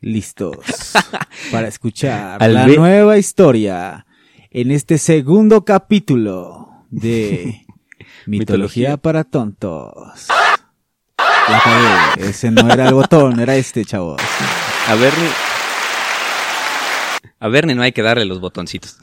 [0.00, 0.56] listos
[1.52, 4.06] para escuchar la nueva historia
[4.50, 7.66] en este segundo capítulo de
[8.26, 10.26] Mitología para tontos.
[11.18, 14.20] La cagué, ese no era el botón, era este, chavos.
[14.86, 15.30] A Bernie.
[17.40, 18.98] A Bernie no hay que darle los botoncitos.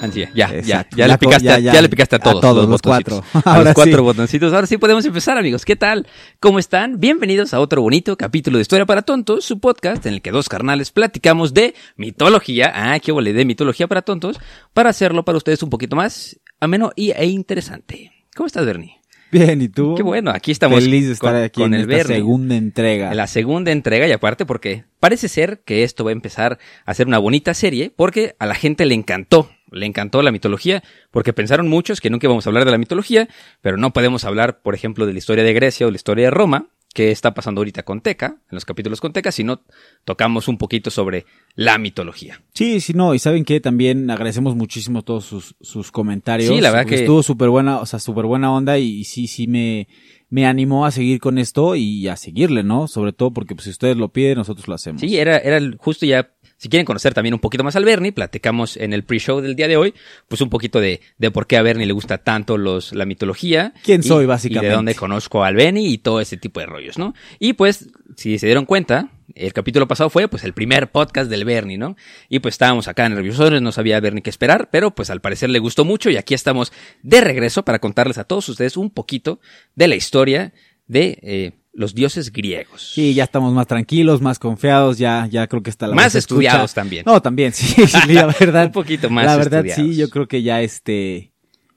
[0.00, 0.96] Así, ya, ya, Exacto.
[0.96, 1.72] ya, Ya le picaste, ya, a- ya.
[1.72, 3.20] ya le picaste a A todos, todos, los, los botoncitos.
[3.32, 3.40] cuatro.
[3.50, 4.00] A Ahora los cuatro sí.
[4.02, 4.52] botoncitos.
[4.52, 5.64] Ahora sí podemos empezar, amigos.
[5.64, 6.06] ¿Qué tal?
[6.40, 7.00] ¿Cómo están?
[7.00, 10.48] Bienvenidos a otro bonito capítulo de Historia para Tontos, su podcast en el que dos
[10.48, 12.72] carnales platicamos de mitología.
[12.74, 14.38] Ah, qué vole, de mitología para tontos,
[14.72, 18.12] para hacerlo para ustedes un poquito más ameno y, e interesante.
[18.36, 18.94] ¿Cómo estás, Bernie?
[19.30, 19.94] Bien, ¿y tú?
[19.94, 23.10] Qué bueno, aquí estamos Feliz de estar con- aquí con en el esta segunda entrega.
[23.10, 26.94] En la segunda entrega y aparte porque parece ser que esto va a empezar a
[26.94, 31.32] ser una bonita serie porque a la gente le encantó, le encantó la mitología porque
[31.32, 33.28] pensaron muchos que nunca íbamos a hablar de la mitología,
[33.60, 36.30] pero no podemos hablar, por ejemplo, de la historia de Grecia o la historia de
[36.30, 39.62] Roma, que está pasando ahorita con Teca, en los capítulos con Teca, si no
[40.04, 42.42] tocamos un poquito sobre la mitología.
[42.54, 46.48] Sí, sí, no, y saben que también agradecemos muchísimo todos sus, sus comentarios.
[46.48, 49.26] Sí, la verdad que- estuvo súper buena, o sea, súper buena onda y, y sí,
[49.26, 49.86] sí me,
[50.30, 52.88] me animó a seguir con esto y a seguirle, ¿no?
[52.88, 55.00] Sobre todo porque pues si ustedes lo piden, nosotros lo hacemos.
[55.02, 58.76] Sí, era, era justo ya, si quieren conocer también un poquito más al Bernie, platicamos
[58.76, 59.94] en el pre-show del día de hoy,
[60.28, 63.72] pues un poquito de, de por qué a Bernie le gusta tanto los, la mitología.
[63.84, 64.68] ¿Quién y- soy, Y básicamente?
[64.68, 67.14] de dónde conozco al Benny y todo ese tipo de rollos, ¿no?
[67.38, 71.44] Y pues, si se dieron cuenta, el capítulo pasado fue pues el primer podcast del
[71.44, 71.96] Bernie, ¿no?
[72.28, 75.58] Y pues estábamos acá nerviosos, no sabía Bernie qué esperar, pero pues al parecer le
[75.60, 76.72] gustó mucho y aquí estamos
[77.02, 79.38] de regreso para contarles a todos ustedes un poquito
[79.76, 80.52] de la historia
[80.86, 82.92] de eh, los dioses griegos.
[82.94, 86.64] Sí, ya estamos más tranquilos, más confiados, ya, ya creo que está la Más estudiados
[86.70, 86.74] escucha.
[86.82, 87.04] también.
[87.06, 88.66] No, también, sí, sí, la verdad.
[88.66, 89.94] Un poquito más La verdad, estudiados.
[89.94, 91.32] sí, yo creo que ya este,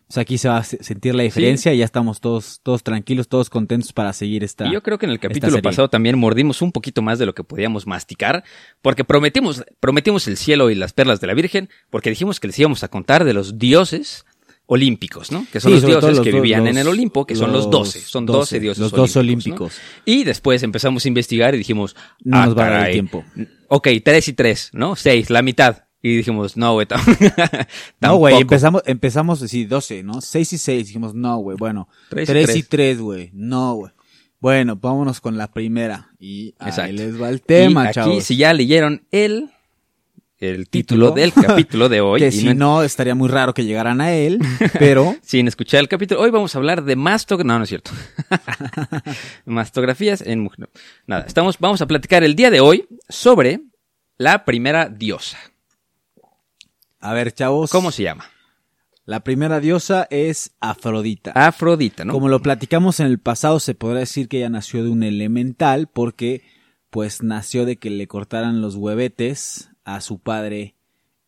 [0.08, 2.84] o sea, aquí se va a se- sentir la diferencia y ya estamos todos, todos
[2.84, 4.68] tranquilos, todos contentos para seguir esta.
[4.68, 7.34] Y yo creo que en el capítulo pasado también mordimos un poquito más de lo
[7.36, 8.44] que podíamos masticar,
[8.82, 12.58] porque prometimos, prometimos el cielo y las perlas de la Virgen, porque dijimos que les
[12.60, 14.26] íbamos a contar de los dioses
[14.74, 15.46] olímpicos, ¿no?
[15.52, 17.66] Que son Sí, los dioses los que vivían los- en el Olimpo, que son los
[17.66, 19.74] los doce, son doce 12, dioses los dos olímpicos.
[19.74, 19.82] olímpicos.
[20.08, 20.14] ¿no?
[20.14, 21.94] Y después empezamos a investigar y dijimos,
[22.24, 22.94] No ah, nos va a dar el caray.
[22.94, 23.26] tiempo.
[23.68, 24.96] Ok, tres y tres, ¿no?
[24.96, 25.84] Seis, la mitad.
[26.02, 26.88] Y dijimos, no, güey,
[28.02, 30.22] No, güey, empezamos, empezamos, sí, 12, ¿no?
[30.22, 31.88] 6 y 6, dijimos, no, güey, bueno.
[32.10, 32.58] Tres y 3 tres.
[32.58, 33.92] y 3, güey, no, güey.
[34.40, 36.10] Bueno, vámonos con la primera.
[36.20, 36.94] Y ahí Exacto.
[36.94, 38.24] les va el tema, y aquí, chavos.
[38.24, 39.52] si ya leyeron el,
[40.42, 41.14] el Título.
[41.14, 44.02] título del capítulo de hoy, que y si no no, estaría muy raro que llegaran
[44.02, 44.40] a él,
[44.80, 46.20] pero sin escuchar el capítulo.
[46.20, 47.48] Hoy vamos a hablar de mastografías.
[47.48, 47.92] No, no es cierto.
[49.46, 50.70] Mastografías en mujer.
[51.06, 53.62] Nada, estamos, vamos a platicar el día de hoy sobre
[54.18, 55.38] la primera diosa.
[57.00, 57.70] a ver, chavos.
[57.70, 58.26] ¿Cómo se llama?
[59.06, 61.32] La primera diosa es Afrodita.
[61.36, 62.14] Afrodita, ¿no?
[62.14, 65.88] Como lo platicamos en el pasado, se podrá decir que ella nació de un elemental
[65.88, 66.44] porque
[66.90, 70.76] pues nació de que le cortaran los huevetes a su padre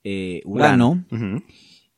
[0.03, 1.05] eh, Urano.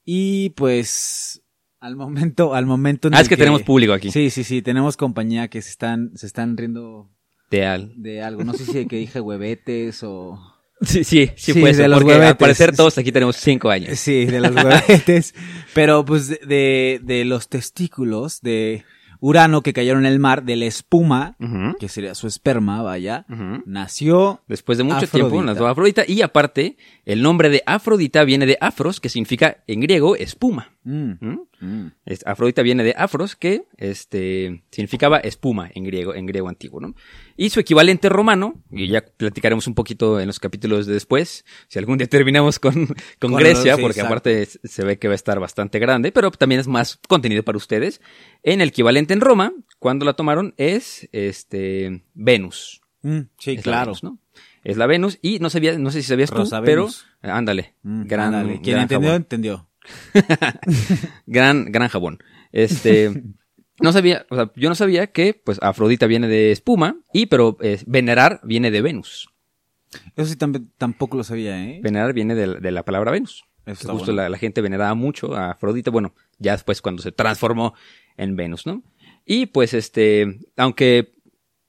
[0.04, 1.42] Y pues
[1.80, 4.12] al momento, al momento en Ah, el es que tenemos público aquí.
[4.12, 7.10] Sí, sí, sí, tenemos compañía que se están, se están riendo
[7.52, 8.44] De al- de algo.
[8.44, 10.40] No sé si de que dije huevetes o.
[10.82, 13.70] Sí, sí, sí, Sí, fue de eso, los porque al parecer todos aquí tenemos cinco
[13.70, 13.98] años.
[13.98, 15.34] Sí, de los huevetes.
[15.74, 18.84] Pero pues de, de los testículos de
[19.26, 21.36] Urano que cayeron en el mar, de la espuma,
[21.80, 23.26] que sería su esperma, vaya,
[23.66, 24.42] nació.
[24.48, 25.30] Después de mucho Afrodita.
[25.30, 29.80] tiempo nació Afrodita y aparte el nombre de Afrodita viene de afros, que significa en
[29.80, 30.72] griego espuma.
[30.84, 31.40] Mm, ¿Mm?
[31.62, 31.92] mm.
[32.06, 36.96] Es- Afrodita viene de afros, que este, significaba espuma en griego, en griego antiguo, ¿no?
[37.38, 41.80] Y su equivalente romano, y ya platicaremos un poquito en los capítulos de después, si
[41.80, 42.88] algún día terminamos con,
[43.20, 44.08] con, Grecia, sí, porque exacto.
[44.08, 47.58] aparte se ve que va a estar bastante grande, pero también es más contenido para
[47.58, 48.02] ustedes.
[48.44, 52.82] En el equivalente en Roma, cuando la tomaron, es este Venus.
[53.04, 53.86] Mm, sí, Es claro.
[53.92, 54.20] Venus, ¿no?
[54.66, 57.06] Es la Venus, y no sabía, no sé si sabías tú, Rosa pero Venus.
[57.24, 58.60] eh, ándale, Mm, gran, ándale.
[58.62, 59.22] Quien gran entendió, jabón.
[59.22, 59.70] entendió.
[61.26, 62.20] gran, gran jabón.
[62.52, 63.24] Este,
[63.80, 67.58] no sabía, o sea, yo no sabía que, pues, Afrodita viene de espuma, y, pero,
[67.62, 69.30] eh, venerar viene de Venus.
[70.16, 71.80] Eso sí tamp- tampoco lo sabía, ¿eh?
[71.82, 73.46] Venerar viene de, de la palabra Venus.
[73.66, 74.24] Eso Justo bueno.
[74.24, 77.74] la, la gente veneraba mucho a Afrodita, bueno, ya después cuando se transformó
[78.18, 78.84] en Venus, ¿no?
[79.26, 81.15] Y pues, este, aunque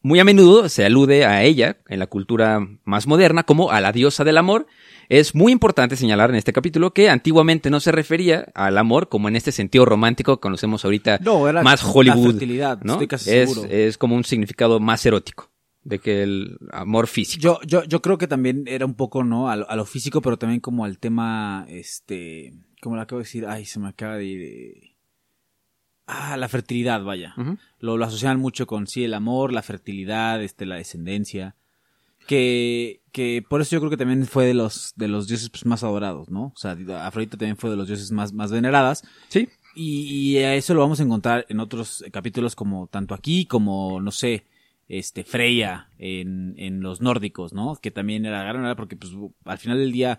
[0.06, 3.90] muy a menudo se alude a ella en la cultura más moderna como a la
[3.90, 4.68] diosa del amor.
[5.08, 9.28] Es muy importante señalar en este capítulo que antiguamente no se refería al amor como
[9.28, 12.30] en este sentido romántico que conocemos ahorita No, era más la Hollywood.
[12.30, 12.92] fertilidad, ¿no?
[12.92, 13.68] estoy casi es, seguro.
[13.68, 15.50] es como un significado más erótico
[15.82, 17.42] de que el amor físico.
[17.42, 19.48] Yo, yo, yo creo que también era un poco, ¿no?
[19.50, 23.24] A lo, a lo físico, pero también como al tema, este, como lo acabo de
[23.24, 24.85] decir, ay, se me acaba de ir.
[26.06, 27.34] Ah, la fertilidad, vaya.
[27.80, 31.56] Lo, lo asocian mucho con, sí, el amor, la fertilidad, este, la descendencia.
[32.26, 35.64] Que, que por eso yo creo que también fue de los, de los dioses pues,
[35.64, 36.46] más adorados, ¿no?
[36.46, 36.76] O sea,
[37.06, 39.04] Afrodita también fue de los dioses más, más veneradas.
[39.28, 43.46] Sí, Y, y a eso lo vamos a encontrar en otros capítulos como tanto aquí
[43.46, 44.44] como, no sé,
[44.88, 47.76] este, Freya en, en los nórdicos, ¿no?
[47.76, 49.12] Que también era era porque pues
[49.44, 50.18] al final del día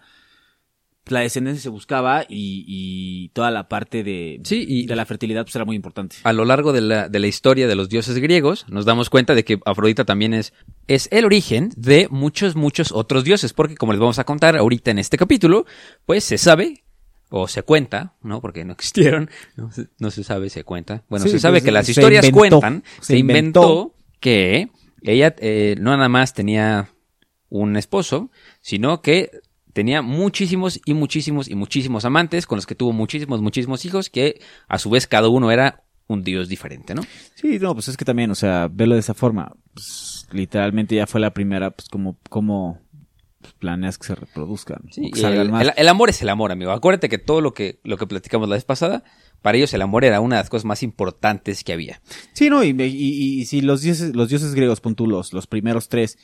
[1.12, 5.44] la descendencia se buscaba y, y toda la parte de, Sí, y- de la fertilidad
[5.45, 6.18] pues era muy importante.
[6.24, 9.36] a lo largo de la, de la historia de los dioses griegos, nos damos cuenta
[9.36, 10.54] de que Afrodita también es,
[10.88, 14.92] es el origen de muchos, muchos otros dioses, porque como les vamos a contar ahorita
[14.92, 15.65] en este capítulo,
[16.06, 16.83] pues se sabe,
[17.30, 18.39] o se cuenta, ¿no?
[18.42, 21.03] Porque no existieron, no se, no se sabe, se cuenta.
[21.10, 23.95] Bueno, Sí, se sabe pues, que las se historias inventó, cuentan, se, se inventó, inventó.
[24.21, 24.69] que
[25.01, 26.89] ella eh, no nada más tenía
[27.50, 28.30] un esposo,
[28.62, 29.31] sino que
[29.77, 34.41] tenía muchísimos y muchísimos y muchísimos amantes con los que tuvo muchísimos, muchísimos hijos, que
[34.68, 37.03] a su vez cada uno era un dios diferente, ¿no?
[37.35, 41.06] Sí, no, pues es que también, o sea, verlo de esa forma, pues, literalmente ya
[41.06, 42.79] fue la primera, pues como, como
[43.59, 45.62] planeas que se reproduzcan, Sí, que salgan el, más.
[45.68, 46.71] el- el amor es el amor, amigo.
[46.71, 49.03] Acuérdate que todo lo que, lo que platicamos la vez pasada,
[49.41, 52.01] para ellos el amor era una de las cosas más importantes que había.
[52.33, 55.33] Sí, no, y, y, y- y si los dioses, los dioses griegos, pon tú, los,
[55.33, 56.18] los primeros tres,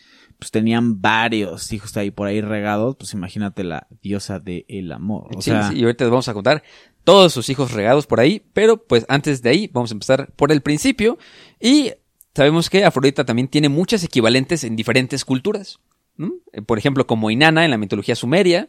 [0.44, 5.30] pues tenían varios hijos ahí por ahí regados, pues imagínate la diosa del amor.
[5.38, 6.64] O Sí, sea, sí, y ahorita les vamos a contar
[7.06, 10.52] todos sus hijos regados por ahí, pero pues antes de ahí vamos a empezar por
[10.52, 11.18] el principio
[11.62, 11.94] y
[12.36, 15.80] sabemos que Afrodita también tiene muchas equivalentes en diferentes culturas.
[16.18, 16.34] ¿no?
[16.52, 18.68] Eh, Por ejemplo, como Inanna en la mitología sumeria,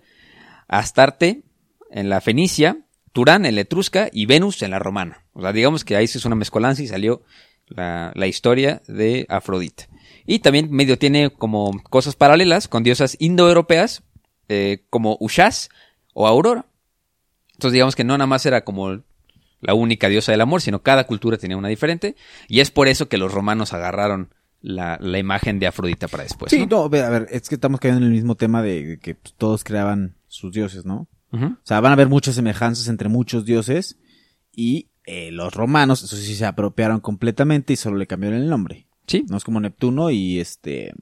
[0.69, 1.43] Astarte
[1.91, 2.79] en la fenicia,
[3.13, 5.25] Turán en la etrusca y Venus en la romana.
[5.33, 7.23] O sea, digamos que ahí se hizo una mezcolanza y salió
[7.67, 9.89] la, la historia de Afrodita.
[10.27, 14.03] Y también medio tiene como cosas paralelas con diosas indoeuropeas
[14.49, 15.69] eh, como Ushas
[16.15, 16.67] o Aurora.
[17.53, 19.01] Entonces digamos que no nada más era como
[19.61, 22.17] la única diosa del amor, sino cada cultura tenía una diferente.
[22.49, 24.31] Y es por eso que los romanos agarraron
[24.61, 26.51] la, la imagen de Afrodita para después.
[26.51, 26.67] sí, ¿no?
[26.67, 29.63] no, a ver, es que estamos cayendo en el mismo tema de que pues, todos
[29.63, 31.09] creaban sus dioses, ¿no?
[31.33, 33.99] O sea, van a haber muchas semejanzas entre muchos dioses
[34.53, 38.84] y eh, los romanos, eso sí, se apropiaron completamente y solo le cambiaron el nombre.
[39.07, 39.25] Sí.
[39.29, 40.93] No es como Neptuno y este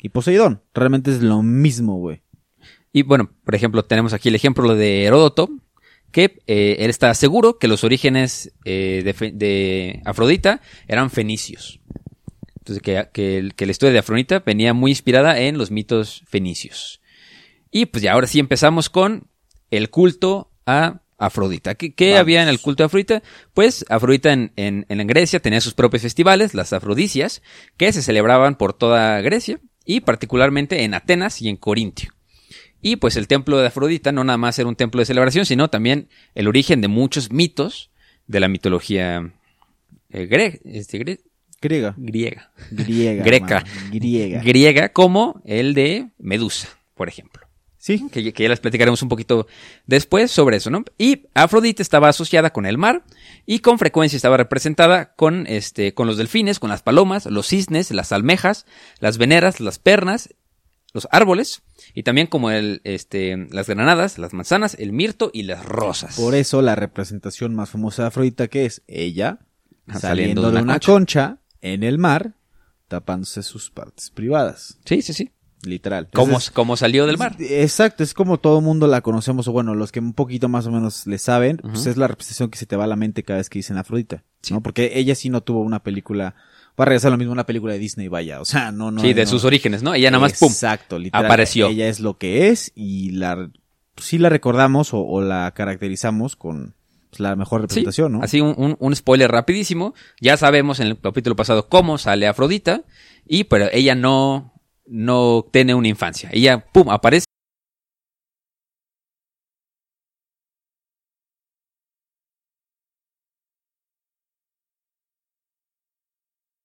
[0.00, 0.62] y Poseidón.
[0.74, 2.22] Realmente es lo mismo, güey.
[2.92, 5.50] Y bueno, por ejemplo, tenemos aquí el ejemplo de Heródoto,
[6.12, 9.02] que eh, él está seguro que los orígenes eh,
[9.34, 11.80] de, Afrodita eran fenicios.
[12.58, 16.22] Entonces, que, que el- que la historia de Afrodita venía muy inspirada en los mitos
[16.26, 17.00] fenicios.
[17.70, 19.28] Y pues ya ahora sí empezamos con
[19.70, 21.74] el culto a Afrodita.
[21.74, 23.22] ¿Qué, había en el culto a Afrodita?
[23.54, 27.42] Pues Afrodita en, en, en Grecia tenía sus propios festivales, las Afrodisias,
[27.76, 32.12] que se celebraban por toda Grecia y particularmente en Atenas y en Corintio.
[32.82, 35.68] Y pues el templo de Afrodita no nada más era un templo de celebración, sino
[35.70, 37.90] también el origen de muchos mitos
[38.26, 39.32] de la mitología
[40.10, 41.20] eh, gre- este, gre-
[41.62, 41.94] Griega.
[41.96, 42.52] griega.
[42.70, 43.24] Griega.
[43.24, 43.64] Greca.
[43.90, 44.42] Griega.
[44.42, 47.45] Griega como el de Medusa, por ejemplo.
[47.86, 48.08] Sí.
[48.10, 49.46] Que, que ya les platicaremos un poquito
[49.86, 50.84] después sobre eso, ¿no?
[50.98, 53.04] Y Afrodita estaba asociada con el mar
[53.46, 57.92] y con frecuencia estaba representada con, este, con los delfines, con las palomas, los cisnes,
[57.92, 58.66] las almejas,
[58.98, 60.30] las veneras, las pernas,
[60.92, 61.62] los árboles
[61.94, 66.16] y también como el, este, las granadas, las manzanas, el mirto y las rosas.
[66.16, 69.38] Por eso la representación más famosa de Afrodita que es ella
[70.00, 71.38] saliendo, de una, concha.
[71.60, 72.34] en el mar
[72.88, 74.78] tapándose sus partes privadas.
[74.84, 75.30] Sí, sí, sí.
[75.66, 76.08] Literal.
[76.14, 77.36] Como, como salió del mar.
[77.40, 80.70] Exacto, es como todo mundo la conocemos, o bueno, los que un poquito más o
[80.70, 83.38] menos le saben, pues es la representación que se te va a la mente cada
[83.38, 84.54] vez que dicen Afrodita, Sí.
[84.54, 84.62] ¿no?
[84.62, 86.34] Porque ella sí no tuvo una película,
[86.78, 89.00] va a regresar lo mismo una película de Disney, vaya, o sea, no, no.
[89.00, 89.30] sí, de no.
[89.30, 89.92] sus orígenes, ¿no?
[89.92, 90.48] Ella nada más, pum.
[90.52, 91.26] Exacto, literal.
[91.26, 91.66] apareció.
[91.68, 93.50] Ella es lo que es y la,
[93.96, 96.74] sí la recordamos o, o la caracterizamos con
[97.10, 98.22] pues, la mejor Sí, representación, ¿no?
[98.22, 99.94] así un, un- un spoiler rapidísimo.
[100.20, 102.82] Ya sabemos en el capítulo pasado cómo sale Afrodita,
[103.28, 104.52] y pero ella no,
[104.86, 106.28] no tiene una infancia.
[106.32, 107.26] Ella, pum, aparece.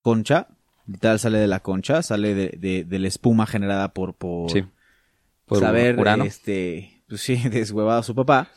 [0.03, 0.47] Concha,
[0.87, 4.63] literal sale de la concha, sale de, de, de la espuma generada por, por, Sí.
[5.45, 6.23] Por saber, Urano.
[6.23, 8.49] este, pues sí, deshuevado a su papá,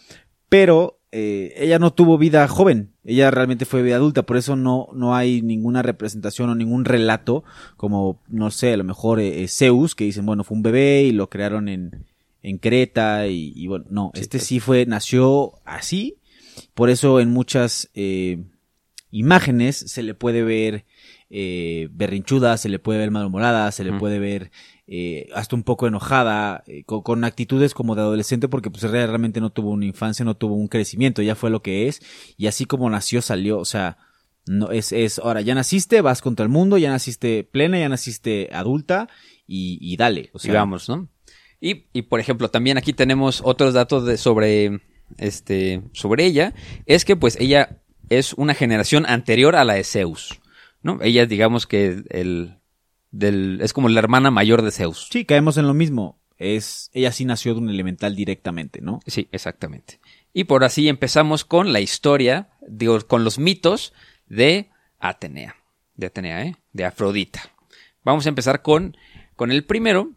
[0.49, 4.89] pero eh, ella no tuvo vida joven, ella realmente fue vida adulta, por eso no,
[4.93, 7.45] no hay ninguna representación o ningún relato
[7.77, 11.13] como, no sé, a lo mejor eh, Zeus, que dicen, bueno, fue un bebé y
[11.13, 12.05] lo crearon en,
[12.43, 16.17] en Creta y, y bueno, no, Sí, este sí fue, nació así,
[16.75, 18.43] por eso en muchas eh,
[19.13, 20.85] imágenes se le puede ver
[21.31, 24.51] eh, berrinchuda, se le puede ver malhumorada, se le puede ver
[24.87, 29.07] eh, hasta un poco enojada, eh, con, con actitudes como de adolescente, porque pues re-
[29.07, 32.03] realmente no tuvo una infancia, no tuvo un crecimiento, ya fue lo que es,
[32.37, 33.97] y así como nació, salió, o sea,
[34.47, 38.51] no es, es, ahora ya naciste, vas contra el mundo, ya naciste plena, ya naciste
[38.53, 39.09] adulta,
[39.47, 41.09] y, y dale, o sea, digamos, ¿no?
[41.61, 44.81] Y, y, por ejemplo, también aquí tenemos otros datos de, sobre,
[45.17, 46.53] este, sobre ella,
[46.85, 50.41] es que pues ella es una generación anterior a la de Zeus,
[50.83, 50.99] ¿no?
[51.01, 52.59] Ella digamos que el,
[53.15, 55.09] del, es como la hermana mayor de Zeus.
[55.11, 59.01] sí, caemos en lo mismo, es, ella sí nació de un elemental directamente, ¿no?
[59.07, 60.01] Sí, exactamente.
[60.33, 63.93] Y por así empezamos con la historia, digo, con los mitos
[64.27, 65.57] de Atenea,
[65.95, 66.57] de Atenea, ¿eh?
[66.73, 67.41] De Afrodita.
[68.03, 68.97] Vamos a empezar con,
[69.37, 70.11] con el primero.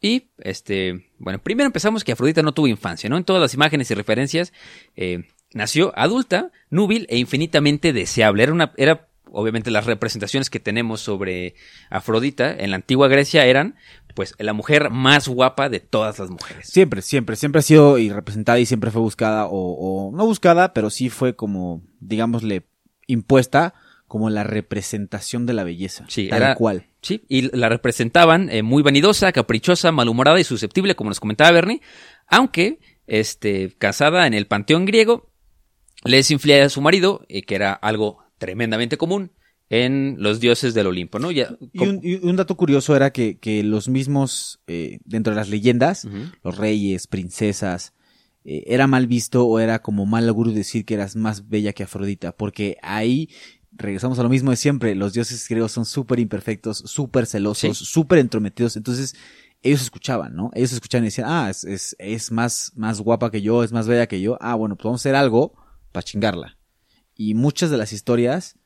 [0.00, 3.16] Y, este, bueno, primero empezamos que Afrodita no tuvo infancia, ¿no?
[3.16, 4.52] En todas las imágenes y referencias,
[4.94, 8.44] eh, nació adulta, núbil e infinitamente deseable.
[8.44, 11.54] Era una, era, obviamente, las representaciones que tenemos sobre
[11.90, 13.76] Afrodita en la antigua Grecia eran,
[14.14, 16.68] pues, la mujer más guapa de todas las mujeres.
[16.68, 19.50] Siempre, siempre, siempre ha sido y representada y siempre fue buscada o,
[20.10, 22.66] o no buscada, pero sí fue como, digámosle,
[23.06, 23.74] impuesta
[24.06, 26.04] como la representación de la belleza.
[26.08, 26.86] Sí, tal era- cual.
[27.02, 31.80] Sí, y la representaban eh, muy vanidosa, caprichosa, malhumorada y susceptible, como nos comentaba Bernie,
[32.26, 35.30] aunque, este, casada en el panteón griego,
[36.04, 39.32] le es infiel a su marido, eh, que era algo tremendamente común
[39.70, 41.30] en los dioses del Olimpo, ¿no?
[41.30, 45.36] Ya, Y un, y un dato curioso era que, que los mismos, eh, dentro de
[45.36, 46.06] las leyendas,
[46.42, 47.92] los reyes, princesas,
[48.44, 51.82] eh, era mal visto o era como mal augurio decir que eras más bella que
[51.82, 53.28] Afrodita, porque ahí
[53.72, 57.84] regresamos a lo mismo de siempre, los dioses griegos son súper imperfectos, súper celosos, Sí.
[57.84, 59.14] súper entrometidos, entonces
[59.62, 60.50] ellos escuchaban, ¿no?
[60.54, 63.86] Ellos escuchaban y decían, ah, es, es, es más, más guapa que yo, es más
[63.86, 65.52] bella que yo, ah, bueno, pues vamos a hacer algo
[65.92, 66.56] para chingarla.
[67.18, 68.56] Y muchas de las historias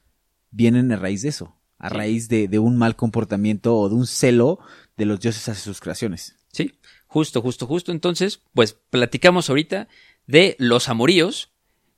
[0.51, 1.95] vienen a raíz de eso, a Sí.
[1.97, 4.61] raíz de, de un mal comportamiento o de un celo
[4.97, 6.37] de los dioses hacia sus creaciones.
[6.53, 6.75] Sí,
[7.07, 7.91] justo, justo, justo.
[7.93, 9.89] Entonces, pues platicamos ahorita
[10.27, 11.51] de los amoríos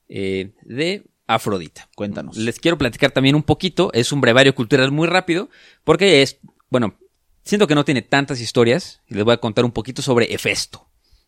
[0.08, 1.88] eh, de Afrodita.
[1.96, 2.36] Cuéntanos.
[2.36, 5.48] Les quiero platicar también un poquito, es un brevario cultural muy rápido,
[5.82, 6.38] porque es,
[6.70, 6.94] bueno,
[7.42, 10.86] siento que no tiene tantas historias, y les voy a contar un poquito sobre Hefesto,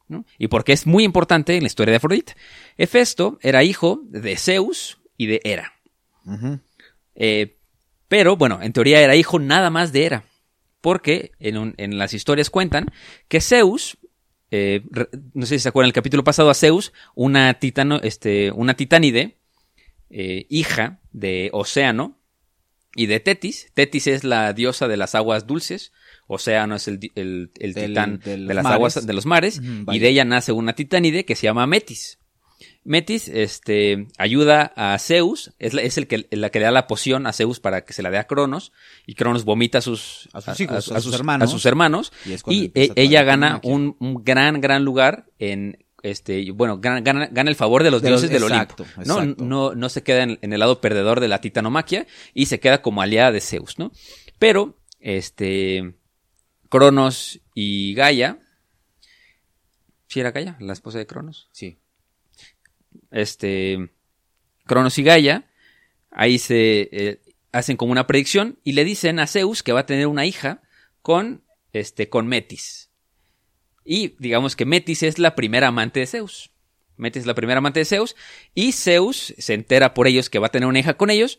[0.08, 0.24] ¿no?
[0.38, 2.36] Y porque es muy importante en la historia de Afrodita.
[2.76, 5.72] Hefesto era hijo de Zeus y de Hera.
[7.14, 7.56] Eh,
[8.08, 10.24] pero bueno, en teoría era hijo nada más de Hera.
[10.80, 12.86] Porque en, un- en las historias cuentan
[13.28, 13.98] que Zeus,
[14.50, 14.82] eh,
[15.34, 19.38] no sé si se acuerdan el capítulo pasado a Zeus, una titano, este, una titánide,
[20.10, 22.18] eh, hija de Océano
[22.94, 23.68] y de Tetis.
[23.74, 25.92] Tetis es la diosa de las aguas dulces.
[26.28, 28.74] Océano es el, el- el Del- titán de las mares.
[28.76, 29.60] aguas de los mares.
[29.92, 32.18] Y de ella nace una titánide que se llama Metis.
[32.84, 36.86] Metis, este, ayuda a Zeus, es, la, es el que, la que le da la
[36.86, 38.72] poción a Zeus para que se la dé a Cronos,
[39.06, 41.48] y Cronos vomita a sus, A sus hijos, a sus sus hermanos.
[41.48, 42.42] a sus hermanos, Y es
[42.74, 47.50] e- ella la gana un, un gran, gran lugar en, este, bueno, gana, gana, gana
[47.50, 49.02] el favor de los De los- dioses del exacto, Olimpo.
[49.04, 49.20] ¿no?
[49.22, 49.44] exacto.
[49.44, 52.80] No, no se queda en, en el lado perdedor de la titanomaquia y se queda
[52.82, 53.90] como aliada de Zeus, ¿no?
[54.38, 55.94] Pero, este,
[56.68, 58.38] Cronos y Gaia,
[60.08, 61.48] ¿sí era Gaia, la esposa de Cronos?
[61.52, 61.78] Sí.
[63.10, 63.90] Este
[64.66, 65.50] Cronos y Gaia,
[66.10, 67.20] ahí se eh,
[67.52, 70.62] hacen como una predicción y le dicen a Zeus que va a tener una hija
[71.02, 72.90] con este con Metis.
[73.84, 76.50] Y digamos que Metis es la primera amante de Zeus.
[76.96, 78.16] Metis es la primera amante de Zeus
[78.54, 81.38] y Zeus se entera por ellos que va a tener una hija con ellos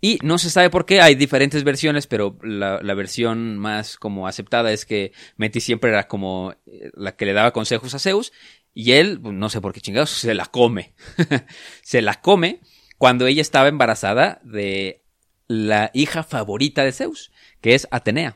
[0.00, 4.28] y no se sabe por qué, hay diferentes versiones, pero la, la versión más como
[4.28, 8.32] aceptada es que Metis siempre era como eh, la que le daba consejos a Zeus
[8.74, 10.94] y él, pues, no sé por qué chingados, se la come.
[11.82, 12.60] se la come
[12.96, 15.04] cuando ella estaba embarazada de
[15.48, 18.34] la hija favorita de Zeus, que es Atenea.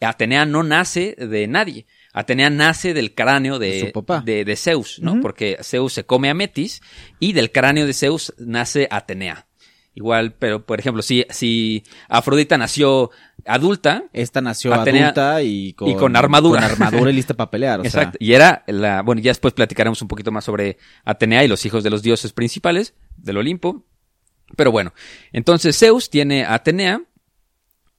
[0.00, 1.86] Atenea no nace de nadie.
[2.12, 4.22] Atenea nace del cráneo de, su papá.
[4.24, 5.20] de, de Zeus, ¿no?
[5.20, 6.82] Porque Zeus se come a Metis
[7.18, 9.46] y del cráneo de Zeus nace Atenea.
[9.94, 13.10] Igual, pero por ejemplo, si, si Afrodita nació
[13.44, 16.60] adulta, Esta nació Atenea- adulta y con, y con armadura.
[16.62, 17.80] Con armadura y lista para pelear.
[17.80, 18.16] O Exacto.
[18.18, 19.02] Sea, Y era la.
[19.02, 22.32] Bueno, ya después platicaremos un poquito más sobre Atenea y los hijos de los dioses
[22.32, 23.84] principales del Olimpo.
[24.56, 24.92] Pero bueno,
[25.32, 27.02] entonces Zeus tiene a Atenea.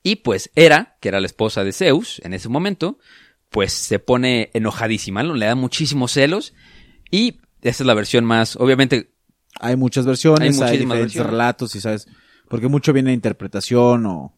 [0.03, 2.97] Y pues Hera, que era la esposa de Zeus en ese momento,
[3.49, 5.35] pues se pone enojadísima, ¿no?
[5.35, 6.53] le da muchísimos celos.
[7.11, 9.11] Y esa es la versión más, obviamente,
[9.61, 11.31] Hay muchas versiones, Hay hay, diferentes versiones.
[11.31, 12.07] relatos, y sabes,
[12.49, 14.33] porque mucho viene de interpretación o,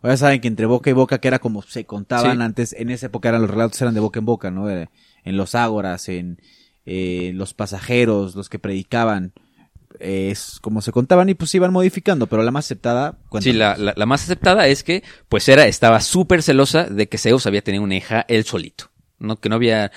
[0.00, 2.42] o ya saben que entre boca y boca, que era como se contaban Sí.
[2.42, 4.70] antes, en esa época eran los relatos eran de boca en boca, ¿no?
[4.70, 4.88] En
[5.36, 6.40] los ágoras, en
[6.86, 9.32] eh, los pasajeros, los que predicaban,
[10.00, 13.18] eh, es como se contaban y pues se iban modificando, pero la más aceptada, sí,
[13.28, 13.56] cuéntanos.
[13.58, 17.46] la, la- la más aceptada es que, pues, era, estaba súper celosa de que Zeus
[17.46, 19.40] había tenido una hija él solito, ¿no?
[19.40, 19.90] Que no había,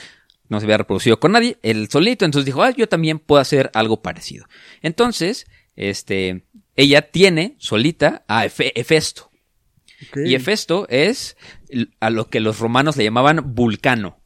[0.51, 3.71] no se había reproducido con nadie, él solito, entonces dijo, ah, yo también puedo hacer
[3.73, 4.45] algo parecido.
[4.81, 9.31] Entonces, este, ella tiene solita a Efe- Hefesto.
[10.25, 11.37] Y Hefesto es
[12.01, 14.19] a lo que los romanos le llamaban Vulcano.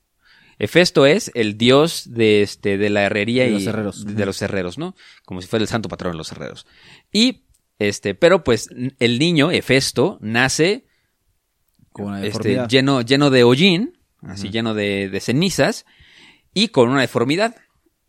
[0.58, 4.06] Hefesto es el dios de este de la herrería De y los herreros.
[4.06, 4.96] de los herreros, ¿no?
[5.26, 6.66] Como si fuera el santo patrón de los herreros.
[7.12, 7.44] Y
[7.78, 10.86] este, pero pues el niño Hefesto nace
[11.92, 15.86] Con este, lleno lleno de hollín, así lleno de, de cenizas
[16.56, 17.56] y con una deformidad,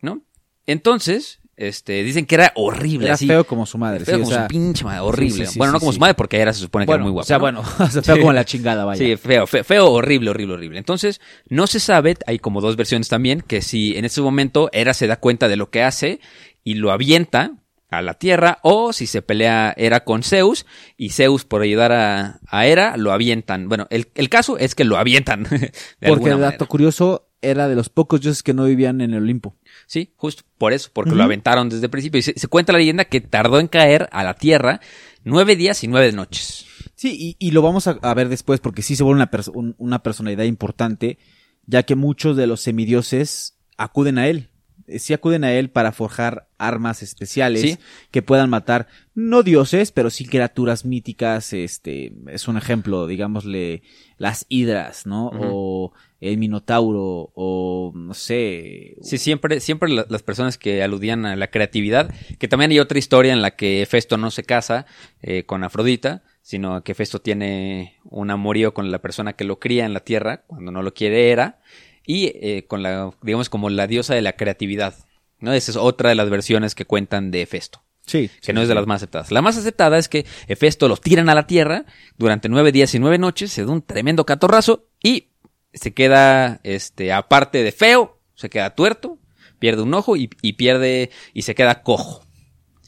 [0.01, 0.23] ¿no?
[0.65, 4.23] Entonces, este, dicen que era horrible, Era así, feo como su madre, feo sí, o
[4.23, 5.45] como sea, su pinche madre, horrible.
[5.45, 7.11] sí, sí, bueno, no como su madre porque era se supone que bueno, era muy
[7.13, 7.23] guapo.
[7.23, 7.41] o sea, ¿no?
[7.41, 8.97] bueno, o sea, feo como la chingada, vaya.
[8.97, 10.77] Sí, feo, feo, feo, horrible, horrible, horrible.
[10.77, 14.93] Entonces, no se sabe, hay como dos versiones también, que si en ese momento Hera
[14.93, 16.19] se da cuenta de lo que hace
[16.63, 17.53] y lo avienta
[17.89, 20.65] a la tierra, o si se pelea Hera con Zeus,
[20.97, 23.69] y Zeus por ayudar a, a Hera lo avientan.
[23.69, 25.43] Bueno, el, el caso es que lo avientan.
[25.49, 25.71] de
[26.05, 26.65] Porque dato manera.
[26.65, 29.55] curioso era de los pocos dioses que no vivían en el Olimpo.
[29.85, 32.19] Sí, justo por eso, porque lo aventaron desde el principio.
[32.19, 34.79] Y se, se cuenta la leyenda que tardó en caer a la tierra
[35.23, 36.65] nueve días y nueve noches.
[36.95, 39.51] Sí, y, y lo vamos a, a ver después porque sí se vuelve una, perso-
[39.53, 41.17] un- una personalidad importante,
[41.65, 44.49] ya que muchos de los semidioses acuden a él.
[44.87, 47.77] Eh, Sí acuden a él para forjar armas especiales Sí.
[48.11, 53.83] que puedan matar, no dioses, pero sí criaturas míticas, este, es un ejemplo, digámosle,
[54.17, 55.29] las hidras, ¿no?
[55.33, 58.95] O el minotauro, o no sé.
[59.01, 62.97] Sí, siempre, siempre la- las personas que aludían a la creatividad, que también hay otra
[62.97, 64.85] historia en la que Festo no se casa
[65.21, 69.85] eh, con Afrodita, sino que Festo tiene un amorío con la persona que lo cría
[69.85, 71.59] en la tierra, cuando no lo quiere era,
[72.07, 74.95] y eh, con la, digamos, como la diosa de la creatividad.
[75.39, 75.53] ¿no?
[75.53, 78.31] Esa es otra de las versiones que cuentan de Festo, Sí.
[78.41, 79.31] que no es de las más aceptadas.
[79.31, 81.85] La más aceptada es que Hefesto lo tiran a la tierra
[82.17, 85.27] durante nueve días y nueve noches, se da un tremendo catorrazo y
[85.73, 89.19] se queda, este, aparte de feo, se queda tuerto,
[89.59, 92.23] pierde un ojo y, y pierde y se queda cojo.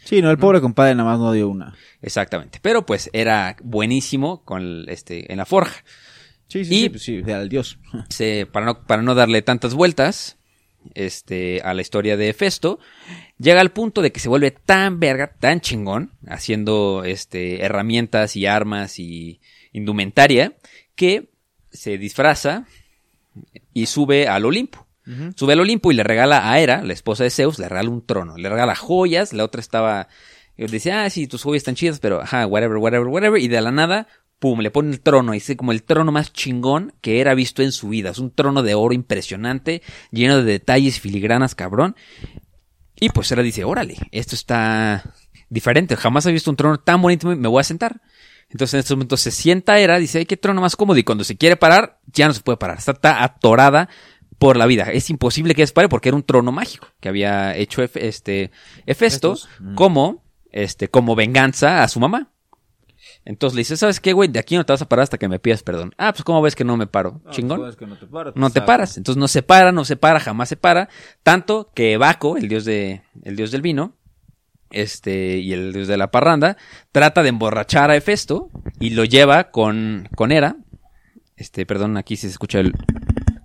[0.05, 1.75] Sí, no, el pobre compadre nada más no dio una.
[2.01, 2.57] Exactamente.
[2.63, 5.83] Pero pues era buenísimo con el, este, en la forja.
[6.49, 7.79] Sí, sí, Y- sí, pues sí, el dios.
[8.09, 10.37] Se- para, no, para no darle tantas vueltas
[10.95, 12.79] este, a la historia de Festo,
[13.37, 18.45] llega al punto de que se vuelve tan verga, tan chingón, haciendo este, herramientas y
[18.45, 19.39] armas y
[19.71, 20.53] indumentaria,
[20.95, 21.29] que
[21.71, 22.65] se disfraza
[23.73, 24.85] y sube al Olimpo.
[25.35, 28.05] Sube al Olimpo y le regala a Hera, la esposa de Zeus, le regala un
[28.05, 30.07] trono, le regala joyas, la otra estaba,
[30.55, 33.71] decía, ah, sí, tus joyas están chidas, pero ajá, whatever, whatever, whatever, y de la
[33.71, 34.07] nada,
[34.39, 37.35] pum, le pone el trono, y es como el trono más chingón que Hera ha
[37.35, 41.95] visto en su vida, es un trono de oro impresionante, lleno de detalles filigranas, cabrón,
[42.99, 45.13] y pues Hera dice, órale, esto está
[45.49, 48.01] diferente, jamás he visto un trono tan bonito, me voy a sentar.
[48.49, 50.97] Entonces en estos momentos se sienta Hera, dice, ay, qué trono más cómodo.
[50.97, 52.79] Y cuando se quiere parar, ya no se puede parar.
[52.79, 53.89] Está, está atorada
[54.39, 54.85] por la vida.
[54.91, 58.51] Es imposible que se pare porque era un trono mágico que había hecho este,
[58.87, 59.35] Hefesto.
[59.59, 59.75] Mm.
[59.75, 62.31] como, este, como venganza a su mamá.
[63.29, 64.27] Entonces le dice, ¿sabes qué, güey?
[64.27, 65.93] De aquí no te vas a parar hasta que me pidas perdón.
[65.99, 67.21] Ah, pues ¿cómo ves que no me paro?
[67.29, 67.61] Chingón.
[67.61, 68.35] no te paras.
[68.35, 68.97] No te paras.
[68.97, 70.89] Entonces no se para, no se para, jamás se para.
[71.21, 73.93] Tanto que Baco, el dios de, el dios del vino,
[74.71, 76.57] este, y el dios de la parranda,
[76.91, 80.55] trata de emborrachar a Hefesto y lo lleva con, con Hera.
[81.35, 82.73] Este, perdón, aquí si se escucha el,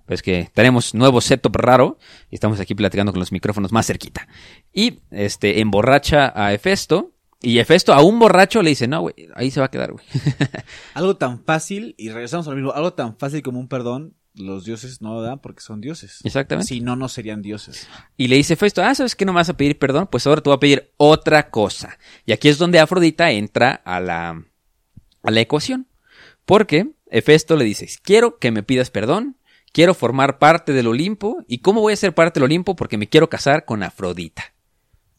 [0.07, 1.99] pues que tenemos nuevo setup raro
[2.31, 4.27] y estamos aquí platicando con los micrófonos más cerquita.
[4.73, 7.11] Y, este, emborracha a Hefesto.
[7.41, 10.05] Y Hefesto a un borracho le dice, no, güey, ahí se va a quedar, güey.
[10.93, 15.01] Algo tan fácil, y regresamos al mismo, algo tan fácil como un perdón, los dioses
[15.01, 16.19] no lo dan porque son dioses.
[16.23, 16.67] Exactamente.
[16.67, 17.87] Si no, no serían dioses.
[18.17, 20.07] Y le dice Festo, ah, ¿sabes qué no me vas a pedir perdón?
[20.11, 21.97] Pues ahora te voy a pedir otra cosa.
[22.25, 24.43] Y aquí es donde Afrodita entra a la,
[25.23, 25.87] a la ecuación.
[26.45, 29.37] Porque Hefesto le dice, quiero que me pidas perdón,
[29.71, 31.43] quiero formar parte del Olimpo.
[31.47, 32.75] ¿Y cómo voy a ser parte del Olimpo?
[32.75, 34.53] Porque me quiero casar con Afrodita.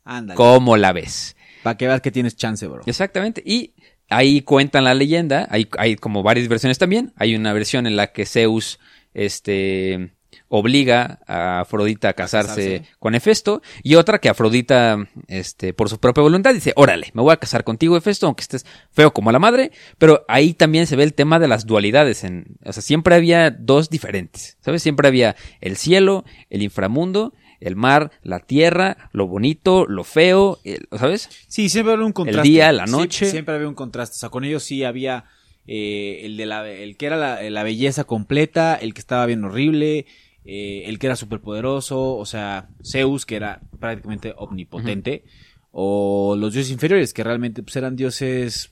[0.05, 0.37] Ándale.
[0.37, 1.37] ¿Cómo la ves?
[1.67, 2.83] Para que veas que tienes chance, bro.
[2.87, 3.43] Exactamente.
[3.45, 3.75] Y
[4.09, 5.49] ahí cuentan la leyenda.
[5.51, 7.13] Hay, hay como varias versiones también.
[7.17, 8.79] Hay una versión en la que Zeus,
[9.15, 10.13] este,
[10.47, 12.97] obliga a Afrodita a casarse, Casarse.
[13.01, 13.63] con Hefesto.
[13.83, 17.65] Y otra que Afrodita, este, por su propia voluntad dice, órale, me voy a casar
[17.65, 19.73] contigo, Hefesto, aunque estés feo como la madre.
[19.99, 22.23] Pero ahí también se ve el tema de las dualidades.
[22.23, 24.57] En, o sea, siempre había dos diferentes.
[24.61, 24.85] ¿Sabes?
[24.85, 30.89] Siempre había el cielo, el inframundo el mar, la tierra, lo bonito, lo feo, el-
[30.99, 31.29] ¿sabes?
[31.49, 32.49] Sí, siempre había un contraste.
[32.49, 33.27] día, la Sí, noche.
[33.27, 34.15] siempre había un contraste.
[34.15, 35.25] O sea, con ellos sí había
[35.67, 39.43] eh, el de la, el que era la, la belleza completa, el que estaba bien
[39.45, 40.07] horrible,
[40.45, 45.25] eh, el que era superpoderoso, o sea, Zeus, que era prácticamente omnipotente,
[45.73, 48.71] o los dioses inferiores, que realmente pues, eran dioses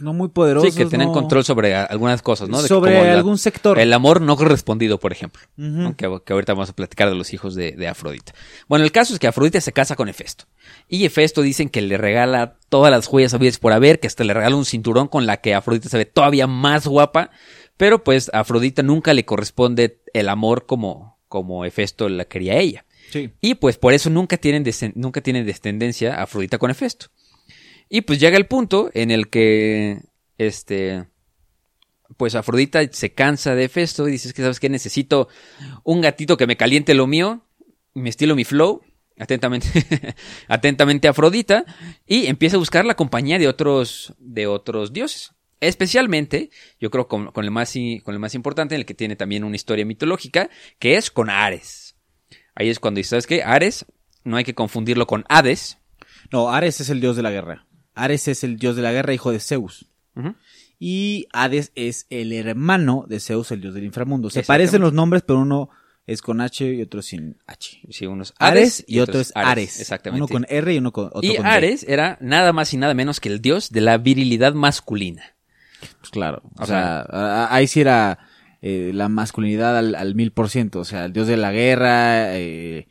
[0.00, 0.72] no muy poderosos.
[0.74, 2.58] Sí, que tenían no- control sobre algunas cosas, ¿no?
[2.58, 3.78] De que sobre la- algún sector.
[3.78, 5.42] El amor no correspondido, por ejemplo.
[5.56, 5.96] ¿no?
[5.96, 8.32] que, que ahorita vamos a platicar de los hijos de, de Afrodita.
[8.68, 10.44] Bueno, el caso es que Afrodita se casa con Hefesto.
[10.88, 14.34] Y Hefesto dicen que le regala todas las joyas habidas por haber, que hasta le
[14.34, 17.30] regala un cinturón con la que Afrodita se ve todavía más guapa.
[17.76, 22.56] Pero pues a Afrodita nunca le corresponde el amor como, como Hefesto la quería a
[22.58, 22.84] ella.
[23.10, 23.30] Sí.
[23.40, 27.06] Y pues por eso nunca tienen, nunca tienen descendencia Afrodita con Hefesto.
[27.88, 30.00] Y pues llega el punto en el que,
[30.38, 31.06] este,
[32.16, 34.68] pues Afrodita se cansa de Hefesto y dices que, ¿sabes qué?
[34.68, 35.28] Necesito
[35.84, 37.46] un gatito que me caliente lo mío,
[37.94, 38.82] mi estilo, mi flow.
[39.18, 39.68] Atentamente,
[40.48, 41.64] atentamente Afrodita.
[42.06, 45.32] Y empieza a buscar la compañía de otros, de otros dioses.
[45.60, 47.72] Especialmente, yo creo, con, con el más,
[48.02, 51.30] con el más importante, en el que tiene también una historia mitológica, que es con
[51.30, 51.96] Ares.
[52.54, 53.42] Ahí es cuando dices, ¿sabes qué?
[53.42, 53.86] Ares,
[54.22, 55.78] no hay que confundirlo con Hades.
[56.30, 57.65] No, Ares es el dios de la guerra.
[57.96, 59.86] Ares es el dios de la guerra, hijo de Zeus.
[60.78, 64.30] Y Hades es el hermano de Zeus, el dios del inframundo.
[64.30, 65.70] Se parecen los nombres, pero uno
[66.06, 67.80] es con H y otro sin H.
[67.90, 69.80] Sí, uno es Ares Hades y otro es Ares.
[69.80, 70.22] Exactamente.
[70.22, 71.50] Uno con R y uno con otro y con D.
[71.50, 75.22] Ares era nada más y nada menos que el dios de la virilidad masculina.
[76.00, 76.42] Pues claro.
[76.58, 78.18] O, O sea, ahí sí era
[78.62, 80.80] eh, la masculinidad al, mil por ciento.
[80.80, 82.36] O sea, el dios de la guerra.
[82.38, 82.86] eh,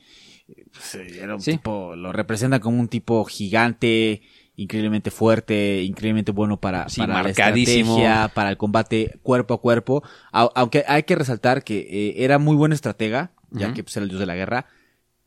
[0.72, 1.52] pues, era un Sí.
[1.52, 4.24] tipo, lo representa como un tipo gigante,
[4.58, 7.98] increíblemente fuerte, increíblemente bueno para, Sí, para la marcadísimo.
[7.98, 10.04] estrategia, para el combate cuerpo a cuerpo.
[10.32, 14.04] Au- aunque hay que resaltar que eh, era muy buen estratega, ya que pues, era
[14.04, 14.66] el dios de la guerra,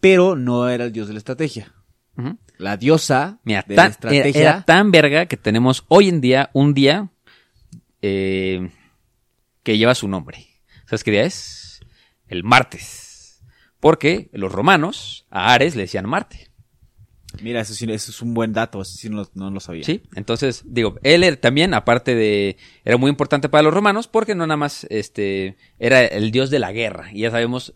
[0.00, 1.72] pero no era el dios de la estrategia.
[2.56, 4.40] La diosa Mira, de la era, estrategia.
[4.40, 7.10] era tan verga que tenemos hoy en día un día
[8.02, 8.70] eh,
[9.62, 10.46] que lleva su nombre.
[10.86, 11.80] ¿Sabes qué día es?
[12.26, 13.40] El martes.
[13.80, 16.47] Porque los romanos a Ares le decían Marte.
[17.42, 19.84] Mira, eso, sí, eso es un buen dato, eso no, no lo sabía.
[19.84, 24.46] Sí, entonces, digo, él también, aparte de, era muy importante para los romanos porque no
[24.46, 27.10] nada más, este, era el dios de la guerra.
[27.12, 27.74] Y ya sabemos,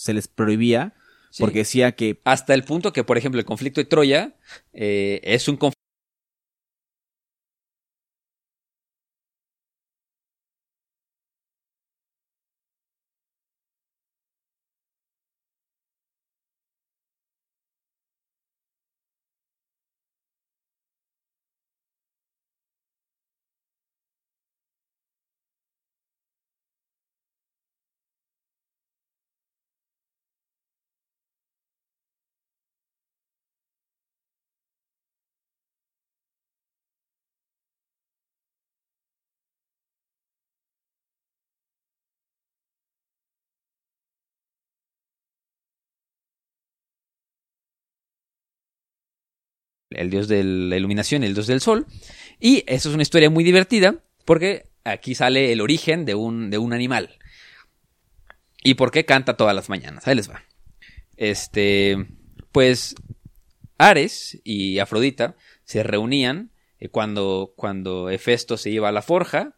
[0.00, 0.94] Se les prohibía
[1.30, 1.42] Sí.
[1.44, 4.34] porque decía que hasta el punto que, por ejemplo, el conflicto de Troya
[4.72, 5.79] eh, es un conflicto
[49.90, 51.86] el dios de la iluminación, el dios del sol.
[52.38, 56.58] Y eso es una historia muy divertida porque aquí sale el origen de un, de
[56.58, 57.18] un animal.
[58.62, 60.06] ¿Y por qué canta todas las mañanas?
[60.06, 60.42] Ahí les va.
[61.16, 62.06] Este,
[62.52, 62.94] pues
[63.78, 69.56] Ares y Afrodita se reunían eh, cuando, cuando Hefesto se iba a la forja.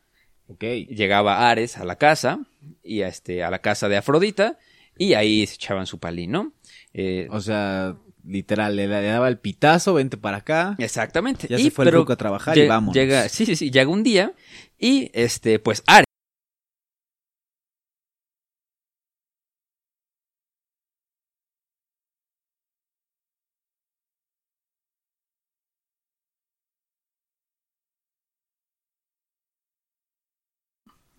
[0.48, 0.64] Ok.
[0.88, 2.46] Llegaba Ares a la casa
[2.82, 4.58] y a, este, a la casa de Afrodita
[4.96, 6.52] y ahí se echaban su palín, ¿no?
[6.94, 10.76] Eh, O sea, literal, le, le daba el pitazo, vente para acá.
[10.78, 11.48] Exactamente.
[11.48, 12.94] Ya se fue el ruco a trabajar y vámonos.
[12.94, 14.32] Llega, sí, sí, sí, llega un día
[14.78, 16.06] y este, pues Ares.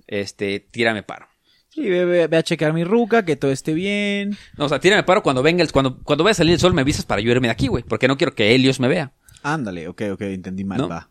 [0.08, 1.33] Este, tírame paro.
[1.74, 4.38] Sí, ve, ve- ve a checar mi ruca, que todo esté bien.
[4.58, 6.74] No, o sea, tírame paro cuando venga el, cuando, cuando vaya a salir el sol,
[6.74, 7.84] me avisas para yo irme de aquí, güey.
[7.84, 9.14] Porque no quiero que Helios me vea.
[9.42, 10.88] Ándale, ok, ok, entendí mal, ¿No?
[10.90, 11.10] va.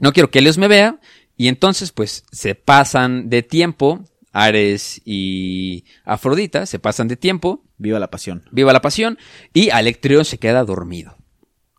[0.00, 1.00] No quiero que Helios me vea.
[1.36, 7.98] Y entonces, pues, se pasan de tiempo Ares y Afrodita se pasan de tiempo, Viva
[7.98, 8.44] la pasión.
[8.52, 9.18] viva la pasión,
[9.52, 11.16] y Alectrión se queda dormido.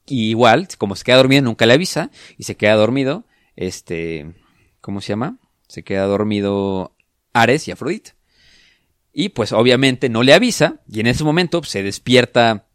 [0.08, 4.34] Y igual, como se queda dormido, nunca le avisa, y se queda dormido, este,
[4.82, 5.38] ¿cómo se llama?
[5.68, 6.96] Se queda dormido
[7.34, 8.16] Ares y Afrodita.
[9.14, 12.68] Y pues obviamente no le avisa, y en ese momento pues, se despierta,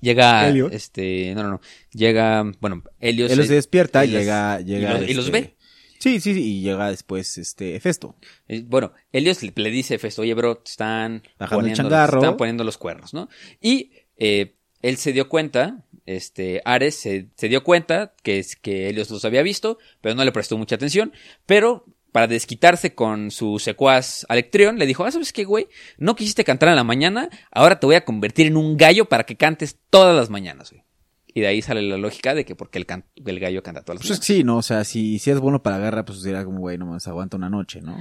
[0.00, 0.72] llega, Helios.
[0.72, 1.60] este, no, no, no,
[1.92, 4.96] llega, bueno, Helios, Él se despierta y llega, llega.
[4.96, 5.56] y los- y los este, ve.
[6.00, 8.16] Sí, sí, sí, y llega después este Hefesto.
[8.48, 11.82] Eh, Bueno, Helios le, le dice a Hefesto, oye, bro, te están Bajando el poniendo,
[11.82, 12.20] changarro.
[12.20, 13.28] te están poniendo los cuernos, ¿no?
[13.60, 18.88] Y eh, él se dio cuenta, este, Ares se, se dio cuenta que, es- que
[18.88, 21.12] Helios los había visto, pero no le prestó mucha atención,
[21.46, 25.66] pero para desquitarse con su secuaz Alectrión, le dijo, ah, ¿sabes qué, güey?
[25.98, 29.24] No quisiste cantar en la mañana, ahora te voy a convertir en un gallo para
[29.24, 30.84] que cantes todas las mañanas, güey.
[31.34, 33.96] Y de ahí sale la lógica de que porque el, can- el gallo canta todas
[33.96, 34.26] las Pues es mañanas.
[34.38, 34.58] sí, ¿no?
[34.58, 37.36] O sea, si, si es bueno para guerra, pues dirá como, güey, no más aguanta
[37.36, 37.98] una noche, ¿no?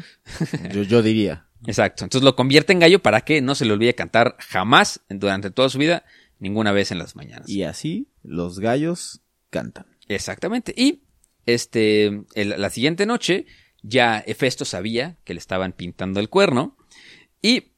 [0.71, 1.47] Yo, yo diría.
[1.65, 2.03] Exacto.
[2.03, 5.69] Entonces lo convierte en gallo para que no se le olvide cantar jamás durante toda
[5.69, 6.03] su vida,
[6.37, 7.49] ninguna vez en las mañanas.
[7.49, 9.87] Y así los gallos cantan.
[10.07, 10.71] Exactamente.
[10.77, 11.01] Y
[11.47, 13.47] este, el- la siguiente noche,
[13.83, 16.75] ya Hefesto sabía que le estaban pintando el cuerno.
[17.41, 17.73] Y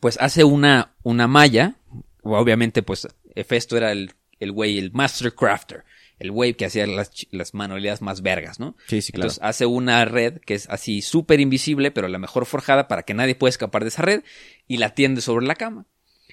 [0.00, 1.76] pues hace una, una malla.
[2.22, 5.84] Obviamente, pues Hefesto era el, el güey, el Master Crafter.
[6.18, 8.74] El güey que hacía las, las manualidades más vergas, ¿no?
[8.86, 9.26] Sí, sí, claro.
[9.26, 13.12] Entonces hace una red que es así súper invisible, pero la mejor forjada para que
[13.12, 14.22] nadie pueda escapar de esa red
[14.66, 15.84] y la tiende sobre la cama.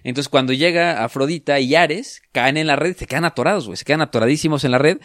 [0.04, 3.78] Entonces cuando llega Afrodita y Ares, caen en la red se quedan atorados, güey.
[3.78, 5.00] Se quedan atoradísimos en la red.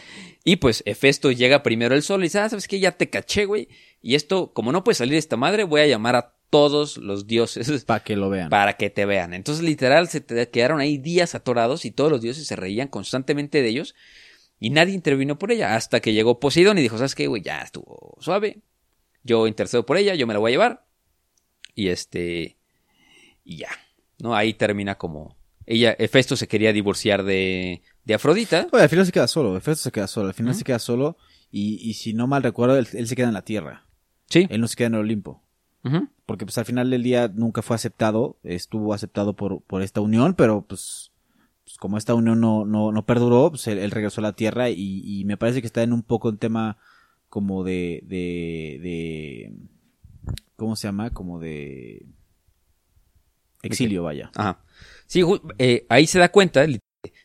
[0.44, 2.80] Y pues Hefesto llega primero el sol y dice, ah, ¿sabes qué?
[2.80, 3.68] Ya te caché, güey.
[4.02, 7.84] Y esto, como no puede salir esta madre, voy a llamar a todos los dioses
[7.84, 8.48] Para que lo vean.
[8.48, 9.34] para que te vean.
[9.34, 13.60] Entonces, literal, se te quedaron ahí días atorados y todos los dioses se reían constantemente
[13.62, 13.94] de ellos
[14.58, 17.42] y nadie intervino por ella hasta que llegó Poseidón y dijo, ¿sabes qué, güey?
[17.42, 18.62] Ya estuvo suave.
[19.22, 20.86] Yo intercedo por ella, yo me la voy a llevar.
[21.74, 22.56] Y este...
[23.44, 23.68] Y ya.
[24.18, 24.34] ¿No?
[24.34, 25.36] Ahí termina como...
[25.66, 28.66] Ella, Hefesto se quería divorciar de, de Afrodita.
[28.72, 31.18] Oye, al final se queda solo, Hefesto se queda solo, al final se queda solo
[31.50, 33.86] y, y si no mal recuerdo, él, él se queda en la tierra,
[34.30, 34.46] Sí.
[34.48, 35.42] él no se queda en el Olimpo.
[36.26, 40.34] Porque pues al final del día nunca fue aceptado, estuvo aceptado por, por esta unión,
[40.34, 41.12] pero pues,
[41.64, 44.68] pues, como esta unión no, no, no perduró, pues él, él regresó a la tierra
[44.70, 46.76] y, y me parece que está en un poco un tema
[47.30, 49.52] como de, de, de,
[50.56, 51.08] ¿cómo se llama?
[51.10, 52.04] Como de
[53.62, 54.30] exilio, vaya.
[54.34, 54.60] Ajá.
[55.06, 55.22] Sí,
[55.58, 56.80] eh, ahí se da cuenta de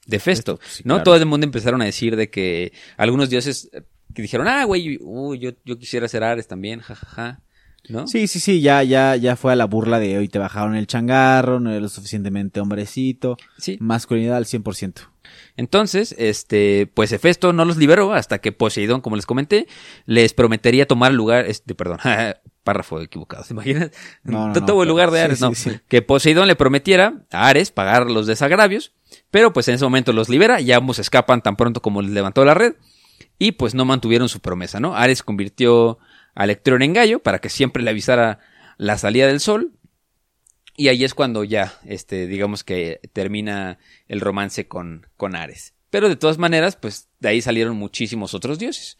[0.05, 0.95] de Festo, Sí, ¿no?
[0.95, 1.03] claro.
[1.03, 4.97] Todo el mundo empezaron a decir de que algunos dioses eh, que dijeron, ah, güey,
[5.01, 7.41] uy, yo, yo quisiera ser Ares también, jajaja,
[7.89, 8.05] ¿no?
[8.07, 10.87] Sí, sí, sí, ya, ya, ya fue a la burla de hoy te bajaron el
[10.87, 13.77] changarro, no eres lo suficientemente hombrecito, Sí.
[13.79, 15.09] masculinidad al 100%.
[15.57, 19.67] Entonces, este, pues Hefesto no los liberó hasta que Poseidón, como les comenté,
[20.05, 21.97] les prometería tomar lugar, este, perdón,
[22.63, 23.91] párrafo equivocado, ¿se imaginan?
[24.23, 25.53] No, no, Todo no, el lugar de Ares, sí, no.
[25.53, 25.71] sí.
[25.87, 28.93] Que Poseidón le prometiera a Ares pagar los desagravios,
[29.31, 32.45] pero pues en ese momento los libera y ambos escapan tan pronto como les levantó
[32.45, 32.75] la red
[33.37, 34.95] y pues no mantuvieron su promesa, ¿no?
[34.95, 35.99] Ares convirtió
[36.35, 38.39] a Electrón en gallo para que siempre le avisara
[38.77, 39.73] la salida del sol
[40.75, 45.73] y ahí es cuando ya, este, digamos que termina el romance con, con Ares.
[45.91, 48.97] Pero de todas maneras, pues de ahí salieron muchísimos otros dioses.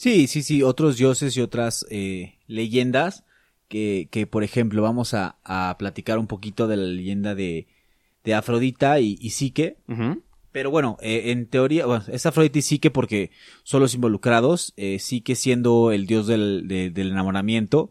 [0.00, 3.24] Sí, sí, sí, otros dioses y otras eh, leyendas
[3.68, 7.66] que, que, por ejemplo, vamos a, a platicar un poquito de la leyenda de,
[8.24, 9.76] de Afrodita y, y Psique.
[10.52, 13.30] Pero bueno, eh, en teoría, bueno, es Afrodita y Psique porque
[13.62, 17.90] son los involucrados, eh, Psique siendo el dios del, de- del enamoramiento.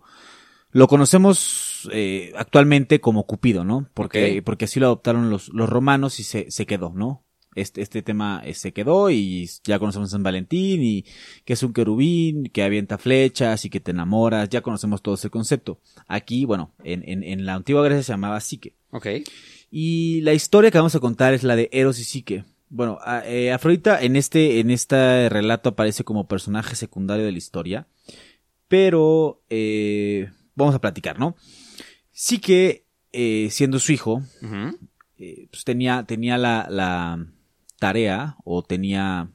[0.71, 3.87] Lo conocemos eh, actualmente como Cupido, ¿no?
[3.93, 7.23] Porque, porque así lo adoptaron los, los romanos y se, se quedó, ¿no?
[7.61, 11.05] Este, este tema eh, se quedó y ya conocemos a San Valentín y
[11.45, 15.29] que es un querubín, que avienta flechas y que te enamoras, ya conocemos todo ese
[15.29, 15.79] concepto.
[16.07, 18.73] Aquí, bueno, en, en, en la antigua Grecia se llamaba Psique.
[18.91, 19.07] Ok.
[19.71, 22.43] Y la historia que vamos a contar es la de Eros y Psique.
[22.69, 27.37] Bueno, a- eh, Afrodita en este, en este relato aparece como personaje secundario de la
[27.37, 27.87] historia.
[28.67, 31.35] Pero, eh, vamos a platicar, ¿no?
[32.11, 34.21] Psique, eh, siendo su hijo,
[35.51, 37.25] pues tenía, tenía la, la
[37.79, 39.29] tarea o tenía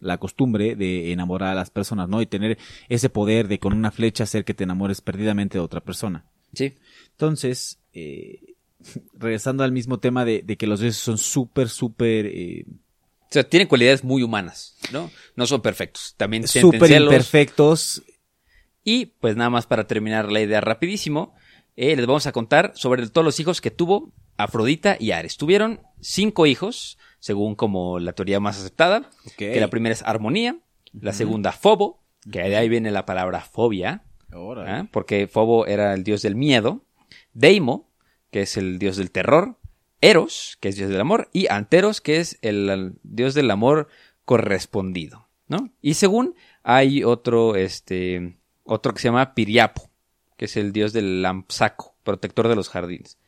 [0.00, 2.22] la costumbre de enamorar a las personas, ¿no?
[2.22, 2.58] Y tener
[2.88, 6.24] ese poder de con una flecha hacer que te enamores perdidamente de otra persona.
[6.54, 6.74] Sí.
[7.12, 8.54] Entonces, eh,
[9.14, 13.44] regresando al mismo tema de, de que los dioses son súper, súper, eh, O sea,
[13.48, 15.10] tienen cualidades muy humanas, ¿no?
[15.36, 16.14] No son perfectos.
[16.16, 18.02] También súper imperfectos.
[18.82, 21.34] Y pues nada más para terminar la idea rapidísimo,
[21.76, 25.36] eh, les vamos a contar sobre todos los hijos que tuvo Afrodita y Ares.
[25.36, 30.58] Tuvieron cinco hijos, según como la teoría más aceptada, que la primera es Armonía,
[30.92, 34.02] la segunda Fobo, que de ahí viene la palabra fobia.
[34.32, 34.86] ¿ah?
[34.90, 36.84] porque Fobo era el dios del miedo,
[37.32, 37.90] Deimo,
[38.30, 39.56] que es el dios del terror,
[40.00, 43.88] Eros, que es dios del amor, y Anteros, que es el, el dios del amor
[44.24, 45.72] correspondido, ¿no?
[45.82, 49.90] Y según hay otro, este, otro que se llama Piriapo,
[50.36, 53.18] que es el dios del lampsaco, protector de los jardines.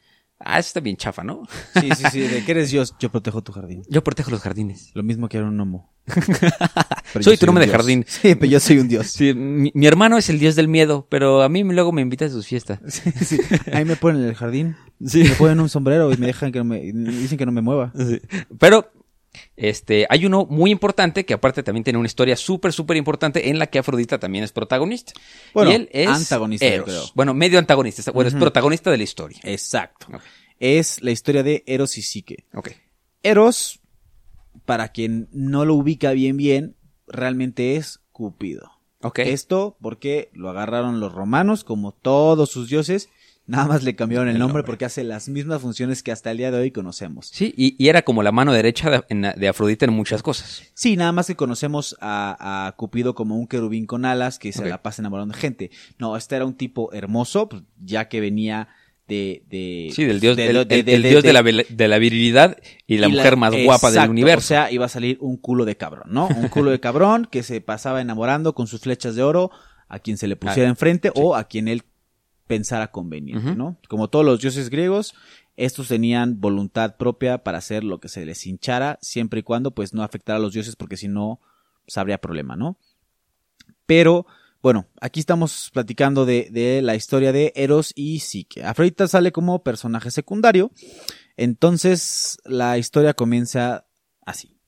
[0.45, 1.43] Ah, eso está bien chafa, ¿no?
[1.81, 2.21] Sí, sí, sí.
[2.21, 2.95] ¿De qué eres Dios?
[2.99, 3.83] Yo protejo tu jardín.
[3.89, 4.91] Yo protejo los jardines.
[4.95, 5.93] Lo mismo que era un gnomo.
[7.21, 7.77] Soy tu nombre un de dios.
[7.77, 8.05] jardín.
[8.09, 9.07] Sí, pero yo soy un dios.
[9.07, 12.25] Sí, mi, mi hermano es el dios del miedo, pero a mí luego me invita
[12.25, 12.81] a sus fiestas.
[12.89, 13.39] Sí, sí.
[13.73, 14.77] Ahí me ponen en el jardín.
[14.99, 17.93] Me ponen un sombrero y me dejan que no me, dicen que no me mueva.
[18.59, 18.91] Pero
[19.57, 23.59] este, hay uno muy importante que aparte también tiene una historia súper, súper importante en
[23.59, 25.13] la que Afrodita también es protagonista.
[25.55, 26.87] Bueno, y él es antagonista, Eros.
[26.87, 27.05] creo.
[27.15, 28.11] Bueno, medio antagonista.
[28.13, 29.41] Bueno, es protagonista de la historia.
[29.45, 30.07] Exacto.
[30.59, 32.47] Es la historia de Eros y Psique.
[32.55, 32.71] Ok.
[33.23, 33.81] Eros,
[34.65, 38.71] para quien no lo ubica bien bien, realmente es Cupido.
[39.03, 39.21] Ok.
[39.21, 43.09] Esto porque lo agarraron los romanos, como todos sus dioses,
[43.47, 44.67] nada más le cambiaron el, El nombre, nombre.
[44.67, 47.29] porque hace las mismas funciones que hasta el día de hoy conocemos.
[47.33, 50.63] Sí, y, y era como la mano derecha de, en- de Afrodita en muchas cosas.
[50.75, 54.65] Sí, nada más que conocemos a, a Cupido como un querubín con alas que se
[54.69, 55.71] la pasa enamorando de gente.
[55.99, 58.69] No, este era un tipo hermoso, pues, ya que venía
[59.09, 59.43] de...
[59.49, 61.89] de Sí, del dios, de- el, de- el- de- el de- dios de, la, de
[61.89, 64.45] la virilidad y la y mujer más guapa del universo.
[64.45, 66.29] O sea, iba a salir un culo de cabrón, ¿no?
[66.29, 69.51] Un culo de cabrón que se pasaba enamorando con sus flechas de oro
[69.89, 71.83] a quien se le pusiera Ah, enfrente o a quien él
[72.53, 73.55] pensara conveniente.
[73.55, 73.79] ¿no?
[73.89, 75.15] Como todos los dioses griegos,
[75.57, 79.95] estos tenían voluntad propia para hacer lo que se les hinchara, siempre y cuando pues
[79.95, 81.41] no afectara a los dioses porque si no,
[81.87, 82.77] pues, habría problema, ¿no?
[83.87, 84.27] Pero,
[84.61, 88.63] bueno, aquí estamos platicando de, de la historia de Eros y Psique.
[88.63, 90.73] Afrodita sale como personaje secundario,
[91.39, 93.87] entonces la historia comienza
[94.27, 94.59] así.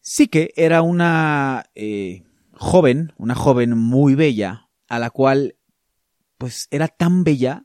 [0.00, 2.24] Psique era una eh,
[2.54, 5.54] joven, una joven muy bella, a la cual,
[6.42, 7.64] pues, era tan bella,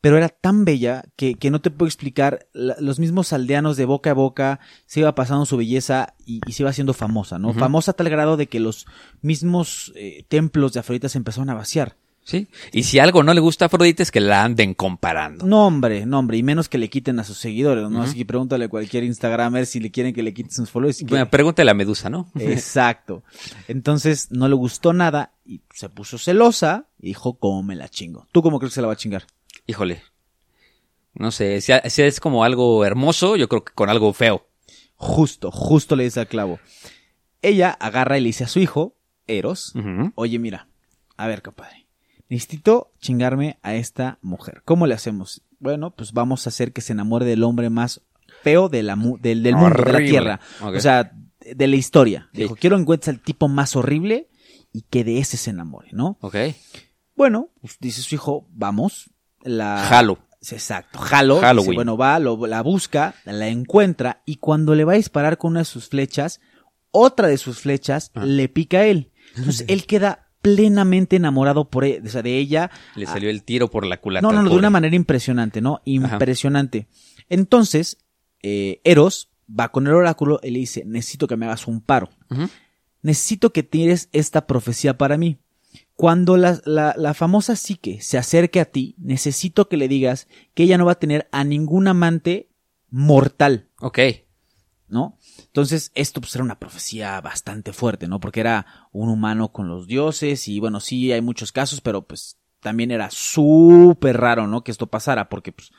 [0.00, 2.46] pero era tan bella que, que no te puedo explicar.
[2.52, 6.52] La- los mismos aldeanos de boca a boca se iba pasando su belleza y, y
[6.52, 7.48] se iba haciendo famosa, ¿no?
[7.58, 8.86] Famosa a tal grado de que los
[9.22, 11.96] mismos eh, templos de Afrodita se empezaron a vaciar.
[12.28, 12.46] Sí.
[12.72, 15.46] Y si algo no le gusta a Afrodita es que la anden comparando.
[15.46, 17.88] No, hombre, no, hombre, y menos que le quiten a sus seguidores, ¿no?
[17.88, 18.02] Ujú.
[18.02, 21.02] Así que pregúntale a cualquier Instagramer si le quieren que le quiten sus followers.
[21.04, 22.30] Bueno, pregúntale a Medusa, ¿no?
[22.38, 23.22] Exacto.
[23.66, 28.26] Entonces no le gustó nada y se puso celosa y dijo, ¿cómo me la chingo?
[28.30, 29.24] ¿Tú cómo crees que se la va a chingar?
[29.66, 30.02] Híjole.
[31.14, 34.46] No sé, si, es como algo hermoso, yo creo que con algo feo.
[34.96, 36.60] Justo, justo le dice al clavo.
[37.40, 39.72] Ella agarra y le dice a su hijo, Eros,
[40.14, 40.68] oye, mira,
[41.16, 41.87] a ver, compadre,
[42.28, 44.62] necesito chingarme a esta mujer.
[44.64, 45.42] ¿Cómo le hacemos?
[45.60, 48.02] Bueno, pues vamos a hacer que se enamore del hombre más
[48.42, 50.40] feo de la mu- del, del mundo, de la tierra.
[50.62, 52.28] O sea, de, la historia.
[52.32, 52.42] Sí.
[52.42, 54.28] Dijo, quiero encuentres al tipo más horrible
[54.72, 56.18] y que de ese se enamore, ¿no?
[56.20, 56.36] Ok.
[57.16, 59.10] Bueno, pues dice su hijo, vamos.
[59.42, 59.78] La...
[59.88, 60.18] Jalo.
[60.40, 61.40] Exacto, jalo.
[61.40, 65.50] Dice, bueno, va, lo- la busca, la encuentra y cuando le va a disparar con
[65.52, 66.40] una de sus flechas,
[66.92, 68.24] otra de sus flechas Ah.
[68.24, 69.10] le pica a él.
[69.36, 72.70] Entonces él queda plenamente enamorado por e- o sea, de ella.
[72.96, 74.26] Le Ah, salió el tiro por la culata.
[74.26, 75.80] no, no, de una manera impresionante, ¿no?
[75.84, 76.86] Impresionante.
[77.28, 77.98] Entonces,
[78.42, 82.10] eh, Eros va con el oráculo y le dice, necesito que me hagas un paro.
[83.02, 85.38] Necesito que tires esta profecía para mí.
[85.94, 90.62] Cuando la, la, la famosa psique se acerque a ti, necesito que le digas que
[90.62, 92.48] ella no va a tener a ningún amante
[92.90, 93.98] mortal, Ok.
[94.88, 95.17] ¿no?
[95.46, 98.20] Entonces, esto pues era una profecía bastante fuerte, ¿no?
[98.20, 102.38] Porque era un humano con los dioses y bueno, sí hay muchos casos, pero pues
[102.60, 104.64] también era súper raro, ¿no?
[104.64, 105.70] Que esto pasara, porque pues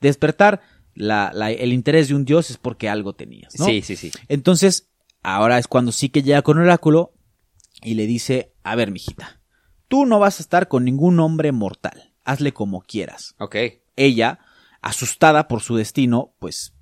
[0.00, 0.60] despertar
[0.94, 3.64] la, la- el interés de un dios es porque algo tenías, ¿no?
[3.66, 4.10] Sí, sí, sí.
[4.28, 4.90] Entonces,
[5.22, 7.12] ahora es cuando sí que llega con el oráculo
[7.82, 9.40] y le dice, a ver, mijita,
[9.88, 13.34] tú no vas a estar con ningún hombre mortal, hazle como quieras.
[13.38, 13.56] Ok.
[13.96, 14.38] Ella,
[14.82, 16.74] asustada por su destino, pues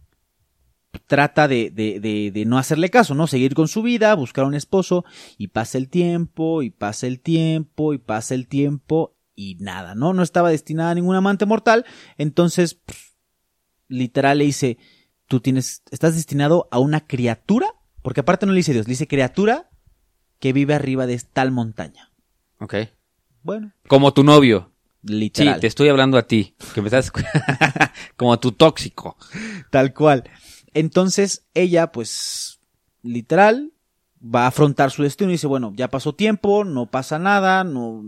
[1.06, 3.26] trata de, de, de, de no hacerle caso, ¿no?
[3.26, 5.04] Seguir con su vida, buscar un esposo,
[5.38, 10.12] y pasa el tiempo, y pasa el tiempo, y pasa el tiempo, y nada, ¿no?
[10.12, 11.84] No estaba destinada a ningún amante mortal,
[12.18, 13.14] entonces, pff,
[13.88, 14.78] literal le dice,
[15.26, 19.08] tú tienes, estás destinado a una criatura, porque aparte no le dice Dios, le dice
[19.08, 19.70] criatura
[20.38, 22.12] que vive arriba de tal montaña.
[22.58, 22.74] Ok.
[23.42, 24.70] Bueno, Como tu novio.
[25.06, 25.60] Sí, literal.
[25.60, 26.54] te estoy hablando a ti.
[26.74, 27.10] Que me estás...
[28.16, 29.16] como tu tóxico.
[29.70, 30.24] Tal cual.
[30.74, 32.60] Entonces ella, pues,
[33.02, 33.72] literal,
[34.22, 38.02] va a afrontar su destino y dice, bueno, ya pasó tiempo, no pasa nada, no,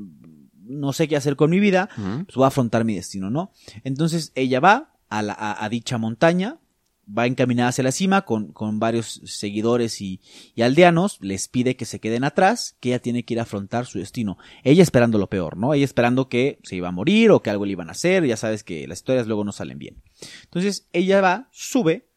[0.63, 1.89] no sé qué hacer con mi vida,
[2.25, 3.53] pues voy a afrontar mi destino, ¿no?
[3.85, 6.59] Entonces ella va a, la, a, a dicha montaña,
[7.07, 10.21] va encaminada hacia la cima con, con varios seguidores y,
[10.55, 13.87] y aldeanos, les pide que se queden atrás, que ella tiene que ir a afrontar
[13.87, 14.39] su destino.
[14.65, 15.73] Ella esperando lo peor, ¿no?
[15.73, 18.37] Ella esperando que se iba a morir o que algo le iban a hacer, ya
[18.37, 20.03] sabes que las historias luego no salen bien.
[20.45, 22.09] Entonces ella va, sube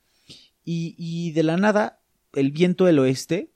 [0.72, 2.00] y, y de la nada
[2.34, 3.52] el viento del oeste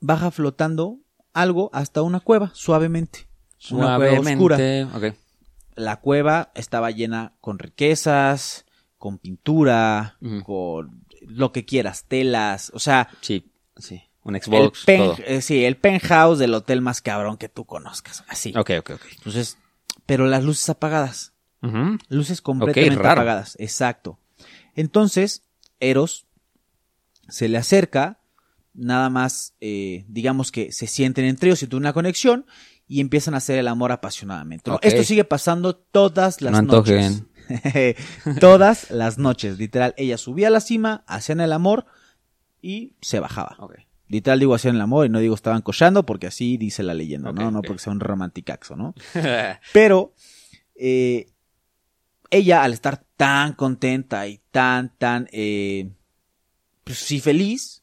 [0.00, 0.98] baja flotando
[1.32, 3.26] algo hasta una cueva, suavemente.
[3.70, 4.56] Una cueva oscura.
[4.56, 5.18] Suavemente.
[5.74, 8.64] La cueva estaba llena con riquezas,
[8.96, 14.02] con pintura, con lo que quieras, telas, o sea, Sí, sí.
[14.24, 15.16] Un el, Xbox, pen- todo.
[15.26, 18.52] eh, sí, el penthouse del hotel más cabrón que tú conozcas, así.
[18.56, 19.02] Ok, ok, ok.
[19.16, 19.56] Entonces,
[20.06, 21.32] pero las luces apagadas,
[22.08, 24.18] luces completamente apagadas, exacto.
[24.74, 25.42] Entonces,
[25.80, 26.26] Eros
[27.28, 28.20] se le acerca,
[28.74, 32.46] nada más, eh, digamos que se sienten entre ellos, sienten una conexión
[32.86, 34.70] y empiezan a hacer el amor apasionadamente.
[34.82, 37.22] Esto sigue pasando todas las No noches.
[38.40, 39.94] todas las noches, literal.
[39.96, 41.86] Ella subía a la cima, hacían el amor
[42.62, 43.56] y se bajaba.
[44.08, 47.32] Literal digo hacían el amor y no digo estaban cochando porque así dice la leyenda,
[47.32, 47.50] ¿no?
[47.50, 48.94] No porque sea un romanticaxo, ¿no?
[49.72, 50.14] Pero
[50.74, 51.26] eh,
[52.30, 55.90] ella, al estar tan contenta y tan, tan, eh,
[56.84, 57.82] pues sí, feliz,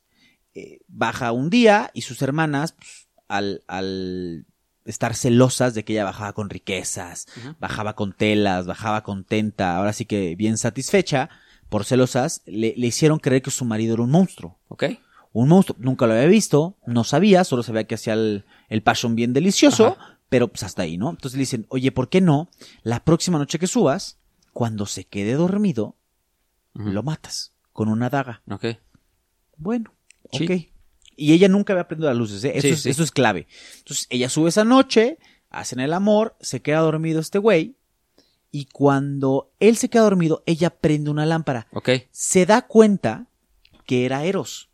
[0.53, 4.45] eh, baja un día y sus hermanas, pues, al, al
[4.85, 7.25] estar celosas de que ella bajaba con riquezas,
[7.59, 11.29] bajaba con telas, bajaba contenta, ahora sí que bien satisfecha,
[11.69, 14.59] por celosas, le, le hicieron creer que su marido era un monstruo.
[14.67, 14.83] ok.
[15.33, 19.15] Un monstruo, nunca lo había visto, no sabía, solo sabía que hacía el, el passion
[19.15, 19.97] bien delicioso,
[20.29, 21.09] pero pues hasta ahí, ¿no?
[21.09, 22.49] Entonces le dicen, oye, ¿por qué no?
[22.83, 24.17] La próxima noche que subas,
[24.55, 25.97] cuando se quede dormido,
[26.73, 28.41] lo matas con una daga.
[28.49, 28.67] Ok.
[29.57, 29.93] Bueno,
[30.31, 30.45] Sí.
[30.45, 30.51] ok.
[31.17, 32.51] Y ella nunca había prendido las luces, ¿eh?
[32.55, 32.89] Eso, Sí, es, sí.
[32.89, 33.47] eso es clave.
[33.79, 35.17] Entonces ella sube esa noche,
[35.49, 37.75] hacen el amor, se queda dormido este güey,
[38.49, 41.89] y cuando él se queda dormido, ella prende una lámpara Ok.
[42.11, 43.27] se da cuenta
[43.85, 44.69] que era Eros.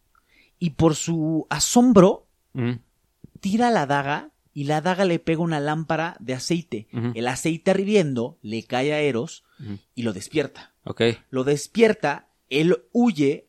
[0.60, 2.28] Y por su asombro,
[3.40, 6.88] tira la daga y la daga le pega una lámpara de aceite.
[7.16, 9.44] El aceite hirviendo le cae a Eros
[9.96, 10.74] Y lo despierta.
[10.84, 11.02] Ok.
[11.30, 13.48] Lo despierta, él huye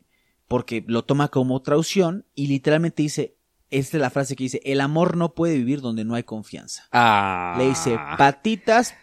[0.49, 3.37] porque lo toma como traición y literalmente dice,
[3.71, 6.85] esta es la frase que dice, el amor no puede vivir donde no hay confianza.
[6.93, 7.55] Ah.
[7.57, 8.95] Le dice, patitas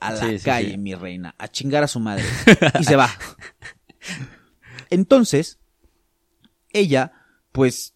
[0.00, 0.78] a la Sí, calle, sí.
[0.78, 2.24] mi reina, a chingar a su madre.
[2.80, 3.10] y se va.
[4.90, 5.58] Entonces,
[6.70, 7.12] ella,
[7.52, 7.94] pues,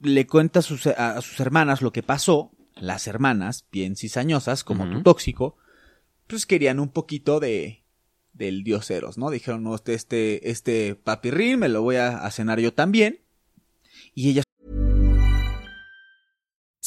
[0.00, 2.52] le cuenta a sus, a sus hermanas lo que pasó.
[2.74, 5.56] Las hermanas, bien cizañosas, como tu tóxico,
[6.26, 7.85] pues querían un poquito de
[8.36, 9.30] del dios Eros, ¿no?
[9.30, 13.20] Dijeron, no, este, este, este papirrín me lo voy a, a cenar yo también.
[14.14, 14.42] Y ella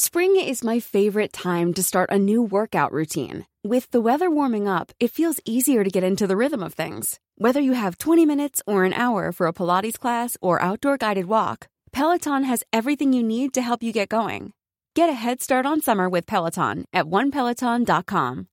[0.02, 3.44] Spring is my favorite time to start a new workout routine.
[3.62, 7.20] With the weather warming up, it feels easier to get into the rhythm of things.
[7.36, 11.26] Whether you have 20 minutes or an hour for a Pilates class or outdoor guided
[11.26, 14.52] walk, Peloton has everything you need to help you get going.
[14.94, 18.48] Get a head start on summer with Peloton at onepeloton.com.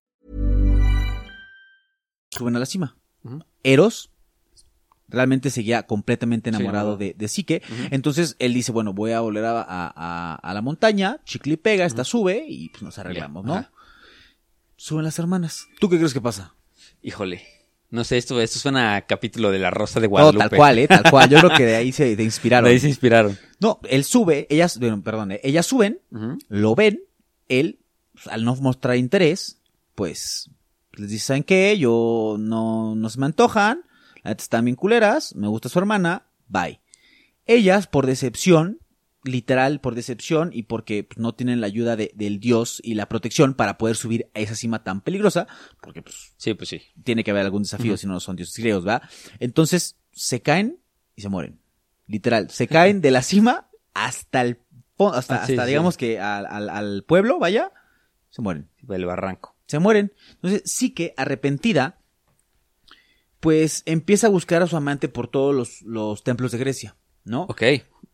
[2.30, 2.96] suben a la cima.
[3.62, 4.10] Eros
[5.08, 6.96] realmente seguía completamente enamorado no.
[6.98, 7.62] de, de Psique.
[7.90, 11.56] Entonces él dice, bueno, voy a volver a, a- a- a la montaña, chicle y
[11.56, 13.54] pega, esta sube y pues nos arreglamos, ¿no?
[13.54, 13.72] Ajá.
[14.76, 15.66] Suben las hermanas.
[15.80, 16.54] ¿Tú qué crees que pasa?
[17.02, 17.42] Híjole.
[17.90, 20.38] No sé, esto, esto suena a capítulo de La Rosa de No, Guadalupe.
[20.50, 20.86] tal cual, ¿eh?
[20.88, 21.30] Tal cual.
[21.30, 22.66] Yo creo que de ahí se de inspiraron.
[22.68, 23.38] De ahí se inspiraron.
[23.60, 25.98] No, él sube, ellas, bueno, perdón, ellas suben,
[26.48, 27.00] lo ven,
[27.48, 27.80] él,
[28.12, 29.62] pues, al no mostrar interés,
[29.94, 30.50] pues
[30.98, 31.76] les dice, ¿saben qué?
[31.78, 33.82] Yo no, no se me antojan,
[34.22, 36.80] la neta están bien culeras, me gusta su hermana, bye.
[37.46, 38.80] Ellas, por decepción,
[39.24, 43.08] literal, por decepción y porque pues, no tienen la ayuda de- del dios y la
[43.08, 45.46] protección para poder subir a esa cima tan peligrosa,
[45.82, 46.82] porque pues Sí, pues sí.
[47.04, 49.02] tiene que haber algún desafío, si no son dioses griegos, ¿va?
[49.40, 50.80] Entonces, se caen
[51.16, 51.60] y se mueren.
[52.06, 54.58] Literal, se caen de la cima hasta el,
[54.98, 55.68] hasta, Ah, sí, hasta sí.
[55.68, 57.72] digamos que al, al- al pueblo, vaya,
[58.30, 58.70] se mueren.
[58.88, 59.56] El barranco.
[59.68, 60.12] Se mueren.
[60.32, 62.00] Entonces, sí que arrepentida,
[63.38, 67.42] pues empieza a buscar a su amante por todos los, los templos de Grecia, ¿no?
[67.44, 67.62] Ok.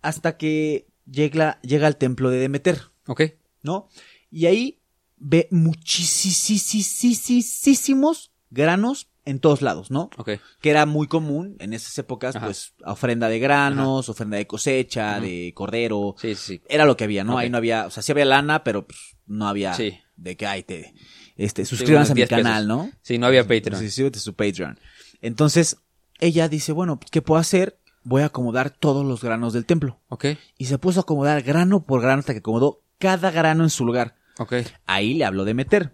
[0.03, 2.83] Hasta que llega, llega al templo de Demeter.
[3.07, 3.23] Ok.
[3.63, 3.89] ¿no?
[4.31, 4.83] Y ahí
[5.17, 10.11] ve muchísimos granos en todos lados, ¿no?
[10.19, 10.33] Ok.
[10.61, 12.45] Que era muy común en esas épocas, Ajá.
[12.45, 16.15] pues, ofrenda de granos, ofrenda de cosecha, de cordero.
[16.19, 16.63] Sí, sí, sí.
[16.69, 17.39] Era lo que había, ¿no?
[17.39, 19.99] Ahí no había, o sea, sí había lana, pero pues, no había Sí.
[20.17, 20.93] de que, ay, te,
[21.37, 22.43] este, suscríbanse a mi 10 pesos.
[22.45, 22.91] canal, ¿no?
[23.03, 23.78] Sí, no había Patreon.
[23.80, 24.78] Sí, suscríbete a su Patreon.
[25.20, 25.78] Entonces,
[26.20, 27.78] ella dice, bueno, ¿qué puedo hacer?
[28.03, 29.99] Voy a acomodar todos los granos del templo.
[30.09, 30.26] Ok.
[30.59, 33.85] Y se puso a acomodar grano por grano hasta que acomodó cada grano en su
[33.87, 34.16] lugar.
[34.39, 34.55] Ok.
[34.87, 35.93] Ahí le habló de meter.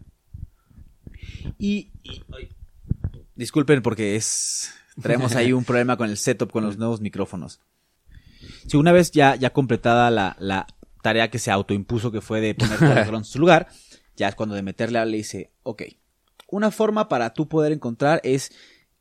[1.59, 2.23] Y, y-
[3.35, 7.61] disculpen porque es Traemos ahí un problema con el setup, con los nuevos micrófonos.
[8.67, 10.67] Si una vez ya, ya completada la, la
[11.03, 13.69] tarea que se autoimpuso, que fue de poner drones en su lugar,
[14.21, 15.83] ya es cuando de meterle a le dice, ok,
[16.49, 18.53] una forma para tú poder encontrar es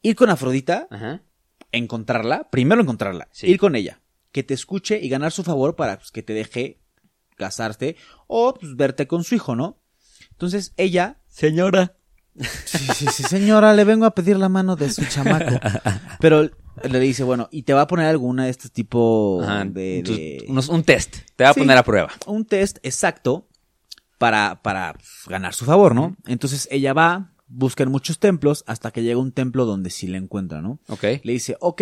[0.01, 1.22] ir con Afrodita, Ajá.
[1.72, 3.47] encontrarla, primero encontrarla, Sí.
[3.47, 4.01] ir con ella,
[4.32, 6.80] que te escuche y ganar su favor para pues, que te deje
[7.36, 7.95] casarte
[8.28, 9.78] o pues, verte con su hijo, ¿no?
[10.32, 11.95] Entonces ella Señora.
[12.65, 15.59] Sí, sí, sí, señora, le vengo a pedir la mano de su chamaco.
[16.22, 16.49] Pero
[16.84, 19.65] le dice, bueno, y te va a poner alguna de este tipo Ajá.
[19.65, 21.17] de, un test.
[21.36, 21.59] Te va a Sí.
[21.59, 22.09] poner a prueba.
[22.28, 23.48] un test exacto
[24.20, 26.15] para, para pues, ganar su favor, ¿no?
[26.28, 30.05] Entonces ella va, busca en muchos templos hasta que llega a un templo donde sí
[30.05, 30.80] le encuentra, ¿no?
[30.89, 31.03] Ok.
[31.24, 31.82] Le dice, ok,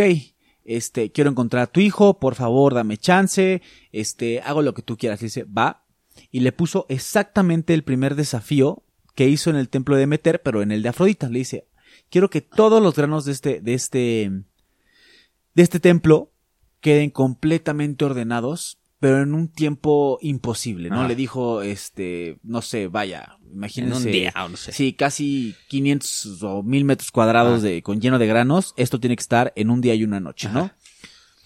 [0.64, 3.62] este, quiero encontrar a tu hijo, por favor, dame chance,
[3.92, 5.20] este, hago lo que tú quieras.
[5.20, 5.84] Le dice, va.
[6.32, 8.84] Y le puso exactamente el primer desafío
[9.16, 11.28] que hizo en el templo de Meter, pero en el de Afrodita.
[11.30, 11.68] Le dice,
[12.10, 14.32] quiero que todos los granos de este, de este,
[15.56, 16.32] de este templo
[16.82, 21.08] queden completamente ordenados, pero en un tiempo imposible, ¿no?
[21.08, 24.06] Le dijo, este, no sé, vaya, En imagínense.
[24.08, 24.72] un día, o no sé.
[24.72, 27.66] Sí, casi 500 o 1000 metros cuadrados Ah.
[27.66, 28.74] de, con lleno de granos.
[28.78, 30.72] Esto tiene que estar en un día y una noche, ¿no?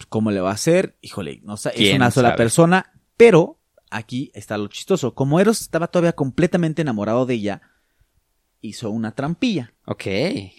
[0.09, 0.97] ¿Cómo le va a hacer?
[1.01, 2.37] Híjole, no sé, es ¿Quién una sola sabe?
[2.37, 5.13] persona, pero aquí está lo chistoso.
[5.13, 7.61] Como Eros estaba todavía completamente enamorado de ella,
[8.61, 9.73] hizo una trampilla.
[9.85, 10.05] Ok.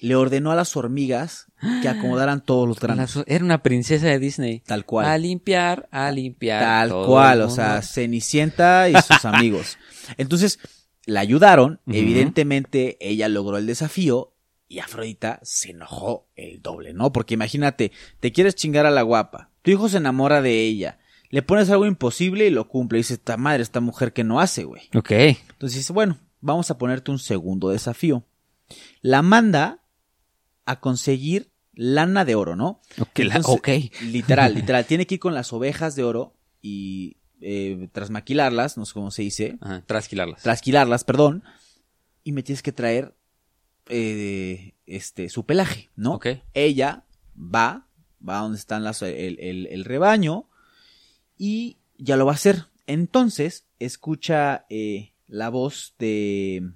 [0.00, 1.46] Le ordenó a las hormigas
[1.80, 3.22] que acomodaran todos los granos.
[3.26, 4.60] Era una princesa de Disney.
[4.60, 5.06] Tal cual.
[5.06, 6.62] A limpiar, a limpiar.
[6.62, 7.82] Tal todo cual, o sea.
[7.82, 9.78] Cenicienta y sus amigos.
[10.18, 10.58] Entonces,
[11.06, 14.34] la ayudaron, evidentemente ella logró el desafío
[14.68, 17.12] y Afrodita se enojó el doble, ¿no?
[17.12, 20.98] Porque imagínate, te quieres chingar a la guapa, tu hijo se enamora de ella,
[21.28, 24.40] le pones algo imposible y lo cumple, y dice, esta madre, esta mujer que no
[24.40, 24.82] hace, güey.
[24.94, 25.10] Ok.
[25.10, 28.24] Entonces dice, bueno, vamos a ponerte un segundo desafío.
[29.00, 29.82] La manda
[30.66, 32.80] a conseguir lana de oro, ¿no?
[33.00, 33.18] Ok.
[33.20, 33.68] la- Entonces, ok.
[34.02, 34.84] Literal, literal.
[34.84, 39.22] Tiene que ir con las ovejas de oro y eh, trasmaquilarlas, no sé cómo se
[39.22, 39.82] dice, Ajá.
[39.86, 40.42] Trasquilarlas.
[40.42, 41.42] trasquilarlas, perdón,
[42.22, 43.14] y me tienes que traer
[43.88, 46.14] eh, este su pelaje, ¿no?
[46.14, 46.26] Ok.
[46.54, 47.04] Ella
[47.36, 47.88] va,
[48.26, 50.48] va a donde están las, el, el- el rebaño
[51.36, 52.66] y ya lo va a hacer.
[52.86, 56.72] Entonces escucha eh, la voz de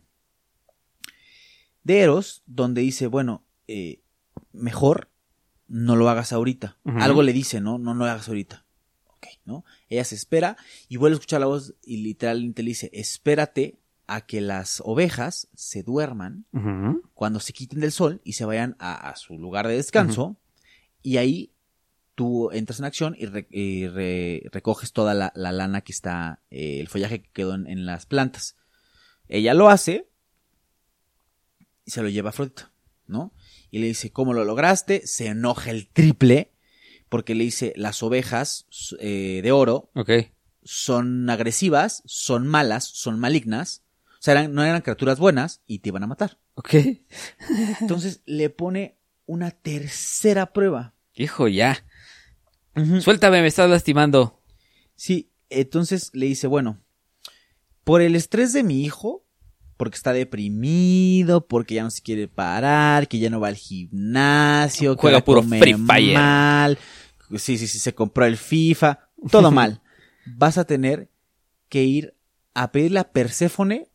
[1.84, 4.00] de Eros donde dice, bueno, eh,
[4.52, 5.10] mejor
[5.68, 6.78] no lo hagas ahorita.
[6.84, 7.78] Algo le dice, ¿no?
[7.78, 8.64] No, no lo hagas ahorita.
[9.08, 9.64] Ok, ¿no?
[9.88, 10.56] Ella se espera
[10.88, 15.48] y vuelve a escuchar la voz y literalmente le dice, espérate a que las ovejas
[15.54, 16.46] se duerman
[17.12, 20.38] cuando se quiten del sol y se vayan a, a su lugar de descanso
[21.02, 21.52] y ahí
[22.16, 26.40] tú entras en acción y, re- y re- recoges toda la, la lana que está,
[26.50, 28.56] eh, el follaje que quedó en, en las plantas.
[29.28, 30.08] Ella lo hace
[31.84, 32.72] y se lo lleva a Afrodita,
[33.06, 33.32] ¿no?
[33.70, 35.06] Y le dice, ¿cómo lo lograste?
[35.06, 36.52] Se enoja el triple
[37.08, 38.66] porque le dice, las ovejas
[38.98, 39.90] eh, de oro
[40.64, 43.82] son agresivas, son malas, son malignas.
[44.18, 46.38] O sea, eran- no eran criaturas buenas y te iban a matar.
[46.54, 46.74] Ok.
[47.80, 48.96] Entonces le pone
[49.26, 50.94] una tercera prueba.
[51.14, 51.84] Hijo, ya.
[53.00, 54.42] Suéltame, me estás lastimando.
[54.94, 56.78] Sí, entonces le dice, bueno,
[57.84, 59.24] por el estrés de mi hijo,
[59.76, 64.96] porque está deprimido, porque ya no se quiere parar, que ya no va al gimnasio,
[64.96, 66.14] que Juega va puro comer Free Fire.
[66.14, 66.78] mal,
[67.36, 69.82] sí, sí, sí, se compró el FIFA, todo mal.
[70.26, 71.10] Vas a tener
[71.68, 72.14] que ir
[72.54, 73.88] a pedirle a Perséfone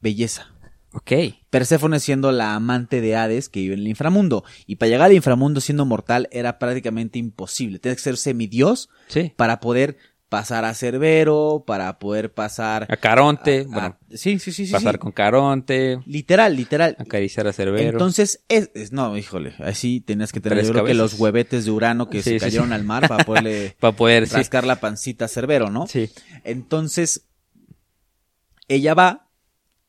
[0.00, 0.55] belleza.
[0.96, 1.12] Ok.
[1.50, 4.44] Perséfone siendo la amante de Hades que vive en el inframundo.
[4.66, 7.78] Y para llegar al inframundo siendo mortal era prácticamente imposible.
[7.78, 9.30] Tienes que ser semidios Sí.
[9.36, 9.98] para poder
[10.30, 13.60] pasar a Cerbero, para poder pasar A Caronte.
[13.60, 14.72] a- bueno, sí, sí, sí, sí.
[14.72, 14.98] pasar sí.
[14.98, 16.00] con Caronte.
[16.06, 16.96] Literal, literal.
[16.98, 17.90] Acariciar a Cerbero.
[17.90, 21.70] Entonces, es, es- no, híjole, así tenías que tener yo creo que los huevetes de
[21.72, 22.74] Urano que Sí, se cayeron sí.
[22.74, 24.34] al mar para poderle para poder, sí.
[24.34, 25.86] rascar la pancita a Cerbero, ¿no?
[25.86, 26.10] Sí.
[26.42, 27.26] Entonces,
[28.68, 29.25] ella va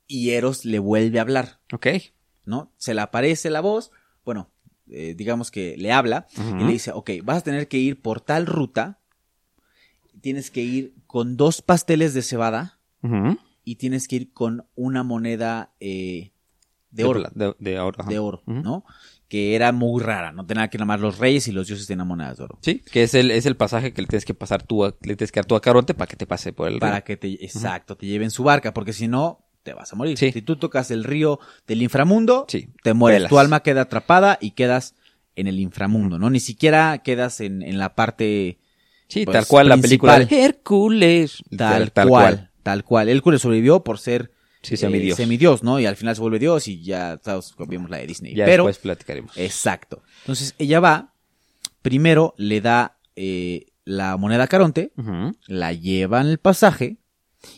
[0.07, 1.59] y Eros le vuelve a hablar.
[1.73, 1.87] Ok.
[2.45, 2.71] ¿no?
[2.77, 3.91] Se le aparece la voz,
[4.23, 4.49] bueno,
[4.89, 6.27] eh, digamos que le habla
[6.57, 8.99] y le dice, ok, vas a tener que ir por tal ruta,
[10.21, 12.79] tienes que ir con dos pasteles de cebada
[13.63, 16.31] y tienes que ir con una moneda eh,
[16.91, 18.03] de oro, pla- De, de oro.
[18.05, 18.43] de oro.
[18.45, 18.85] ¿no?
[19.27, 22.37] Que era muy rara, no tenía que llamar los reyes y los dioses tenían monedas
[22.37, 22.59] de oro.
[22.61, 25.15] Sí, que es el, es el pasaje que le tienes que pasar tú, a- le
[25.15, 27.03] tienes que dar tú a Caronte para que te pase por el Para río.
[27.03, 30.17] que te, exacto, te lleven su barca, porque si no, te vas a morir.
[30.17, 30.31] Sí.
[30.31, 33.17] Si tú tocas el río del inframundo, Sí, te mueres.
[33.19, 33.29] pelas.
[33.29, 34.95] Tu alma queda atrapada y quedas
[35.35, 36.29] en el inframundo, ¿no?
[36.29, 38.59] Ni siquiera quedas en, en la parte
[39.09, 40.43] Sí, pues, tal cual la película de.
[40.45, 41.43] Hércules.
[41.57, 43.09] tal, cual, Tal cual.
[43.09, 45.17] Hércules sobrevivió por ser Sí, eh, semidios.
[45.17, 45.79] semidios, ¿no?
[45.79, 48.33] Y al final se vuelve Dios y ya todos copiamos la de Disney.
[48.35, 49.37] Ya Pero, después platicaremos.
[49.37, 50.01] exacto.
[50.21, 51.13] Entonces ella va,
[51.81, 54.91] primero le da eh, la moneda a Caronte,
[55.47, 56.97] la lleva en el pasaje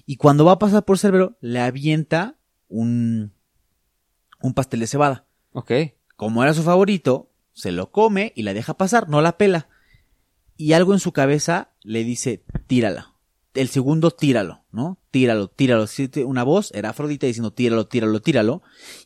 [0.05, 3.33] y cuando va a pasar por Cerbero le avienta un,
[4.41, 5.25] un pastel de cebada.
[5.51, 5.71] Ok.
[6.15, 9.69] Como era su favorito, se lo come y la deja pasar, no la pela.
[10.57, 13.13] Y algo en su cabeza le dice, tírala.
[13.53, 14.99] El segundo, tíralo, ¿no?
[15.11, 15.85] Tíralo, tíralo.
[16.25, 18.61] Una voz era Afrodita diciendo, tíralo, tíralo, tíralo.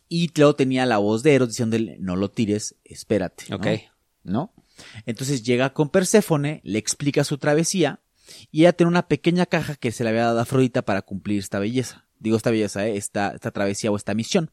[0.10, 3.46] Y luego tenía la voz de Eros diciéndole, no lo tires, espérate.
[3.50, 3.58] ¿no?
[3.58, 3.68] Ok.
[4.24, 4.54] ¿no?
[5.06, 8.02] Entonces llega con Perséfone, le explica su travesía
[8.52, 11.40] y ella tiene una pequeña caja que se le había dado a Afrodita para cumplir
[11.40, 12.08] esta belleza.
[12.20, 12.98] Digo esta belleza, ¿eh?
[12.98, 14.52] esta, esta travesía o esta misión.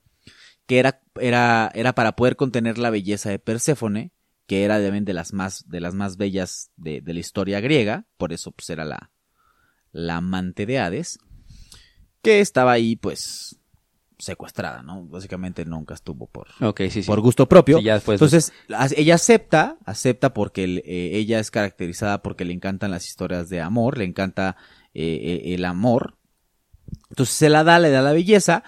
[0.67, 4.13] Que era, era, era para poder contener la belleza de Perséfone,
[4.47, 8.07] que era de, de las más, de las más bellas de, de la historia griega,
[8.17, 9.13] por eso pues era la,
[9.93, 11.19] la amante de Hades,
[12.23, 13.60] que estaba ahí pues
[14.21, 15.05] secuestrada, ¿no?
[15.07, 17.07] Básicamente nunca estuvo por, Ok, sí, sí.
[17.07, 17.79] por gusto propio.
[17.79, 18.53] Sí, ya después- Entonces,
[18.97, 23.61] ella acepta, acepta porque el- eh, ella es caracterizada porque le encantan las historias de
[23.61, 24.57] amor, le encanta
[24.95, 26.17] eh, eh, el amor.
[27.11, 28.65] Entonces se la da, le da la belleza.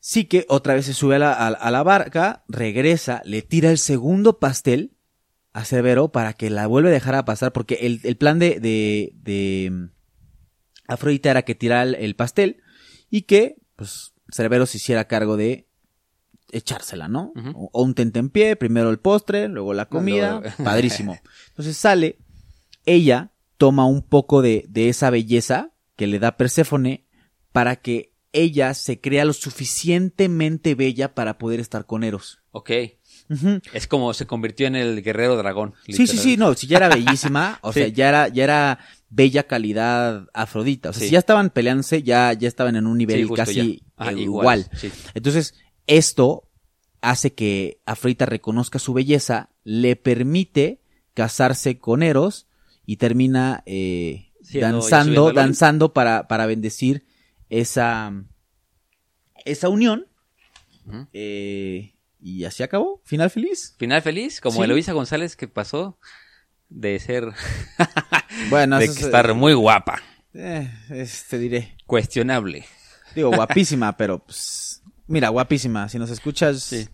[0.00, 3.70] Sí que otra vez se sube a la, a- a la barca, regresa, le tira
[3.70, 4.96] el segundo pastel
[5.52, 8.58] a Cerbero para que la vuelva a dejar a pasar, porque el, el plan de,
[8.58, 9.84] de, de mm,
[10.88, 12.62] Afrodita era que tirara el, el pastel
[13.10, 15.68] y que, pues, Cerbero se hiciera cargo de
[16.50, 17.32] echársela, ¿no?
[17.54, 21.18] O, o un tentempié, primero el postre, luego la comida, padrísimo.
[21.48, 22.18] Entonces sale,
[22.84, 27.06] ella toma un poco de, de esa belleza que le da Perséfone
[27.52, 32.40] para que ella se crea lo suficientemente bella para poder estar con Eros.
[32.50, 32.70] Ok.
[33.72, 35.74] Es como se convirtió en el guerrero dragón.
[35.86, 37.80] Sí, sí, sí, no, si ya era bellísima, o Sí.
[37.80, 38.78] sea, ya era, ya era
[39.08, 40.90] bella calidad Afrodita.
[40.90, 41.06] O sea, Sí.
[41.06, 43.84] si ya estaban peleándose, ya, ya estaban en un nivel Sí, casi ya.
[44.10, 44.70] Eh, igual, igual.
[44.78, 44.90] sí.
[45.14, 45.54] Entonces,
[45.86, 46.48] esto
[47.00, 50.80] hace que Afrodita reconozca su belleza, le permite
[51.14, 52.46] casarse con Eros
[52.86, 57.04] y termina eh, Siendo- danzando, danzando para, para bendecir
[57.48, 58.12] esa,
[59.44, 60.06] esa unión.
[61.12, 63.74] Eh, y así acabó, final feliz.
[63.78, 64.64] Final feliz, como Sí.
[64.64, 65.98] Eloisa González que pasó
[66.68, 67.24] de ser
[68.50, 70.00] Bueno, de eso que es, estar muy guapa,
[70.34, 71.76] eh, es- te diré.
[71.86, 72.64] cuestionable.
[73.14, 75.88] Digo, guapísima, pero pues, mira, guapísima.
[75.88, 76.88] Si nos escuchas, Sí.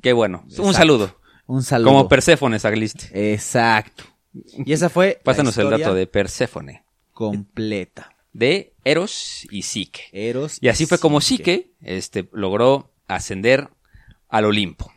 [0.00, 0.44] Qué bueno.
[0.58, 1.18] Un saludo.
[1.46, 1.88] un saludo.
[1.88, 3.32] Como Perséfone saliste.
[3.32, 4.04] Exacto.
[4.32, 8.14] Y esa fue la Pásanos el dato de Perséfone, completa.
[8.32, 10.02] de Eros y Psique.
[10.12, 10.58] Eros.
[10.60, 11.72] Y así fue como Psique.
[11.80, 13.68] Este, logró ascender
[14.28, 14.90] al Olimpo.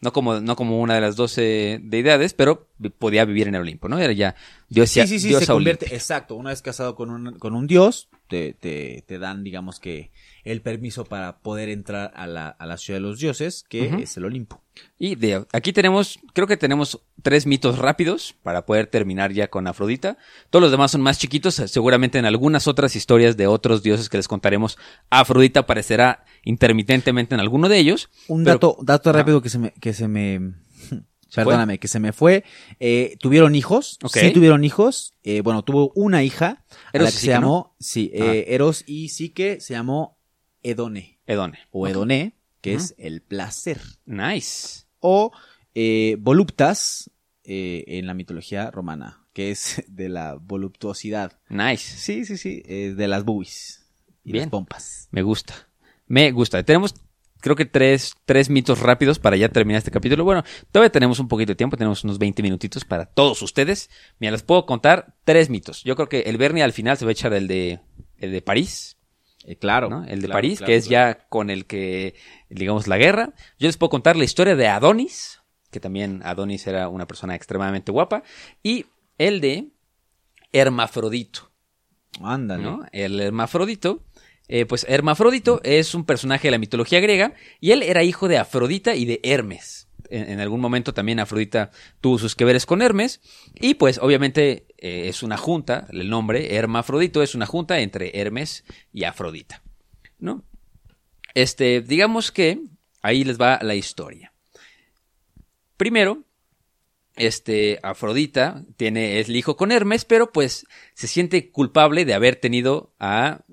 [0.00, 2.68] No como, no como una de las doce deidades, pero
[2.98, 3.98] podía vivir en el Olimpo, ¿no?
[4.00, 4.34] Era ya
[4.68, 5.94] Dios, Sí, sí, sí, diosa se convierte.
[5.94, 6.34] Exacto.
[6.34, 10.10] Una vez casado con un, con un dios, te, te, te dan, digamos que,
[10.42, 14.16] el permiso para poder entrar a la, a la ciudad de los dioses, que es
[14.16, 14.62] el Olimpo.
[14.98, 19.66] Y de, aquí tenemos, creo que tenemos tres mitos rápidos para poder terminar ya con
[19.66, 20.16] Afrodita.
[20.48, 24.16] Todos los demás son más chiquitos, seguramente en algunas otras historias de otros dioses que
[24.16, 24.78] les contaremos,
[25.10, 28.08] Afrodita aparecerá intermitentemente en alguno de ellos.
[28.28, 29.12] Un Pero- dato, dato Ah.
[29.12, 30.54] rápido que se me, que se me,
[31.34, 32.44] perdóname, que se me fue.
[32.80, 34.16] Eh, tuvieron hijos, Ok.
[34.16, 35.14] sí tuvieron hijos.
[35.22, 38.24] Eh, bueno, tuvo una hija, a Eros la que se llamó, sí, Ah.
[38.34, 40.18] eh, Eros y Psique se llamó
[40.62, 41.58] Edone, Edone.
[41.70, 41.90] o Ok.
[41.90, 43.80] Edoné, que es el placer.
[44.06, 44.84] Nice.
[45.00, 45.32] O
[45.74, 47.10] eh, voluptas,
[47.44, 51.40] eh, en la mitología romana, que es de la voluptuosidad.
[51.48, 51.96] Nice.
[51.96, 53.90] Sí, sí, sí, eh, de las boobies
[54.22, 54.44] y Bien.
[54.44, 55.08] las pompas.
[55.10, 55.54] Me gusta.
[56.06, 56.62] Me gusta.
[56.62, 56.94] Tenemos,
[57.42, 60.24] creo que tres, tres mitos rápidos para ya terminar este capítulo.
[60.24, 63.90] Bueno, todavía tenemos un poquito de tiempo, tenemos unos 20 minutitos para todos ustedes.
[64.18, 65.84] Mira, les puedo contar tres mitos.
[65.84, 67.80] Yo creo que el Bernie al final se va a echar el de,
[68.16, 68.96] el de París,
[69.44, 69.90] Eh, claro.
[69.90, 70.04] ¿no?
[70.04, 71.18] El de claro, París, claro, que es claro.
[71.18, 72.14] ya con el que,
[72.48, 73.34] digamos, la guerra.
[73.58, 75.40] Yo les puedo contar la historia de Adonis,
[75.72, 78.22] que también Adonis era una persona extremadamente guapa,
[78.62, 78.86] y
[79.18, 79.68] el de
[80.52, 81.50] Hermafrodito.
[82.22, 82.62] Ándale.
[82.62, 82.84] ¿no?
[82.92, 84.04] El hermafrodito.
[84.54, 88.36] Eh, pues Hermafrodito es un personaje de la mitología griega y él era hijo de
[88.36, 89.88] Afrodita y de Hermes.
[90.10, 91.70] En, algún momento también Afrodita
[92.02, 93.22] tuvo sus que veres con Hermes
[93.54, 98.64] y pues obviamente eh, es una junta, el nombre Hermafrodito es una junta entre Hermes
[98.92, 99.62] y Afrodita,
[100.18, 100.44] ¿no?
[101.32, 102.60] Este, digamos que
[103.00, 104.34] ahí les va la historia.
[105.78, 106.24] Primero,
[107.16, 112.36] este, Afrodita tiene, es el hijo con Hermes, pero pues se siente culpable de haber
[112.36, 113.46] tenido a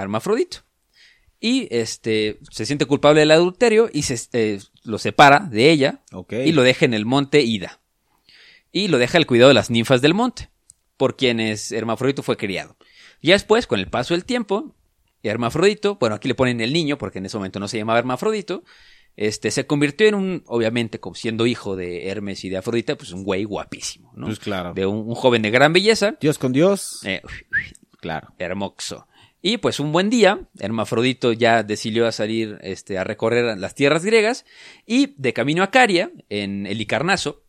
[0.00, 0.58] Hermafrodito.
[1.40, 6.02] Y este, se siente culpable del adulterio y se, eh, lo separa de ella
[6.46, 7.80] y lo deja en el monte Ida.
[8.70, 10.50] Y lo deja al cuidado de las ninfas del monte,
[10.96, 12.76] por quienes Hermafrodito fue criado.
[13.20, 14.74] Ya después, con el paso del tiempo,
[15.22, 18.64] Hermafrodito, bueno, aquí le ponen el niño, porque en ese momento no se llamaba Hermafrodito,
[19.16, 23.12] este, se convirtió en un, obviamente, como siendo hijo de Hermes y de Afrodita, pues
[23.12, 24.26] un güey guapísimo, ¿no?
[24.26, 24.72] Pues claro.
[24.74, 27.00] De un, un joven de gran belleza, Dios con Dios.
[27.04, 27.20] eh,
[28.00, 28.32] Claro.
[28.38, 29.06] hermoso.
[29.44, 34.04] Y pues un buen día, Hermafrodito ya decidió a salir este, a recorrer las tierras
[34.04, 34.44] griegas
[34.86, 37.42] y de camino a Caria, en el Icarnaso,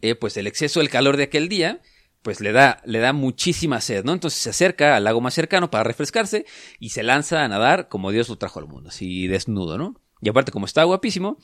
[0.00, 1.82] eh, pues el exceso del calor de aquel día,
[2.22, 4.14] pues le da, le da muchísima sed, ¿no?
[4.14, 6.46] Entonces se acerca al lago más cercano para refrescarse
[6.80, 10.00] y se lanza a nadar como Dios lo trajo al mundo, así desnudo, ¿no?
[10.22, 11.36] Y aparte como está guapísimo,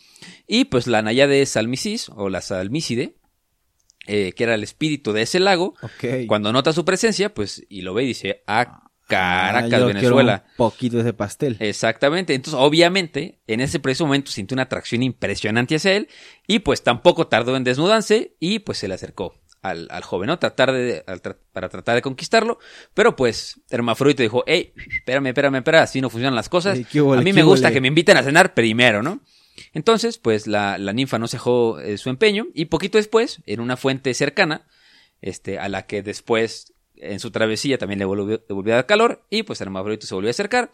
[0.47, 3.17] y pues la Nayade Salmicis, o la Salmícide,
[4.07, 5.75] eh, que era el espíritu de ese lago,
[6.27, 10.45] cuando nota su presencia, pues, y lo ve y dice, ah, Caracas, Ah, yo Venezuela.
[10.51, 11.57] un poquito de ese pastel.
[11.61, 12.35] Exactamente.
[12.35, 16.09] Entonces, obviamente, en ese preciso momento sintió una atracción impresionante hacia él
[16.47, 20.39] y pues tampoco tardó en desnudarse y pues se le acercó al, al joven, ¿no?
[20.39, 22.59] Tratar de, al tra- para tratar de conquistarlo,
[22.95, 26.79] pero pues Hermafrodito dijo, hey, espérame, espérame, espérame, así no funcionan las cosas.
[26.79, 29.21] Ey, ¿qué hubo, A mí me gusta que me inviten a cenar primero, ¿no?
[29.75, 33.77] Entonces, pues la, la ninfa no cejó eh, su empeño y poquito después, en una
[33.77, 34.67] fuente cercana,
[35.21, 36.70] este, a la que después
[37.03, 40.15] en su travesía también le volvió, le volvió a dar calor y pues Hermafrodito se
[40.15, 40.71] volvió a acercar.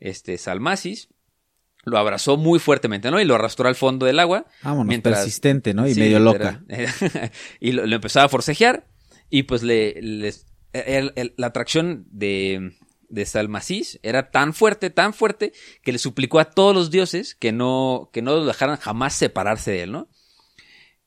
[0.00, 1.08] Este, Salmacis
[1.84, 3.20] lo abrazó muy fuertemente, ¿no?
[3.20, 4.46] Y lo arrastró al fondo del agua.
[4.62, 5.86] Vámonos, mientras- persistente, ¿no?
[5.88, 6.62] Y Sí, medio loca.
[7.60, 8.86] y lo, lo empezaba a forcejear
[9.30, 12.72] y pues le, les- el- el- la atracción de,
[13.08, 15.52] de Salmacis era tan fuerte, tan fuerte,
[15.82, 19.70] que le suplicó a todos los dioses que no, que no lo dejaran jamás separarse
[19.72, 20.08] de él, ¿no?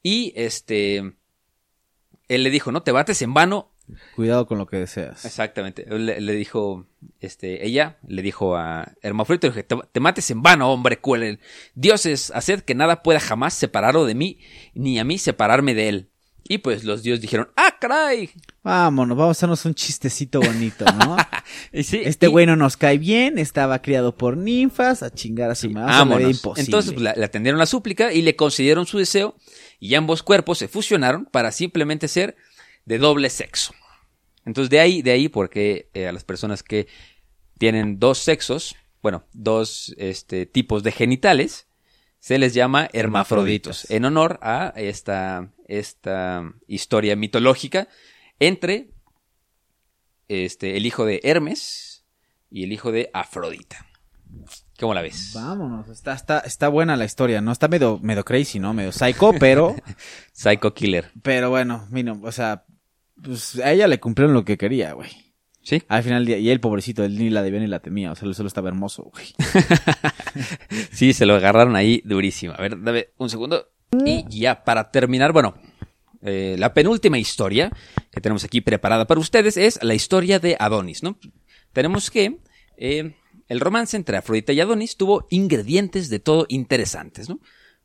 [0.03, 0.97] Y este,
[2.27, 3.71] él le dijo, no te bates en vano
[4.15, 5.25] Cuidado con lo que deseas.
[5.25, 5.85] Exactamente.
[5.87, 6.87] Le, le dijo,
[7.19, 11.39] este, ella le dijo a Hermafrodito, dije, te, te mates en vano, hombre cruel.
[11.75, 14.39] Dioses, haced que nada pueda jamás separarlo de mí,
[14.73, 16.09] ni a mí separarme de él.
[16.47, 18.29] Y pues los dioses dijeron, ¡ah, caray!
[18.63, 21.17] Vámonos, vamos a hacernos un chistecito bonito, ¿no?
[21.71, 25.49] Y sí, Este y- güey no nos cae bien, estaba criado por ninfas, a chingar
[25.51, 25.91] a su madre.
[25.93, 26.31] Vámonos.
[26.37, 26.65] imposible.
[26.65, 29.35] Entonces pues, la- le atendieron la súplica y le concedieron su deseo
[29.79, 32.35] y ambos cuerpos se fusionaron para simplemente ser
[32.85, 33.73] de doble sexo.
[34.45, 36.87] Entonces de ahí, de ahí porque eh, a las personas que
[37.57, 41.67] tienen dos sexos, bueno, dos este, tipos de genitales,
[42.19, 47.87] se les llama hermafroditos, en honor a esta, esta historia mitológica
[48.39, 48.89] entre
[50.27, 52.03] este, el hijo de Hermes
[52.49, 53.85] y el hijo de Afrodita.
[54.79, 55.31] ¿Cómo la ves?
[55.33, 57.51] Vámonos, está, está, está buena la historia, ¿no?
[57.51, 58.73] Está medio, medio crazy, ¿no?
[58.73, 59.75] Medio psycho, pero,
[60.33, 61.11] Psycho Killer.
[61.21, 62.65] pero bueno, mira, o sea,
[63.21, 65.09] pues a ella le cumplieron lo que quería, güey.
[65.61, 65.81] ¿Sí?
[65.87, 68.15] Al final del día, y él, pobrecito, él ni la debía ni la temía, o
[68.15, 69.33] sea, él solo estaba hermoso, güey.
[70.91, 72.53] Sí, se lo agarraron ahí durísimo.
[72.53, 73.67] A ver, dame un segundo.
[74.05, 75.55] Y ya, para terminar, bueno,
[76.21, 77.71] eh, la penúltima historia
[78.11, 81.17] que tenemos aquí preparada para ustedes es la historia de Adonis, ¿no?
[81.71, 82.39] Tenemos que
[82.77, 83.15] eh,
[83.47, 87.39] el romance entre Afrodita y Adonis tuvo ingredientes de todo interesantes, ¿no?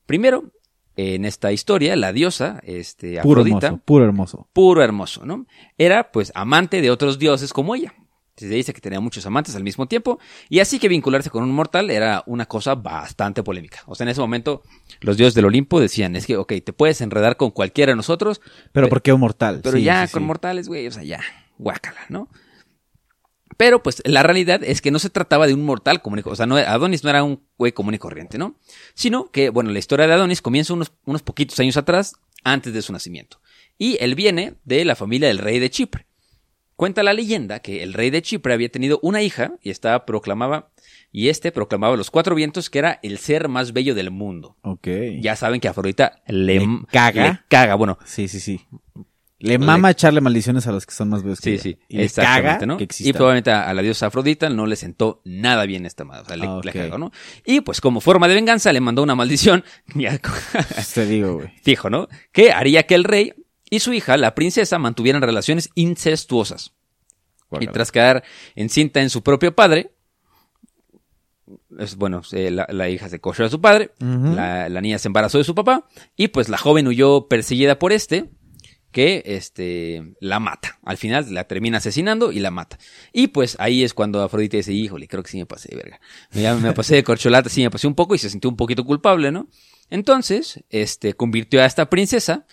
[0.06, 0.52] Primero,
[0.96, 4.48] en esta historia, la diosa, este, Puro Afrodita, hermoso, puro hermoso.
[4.52, 5.46] puro hermoso, ¿no?
[5.78, 7.94] Era pues amante de otros dioses como ella.
[8.36, 10.18] Se dice que tenía muchos amantes al mismo tiempo
[10.48, 13.80] y así que vincularse con un mortal era una cosa bastante polémica.
[13.86, 14.62] O sea, en ese momento
[15.02, 18.40] los dioses del Olimpo decían, es que, ok, te puedes enredar con cualquiera de nosotros,
[18.72, 19.60] Pero Pe- ¿por qué un mortal?
[19.62, 20.26] pero Sí, ya sí, con sí.
[20.26, 21.20] mortales, güey, o sea, ya,
[21.58, 22.28] guácala, ¿no?
[23.60, 26.34] Pero pues la realidad es que no se trataba de un mortal común y o
[26.34, 28.54] sea, no, Adonis no era un güey común y corriente, ¿no?
[28.94, 32.80] Sino que, bueno, la historia de Adonis comienza unos, unos poquitos años atrás, antes de
[32.80, 33.38] su nacimiento.
[33.76, 36.06] Y él viene de la familia del rey de Chipre.
[36.74, 40.70] Cuenta la leyenda que el rey de Chipre había tenido una hija y estaba proclamaba,
[41.12, 44.56] y este proclamaba a los cuatro vientos que era el ser más bello del mundo.
[44.62, 44.88] Ok.
[45.20, 47.28] Ya saben que a Afrodita le, Le caga.
[47.28, 48.62] le caga, bueno, Sí, sí, sí.
[49.42, 52.04] Le mama echarle maldiciones a los que son más bellos que Sí, sí, Y le
[52.04, 52.76] exactamente, caga ¿no?
[52.76, 56.22] que Y probablemente a, a la diosa Afrodita no le sentó nada bien esta madre,
[56.22, 57.10] o sea, le, Ah, le cagó, ¿no?
[57.46, 59.64] Y pues como forma de venganza le mandó una maldición,
[59.94, 60.18] ya,
[60.94, 61.48] Te digo, güey.
[61.62, 62.06] fijo, ¿no?
[62.32, 63.32] Que haría que el rey
[63.70, 66.72] y su hija, la princesa, mantuvieran relaciones incestuosas.
[67.58, 68.22] Y tras quedar
[68.54, 69.90] encinta en su propio padre,
[71.78, 75.08] es, bueno, eh, la, la hija se cogió a su padre, la, la niña se
[75.08, 78.30] embarazó de su papá, y pues la joven huyó perseguida por este,
[78.90, 80.78] que este la mata.
[80.84, 82.78] Al final la termina asesinando y la mata.
[83.12, 86.00] Y pues ahí es cuando Afrodita dice, híjole, creo que sí me pasé de verga.
[86.32, 88.84] Ya me pasé de corcholata, sí me pasé un poco y se sintió un poquito
[88.84, 89.48] culpable, ¿no?
[89.90, 92.46] Entonces, este, convirtió a esta princesa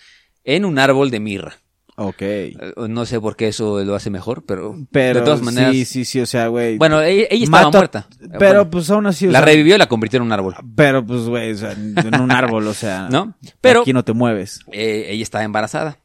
[0.44, 1.58] en un árbol de mirra.
[2.00, 2.22] Ok.
[2.22, 2.54] Eh,
[2.88, 5.72] No sé por qué eso lo hace mejor, pero, Pero de todas maneras.
[5.72, 6.78] sí, sí, sí, o sea, güey.
[6.78, 8.08] Bueno, ella, ella estaba muerta.
[8.20, 10.54] Pero Bueno, pues aún así, o la sea, revivió y la convirtió en un árbol.
[10.76, 13.08] Pero pues, güey, o sea, en un árbol, o sea.
[13.10, 13.34] ¿No?
[13.60, 14.60] Pero Aquí no te mueves.
[14.72, 15.98] eh, ella estaba embarazada.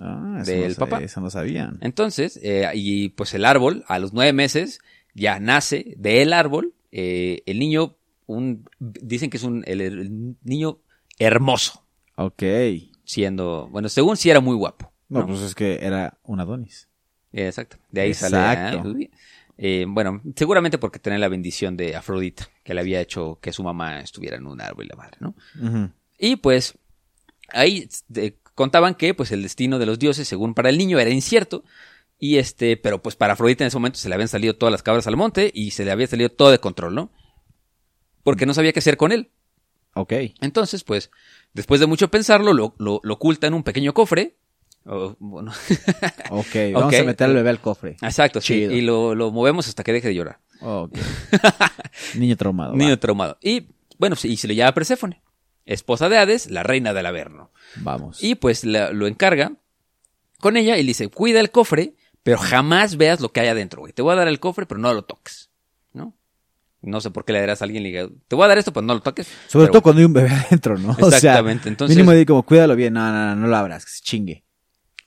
[0.00, 0.98] Ah, eso Del no papá.
[1.02, 1.78] Eso no sabían.
[1.80, 4.80] Entonces, eh, y pues el árbol, a los nueve meses,
[5.14, 10.78] ya nace del árbol, eh, el niño, un, dicen que es un el- el niño
[11.18, 11.84] hermoso,
[12.16, 12.42] Ok.
[13.04, 14.92] siendo, bueno, según sí era muy guapo.
[15.08, 15.26] No, ¿no?
[15.28, 16.88] pues es que era un Adonis.
[17.32, 17.76] Exacto.
[17.90, 18.82] De ahí Exacto.
[18.82, 19.04] sale.
[19.04, 19.10] ¿eh?
[19.58, 23.62] Eh, bueno, seguramente porque tenía la bendición de Afrodita, que le había hecho que su
[23.62, 25.34] mamá estuviera en un árbol y la madre, ¿no?
[26.18, 26.76] Y pues
[27.48, 27.88] ahí
[28.56, 31.62] contaban que pues el destino de los dioses, según para el niño, era incierto.
[32.18, 34.82] Y este, pero pues para Afrodita en ese momento se le habían salido todas las
[34.82, 37.12] cabras al monte y se le había salido todo de control, ¿no?
[38.24, 39.30] Porque no sabía qué hacer con él.
[39.94, 40.12] Ok.
[40.40, 41.10] Entonces, pues,
[41.54, 44.34] después de mucho pensarlo, lo, lo, lo oculta en un pequeño cofre.
[44.84, 45.52] Bueno,
[46.30, 46.54] Ok.
[46.72, 47.96] Vamos a meter al bebé al cofre.
[48.02, 48.54] exacto, sí.
[48.54, 48.72] Chido.
[48.72, 50.38] Y lo, lo movemos hasta que deje de llorar.
[50.60, 50.96] Ok.
[52.14, 52.72] Niño traumado.
[52.72, 52.78] va.
[52.78, 53.36] Niño traumado.
[53.42, 55.20] Y bueno, sí, y se le llama Perséfone,
[55.66, 57.52] esposa de Hades, la reina del Averno.
[57.76, 58.22] Vamos.
[58.22, 59.52] Y pues la- lo encarga
[60.40, 63.80] con ella y le dice, cuida el cofre, pero jamás veas lo que hay adentro,
[63.82, 63.92] güey.
[63.92, 65.50] Te voy a dar el cofre, pero no lo toques,
[65.92, 66.16] ¿no?
[66.82, 68.58] No sé por qué le darás a alguien y le diga, te voy a dar
[68.58, 69.26] esto, pero no lo toques.
[69.48, 70.90] Sobre Pero- todo cuando hay un bebé adentro, ¿no?
[70.92, 72.94] O sea, Exactamente, entonces- Mínimo di como, cuídalo bien.
[72.94, 74.44] No, no, no, no lo abras, que se chingue.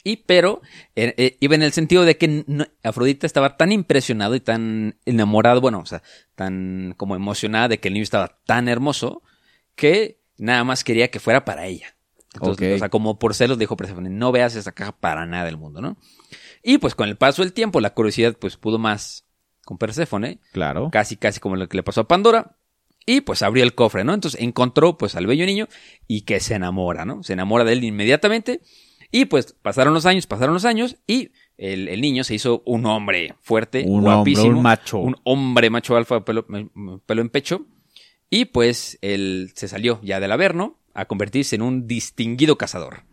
[0.03, 0.62] Y pero
[0.95, 4.97] eh, eh, iba en el sentido de que no- Afrodita estaba tan impresionado y tan
[5.05, 6.01] enamorado, bueno, o sea,
[6.36, 9.22] tan como emocionada de que el niño estaba tan hermoso
[9.76, 11.96] que nada más quería que fuera para ella.
[12.34, 15.58] Entonces, o sea, como por celos dijo Persephone, no veas esa caja para nada del
[15.58, 15.98] mundo, ¿no?
[16.64, 19.26] Y pues con el paso del tiempo, la curiosidad pues pudo más
[19.66, 20.90] con Perséfone, Claro.
[20.92, 22.56] casi casi como lo que le pasó a Pandora.
[23.06, 24.14] Y pues abrió el cofre, ¿no?
[24.14, 25.68] Entonces encontró pues al bello niño
[26.08, 27.24] y que se enamora, ¿no?
[27.24, 28.62] Se enamora de él inmediatamente.
[29.12, 32.86] Y pues pasaron los años, pasaron los años y el, el niño se hizo un
[32.86, 34.58] hombre fuerte, Un hombre, guapísimo.
[34.58, 35.00] un macho.
[35.00, 36.46] Un hombre macho alfa, pelo,
[37.08, 37.66] pelo en pecho.
[38.30, 43.04] Y pues él se salió ya del Averno a convertirse en un distinguido cazador.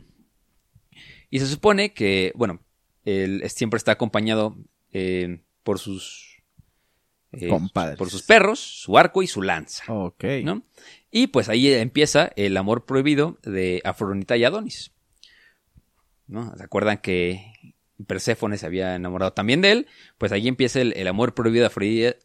[1.31, 2.61] Y se supone que, bueno,
[3.05, 4.57] él siempre está acompañado
[4.93, 6.43] eh, por sus...
[7.33, 7.99] eh, Compadres.
[7.99, 9.85] Por sus perros, su arco y su lanza.
[9.93, 10.25] Ok.
[10.45, 10.63] ¿no?
[11.11, 14.93] Y pues ahí empieza el amor prohibido de Afrodita y Adonis.
[16.27, 16.55] ¿No?
[16.57, 17.53] ¿Se acuerdan que
[18.07, 19.87] Perséfone se había enamorado también de él?
[20.19, 21.69] Pues ahí empieza el, el amor prohibido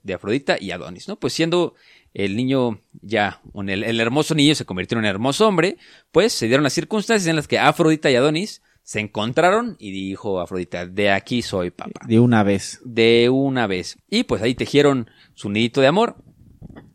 [0.04, 1.18] de Afrodita, y Adonis, ¿no?
[1.20, 1.76] Pues siendo
[2.14, 5.78] el niño ya, un- el, el hermoso niño se convirtió en un hermoso hombre,
[6.12, 10.42] pues se dieron las circunstancias en las que Afrodita y Adonis se encontraron y dijo
[10.42, 12.80] Afrodita, de aquí soy papá De una vez.
[12.84, 13.98] de una vez.
[14.10, 16.18] Y pues ahí tejieron su nidito de amor.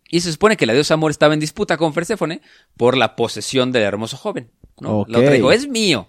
[0.09, 2.41] Y se supone que la diosa amor estaba en disputa con Perséfone
[2.77, 4.51] por la posesión del hermoso joven.
[4.81, 5.01] ¿no?
[5.01, 5.09] Ok.
[5.09, 6.07] La otra dijo, es mío.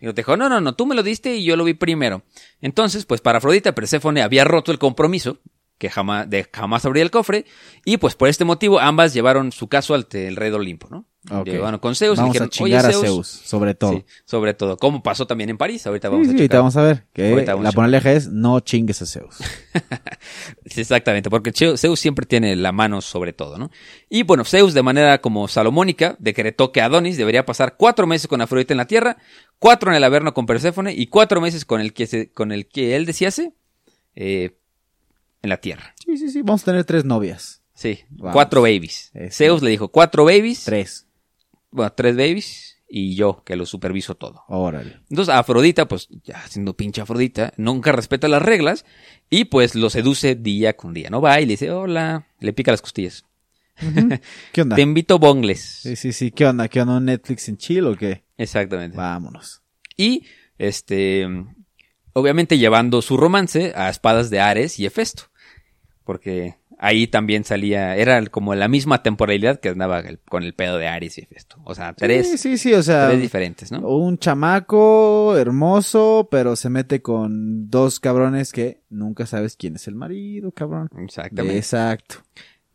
[0.00, 2.22] Y otro dijo, no, no, no, tú me lo diste y yo lo vi primero.
[2.60, 5.38] Entonces, pues para Afrodita, Perséfone había roto el compromiso,
[5.80, 7.46] que jamás, de jamás abrir el cofre,
[7.86, 11.06] y pues por este motivo ambas llevaron su caso ante el rey de Olimpo, ¿no?
[11.30, 11.46] Ok.
[11.46, 13.92] Llegaron con Zeus y dijeron, a chingar oye, a Zeus, Zeus, sobre todo.
[13.92, 16.58] Sí, sobre todo, como pasó también en París, ahorita Sí, vamos sí, a ahorita checar.
[16.60, 17.06] vamos a ver.
[17.14, 19.36] Que Ahorita vamos la moraleja es no chingues a Zeus.
[20.66, 23.70] Sí, Exactamente, porque Zeus siempre tiene la mano sobre todo, ¿no?
[24.08, 28.40] Y bueno, Zeus de manera como salomónica decretó que Adonis debería pasar cuatro meses con
[28.40, 29.16] Afrodita en la tierra,
[29.58, 32.68] cuatro en el Averno con Perséfone y cuatro meses con el que, se- con el
[32.68, 33.54] que él desease
[34.14, 34.58] eh,
[35.42, 35.94] en la tierra.
[36.04, 36.42] Sí, sí, sí.
[36.42, 37.62] Vamos a tener tres novias.
[37.74, 38.34] Sí, Vamos.
[38.34, 39.10] cuatro babies.
[39.14, 39.36] Eso.
[39.36, 41.06] Zeus le dijo cuatro babies, Tres.
[41.70, 44.42] bueno, tres babies y yo que lo superviso todo.
[44.48, 45.00] Órale.
[45.08, 48.84] Entonces Afrodita, pues ya siendo pinche Afrodita, nunca respeta las reglas
[49.30, 51.08] y pues lo seduce día con día.
[51.08, 53.24] No va y le dice, hola, le pica las costillas.
[54.52, 54.76] ¿Qué onda?
[54.76, 55.60] Te invito bongles.
[55.62, 56.32] Sí, sí, sí.
[56.32, 56.68] ¿Qué onda?
[56.68, 56.98] ¿Qué onda?
[56.98, 58.24] ¿Un Netflix en chill o qué?
[58.36, 58.94] Exactamente.
[58.96, 59.62] Vámonos.
[59.96, 60.26] Y,
[60.58, 61.26] este,
[62.12, 65.29] obviamente llevando su romance a espadas de Ares y Hefesto.
[66.10, 70.88] Porque ahí también salía, era como la misma temporalidad que andaba con el pedo de
[70.88, 71.58] Ares y Hefesto.
[71.62, 72.74] O sea, tres, Sí, sí, sí.
[72.74, 73.78] O sea, tres diferentes, ¿no?
[73.88, 79.94] un chamaco hermoso, pero se mete con dos cabrones que nunca sabes quién es el
[79.94, 80.88] marido, cabrón.
[80.98, 81.58] Exactamente.
[81.58, 82.16] Exacto.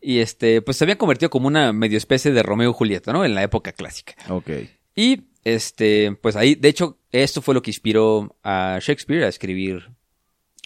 [0.00, 3.22] Y este, pues se había convertido como una medio especie de Romeo y Julieta, ¿no?
[3.22, 4.14] En la época clásica.
[4.30, 4.48] Ok.
[4.94, 9.90] Y este, pues ahí, de hecho, esto fue lo que inspiró a Shakespeare a escribir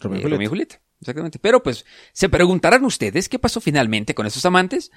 [0.01, 0.81] Romeo y Julieta.
[1.01, 1.39] Exactamente.
[1.39, 4.91] Pero pues, se preguntarán ustedes qué pasó finalmente con esos amantes.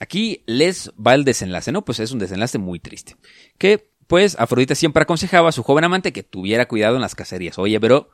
[0.00, 1.84] Aquí les va el desenlace, ¿no?
[1.84, 3.16] Pues es un desenlace muy triste.
[3.56, 7.58] Que, pues, Afrodita siempre aconsejaba a su joven amante que tuviera cuidado en las cacerías.
[7.58, 8.10] Oye, pero,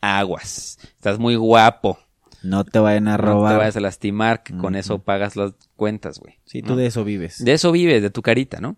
[0.00, 0.78] aguas.
[0.82, 1.98] Estás muy guapo.
[2.42, 3.58] No te vayan a No te robar.
[3.58, 6.38] vayas a lastimar, que con eso pagas las cuentas, güey.
[6.44, 6.76] Sí, tú ¿no?
[6.76, 7.44] de eso vives.
[7.44, 8.76] De eso vives, de tu carita, ¿no?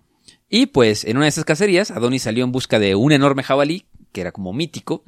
[0.49, 3.87] Y pues en una de esas cacerías, Adonis salió en busca de un enorme jabalí,
[4.13, 5.05] que era como mítico,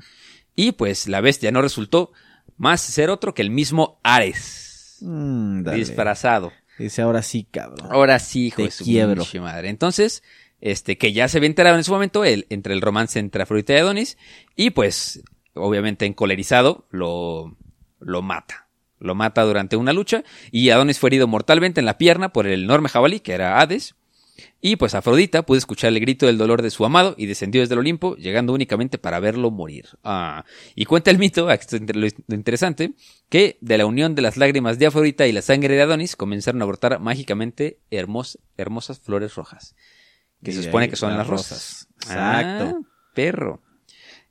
[0.54, 2.12] y pues la bestia no resultó
[2.56, 6.52] más ser otro que el mismo Ares, Mm, disfrazado.
[6.78, 7.88] Dice ahora sí, cabrón.
[7.90, 9.24] Ahora sí, hijo Te de su quiebro.
[9.40, 9.68] madre.
[9.68, 10.22] Entonces,
[10.60, 13.72] este, que ya se había enterado en ese momento el, entre el romance entre Afrodita
[13.74, 14.16] y Adonis,
[14.56, 15.22] y pues,
[15.54, 17.56] obviamente encolerizado, lo,
[18.00, 18.68] lo mata.
[19.00, 20.22] lo mata durante una lucha
[20.52, 23.96] y Adonis fue herido mortalmente en la pierna por el enorme jabalí que era Hades.
[24.60, 27.74] Y pues Afrodita pudo escuchar el grito del dolor de su amado y descendió desde
[27.74, 29.88] el Olimpo, llegando únicamente para verlo morir.
[30.04, 31.82] Ah, y cuenta el mito, esto es
[32.28, 32.92] lo interesante,
[33.28, 36.62] que de la unión de las lágrimas de Afrodita y la sangre de Adonis comenzaron
[36.62, 39.74] a brotar mágicamente hermos- hermosas flores rojas.
[40.42, 41.88] Que Y se supone que son las las rosas.
[42.00, 42.78] Exacto.
[42.80, 43.62] Ah, perro.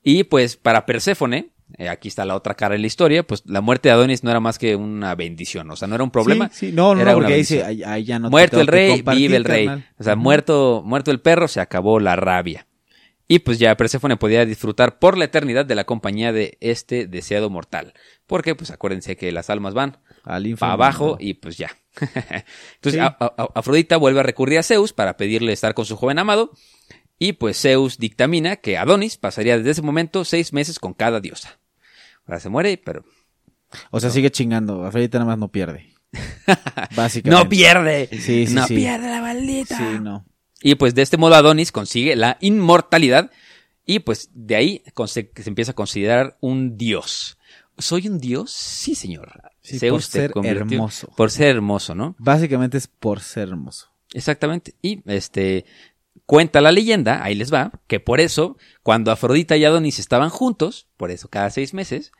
[0.04, 3.62] Y pues para Perséfone, eh, aquí está la otra cara de la historia, pues la
[3.62, 6.50] muerte de Adonis no era más que una bendición, o sea, no era un problema.
[6.52, 7.88] Sí, sí, no, no, era no, porque ahí, se- bendición.
[7.90, 9.66] ahí- ahí ya no te muerto el rey, vive el rey.
[9.68, 9.90] carnal.
[10.00, 12.68] O sea, muerto, muerto el perro, se acabó la rabia.
[13.28, 17.50] Y pues ya Perséfone podía disfrutar por la eternidad de la compañía de este deseado
[17.50, 17.94] mortal.
[18.28, 21.70] Porque, pues acuérdense que las almas van Al para abajo y pues ya.
[22.76, 23.00] Entonces Sí.
[23.00, 26.52] a- a- Afrodita vuelve a recurrir a Zeus para pedirle estar con su joven amado.
[27.20, 31.60] Y pues Zeus dictamina que Adonis pasaría desde ese momento seis meses con cada diosa.
[32.40, 33.04] Se muere, pero
[33.92, 34.86] O sea, sigue chingando.
[34.86, 35.94] Afrodita nada más no pierde.
[36.96, 37.44] Básicamente.
[37.44, 38.10] no pierde.
[38.12, 38.76] Sí, sí, no sí.
[38.76, 39.78] pierde la maldita.
[39.78, 40.26] Sí, no.
[40.62, 43.32] Y pues de este modo Adonis consigue la inmortalidad
[43.86, 47.38] y pues de ahí se empieza a considerar un dios.
[47.78, 48.52] ¿Soy un dios?
[48.52, 49.42] Sí, señor.
[49.62, 51.14] Sí, Zeus por ser hermoso.
[51.16, 52.16] Por ser hermoso, ¿no?
[52.20, 53.90] Básicamente es por ser hermoso.
[54.14, 54.76] Exactamente.
[54.82, 55.66] Y este
[56.26, 60.88] cuenta la leyenda, ahí les va, que por eso cuando Afrodita y Adonis estaban juntos,
[60.98, 62.12] por eso cada seis meses,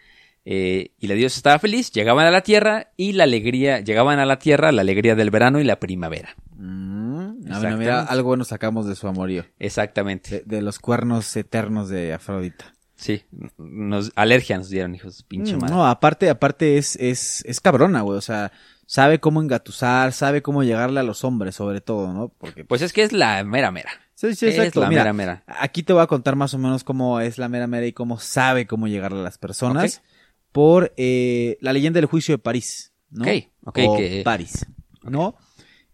[0.46, 4.26] eh, y la diosa estaba feliz, llegaban a la tierra y la alegría, llegaban a
[4.26, 6.36] la tierra la alegría del verano y la primavera.
[6.58, 7.78] Mm, a ver, Exactamente.
[7.80, 9.46] mira, algo bueno sacamos de su amorío.
[9.60, 10.44] Exactamente.
[10.46, 12.74] De, de los cuernos eternos de Afrodita.
[12.96, 13.24] Sí,
[13.58, 15.74] nos, alergia nos dieron, hijos, pinche Mm, madre.
[15.76, 18.16] no, aparte, aparte es, es, es cabrona, güey.
[18.18, 18.52] O sea,
[18.86, 22.30] sabe cómo engatusar, sabe cómo llegarle a los hombres, sobre todo, ¿no?
[22.30, 23.90] Porque, Pues es que es la mera mera.
[24.14, 24.82] sí, sí, es exacto.
[24.82, 25.44] la Mira, mera mera.
[25.48, 28.20] Aquí te voy a contar más o menos cómo es la mera mera y cómo
[28.20, 29.98] sabe cómo llegarle a las personas.
[29.98, 30.04] Ok.
[30.52, 33.24] Por eh, la leyenda del juicio de París, ¿no?
[33.24, 33.30] Ok,
[33.66, 34.66] ok, o que- París,
[35.04, 35.36] ¿no?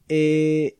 [0.10, 0.78] Eh,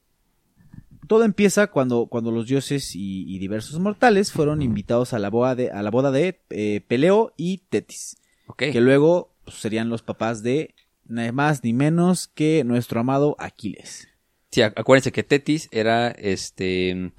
[1.08, 5.56] todo empieza cuando, cuando los dioses y, y diversos mortales fueron invitados a la boda
[5.56, 8.18] de, a la boda de eh, Peleo y Tetis,
[8.48, 8.64] Ok.
[8.72, 10.76] que luego pues, serían los papás de
[11.06, 14.10] nada más ni menos que nuestro amado Aquiles.
[14.52, 17.12] Sí, ac- acuérdense que Tetis era este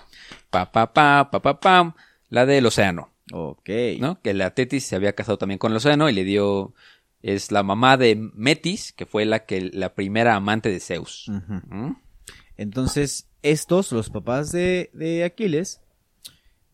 [0.51, 1.95] pa pa pa pa pa pam,
[2.29, 3.71] la del océano, Ok.
[4.01, 4.21] ¿no?
[4.23, 6.75] Que la Tetis se había casado también con el océano y le dio
[7.23, 11.27] es la mamá de Metis, que fue la que la primera amante de Zeus.
[11.29, 11.93] ¿Mm?
[12.57, 15.81] Entonces, estos, los papás de, de Aquiles,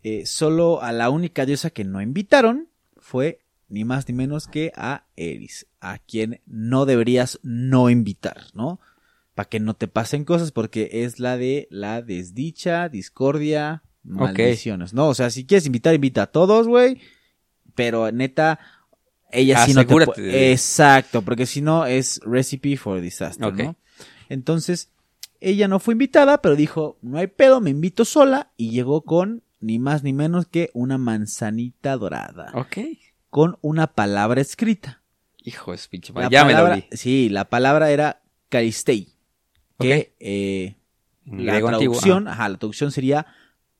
[0.02, 4.70] eh, solo a la única diosa que no invitaron fue ni más ni menos que
[4.76, 8.80] a Eris, a quien no deberías no invitar, ¿no?
[9.34, 15.08] Para que no te pasen cosas, porque es la de la desdicha, discordia, maldiciones, ¿no?
[15.08, 17.00] O sea, si quieres invitar, invita a todos, güey,
[17.74, 18.58] pero neta,
[19.30, 23.52] ella sí no te puede- Exacto, porque si no es recipe for disaster.
[23.54, 23.76] ¿no?
[24.28, 24.90] Entonces,
[25.40, 29.42] ella no fue invitada, pero dijo, no hay pedo, me invito sola, y llegó con
[29.60, 32.78] ni más ni menos que una manzanita dorada, Ok.
[33.30, 35.00] con una palabra escrita.
[35.42, 36.28] Hijo de su pinche La.
[36.30, 36.86] Ya me la palabra- olí.
[36.96, 39.08] Sí, la palabra era Caristei,
[39.78, 40.76] que eh,
[41.26, 43.26] la traducción, ajá, la traducción sería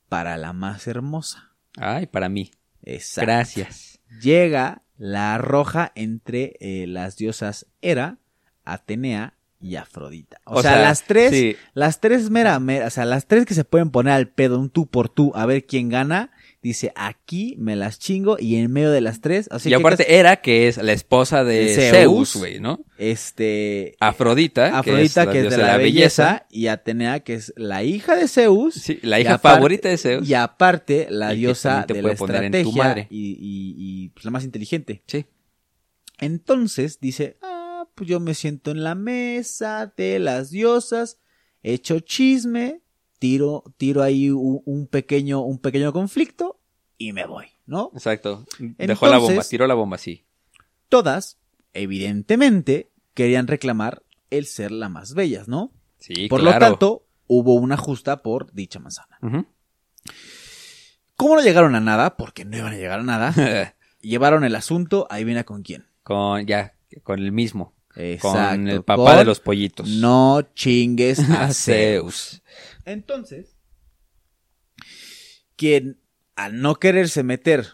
[0.09, 1.53] para la más hermosa.
[1.79, 1.97] ah.
[1.97, 2.51] Ay, para mí.
[2.83, 3.27] Exacto.
[3.27, 4.01] Gracias.
[4.21, 8.19] Llega la roja entre eh, las diosas Hera,
[8.65, 10.41] Atenea y Afrodita.
[10.45, 11.57] O, O sea, sea, las tres, sí.
[11.73, 14.71] las tres mera, mera, o sea, las tres que se pueden poner al pedo un
[14.71, 16.31] tú por tú a ver quién gana,
[16.65, 20.19] dice aquí me las chingo y en medio de las tres, así y que aparte
[20.19, 22.35] era que es la esposa de De Zeus.
[22.35, 22.81] Güey, ¿no?
[22.99, 28.17] este Afrodita, Afrodita que es, de diosa la, belleza, y Atenea que es la hija
[28.17, 30.29] de Zeus Sí, la hija aparte- favorita de Zeus.
[30.29, 33.07] y aparte la Y que diosa te de la estrategia madre.
[33.11, 35.03] y, y- y, pues, la más inteligente.
[35.07, 35.27] Sí.
[36.19, 41.19] Entonces dice, ah, pues yo me siento en la mesa de las diosas,
[41.63, 42.81] echo chisme,
[43.19, 46.61] tiro, tiro ahí un, un pequeño, un pequeño conflicto
[46.99, 47.91] y me voy, ¿no?
[47.95, 48.47] Exacto.
[48.59, 50.25] Dejó la bomba, tiró la bomba, sí.
[50.89, 51.39] Todas,
[51.73, 55.73] evidentemente, querían reclamar el ser la más bellas, ¿no?
[55.99, 56.59] Sí, por claro.
[56.59, 59.19] lo tanto, hubo una justa por dicha manzana.
[61.17, 62.17] ¿Cómo no llegaron a nada?
[62.17, 63.75] Porque no iban a llegar a nada.
[64.01, 65.87] Llevaron el asunto, ahí viene con quién.
[66.03, 67.73] con, ya, con el mismo.
[67.97, 68.51] Exacto.
[68.57, 69.89] Con el papá con de los pollitos.
[69.89, 72.43] No chingues a Zeus.
[72.85, 73.57] Entonces,
[75.57, 76.01] quien
[76.37, 77.67] al no quererse meter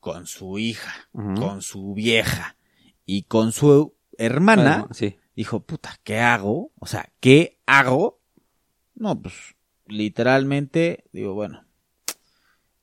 [0.00, 2.56] con su hija, con su vieja
[3.04, 5.16] y con su hermana, Bueno, sí.
[5.34, 6.72] dijo, puta, ¿qué hago?
[6.78, 8.22] O sea, ¿qué hago?
[8.94, 9.34] No, pues,
[9.86, 11.66] literalmente, digo, bueno,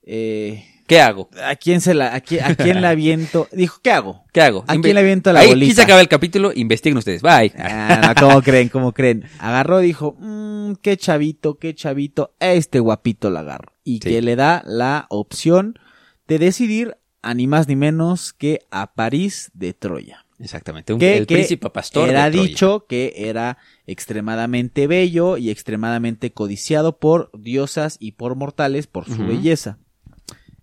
[0.04, 1.29] eh, ¿Qué hago?
[1.45, 3.47] ¿A quién se la, a quién, a quién la aviento?
[3.53, 4.23] Dijo, ¿qué hago?
[4.34, 4.65] ¿Qué hago?
[4.67, 5.65] ¿A Inve- quién le aviento la Ahí, bolita?
[5.65, 7.21] Aquí se acaba el capítulo, investiguen ustedes.
[7.21, 7.53] Bye.
[7.57, 8.69] Ah, no, ¿Cómo creen?
[8.69, 9.23] ¿Cómo creen?
[9.39, 13.73] Agarró, dijo, mmm, qué chavito, qué chavito, este guapito la agarro.
[13.84, 14.09] Y Sí.
[14.09, 15.79] que le da la opción
[16.27, 20.25] de decidir a ni más ni menos que a París de Troya.
[20.39, 20.91] Exactamente.
[20.91, 22.47] un- que, el que príncipe pastor era de Troya.
[22.49, 23.57] dicho que era
[23.88, 29.77] extremadamente bello y extremadamente codiciado por diosas y por mortales por su belleza.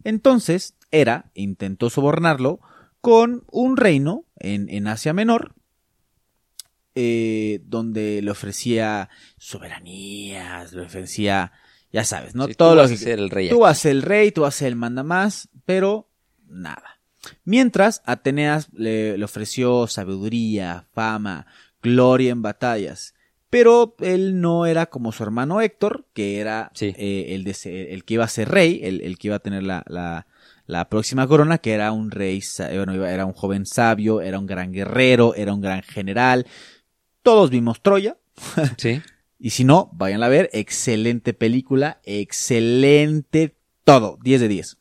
[0.04, 2.60] Entonces, Hera intentó sobornarlo
[3.00, 5.54] con un reino en, en Asia Menor,
[6.94, 11.52] eh, donde le ofrecía soberanías, le ofrecía,
[11.92, 12.46] ya sabes, ¿no?
[12.46, 13.62] Sí, tú Todo lo vas a que ser el rey Tú aquí.
[13.62, 16.10] vas a ser el rey, tú vas a ser el mandamás, pero
[16.46, 17.00] nada.
[17.44, 21.46] Mientras, Ateneas le, le ofreció sabiduría, fama,
[21.82, 23.14] gloria en batallas.
[23.50, 26.94] Pero él no era como su hermano Héctor, que era Sí.
[26.96, 29.40] eh, el, de ser- el que iba a ser rey, el, el que iba a
[29.40, 30.26] tener la, la,
[30.66, 34.46] la próxima corona, que era un rey, eh, bueno, era un joven sabio, era un
[34.46, 36.46] gran guerrero, era un gran general.
[37.22, 38.16] Todos vimos Troya,
[38.78, 39.02] Sí.
[39.38, 40.48] y si no, vayan a ver.
[40.52, 42.00] Excelente película.
[42.04, 44.18] Excelente todo.
[44.22, 44.78] 10 de 10.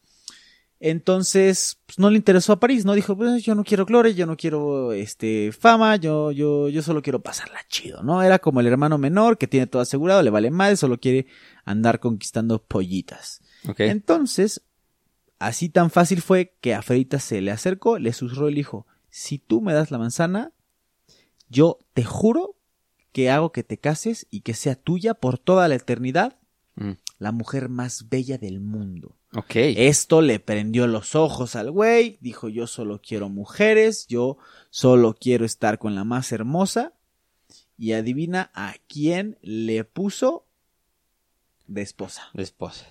[0.80, 2.93] Entonces, pues, no le interesó a París, ¿no?
[2.93, 7.01] Dijo, pues yo no quiero gloria, yo no quiero este fama, yo, yo, yo solo
[7.01, 8.23] quiero pasarla chido, ¿no?
[8.23, 11.27] Era como el hermano menor que tiene todo asegurado, le vale mal, solo quiere
[11.65, 13.41] andar conquistando pollitas.
[13.67, 13.82] Ok.
[13.82, 14.61] Entonces,
[15.38, 19.38] así tan fácil fue que Afrodita se le acercó, le susurró y le dijo, si
[19.38, 20.53] tú me das la manzana,
[21.49, 22.55] yo te juro
[23.11, 26.39] que hago que te cases y que sea tuya por toda la eternidad,
[26.80, 29.17] Mm, la mujer más bella del mundo.
[29.34, 29.55] Ok.
[29.55, 34.38] Esto le prendió los ojos al güey, dijo yo solo quiero mujeres, yo
[34.71, 36.93] solo quiero estar con la más hermosa.
[37.77, 40.45] Y adivina a quién le puso
[41.65, 42.23] de esposa.
[42.34, 42.88] La esposa.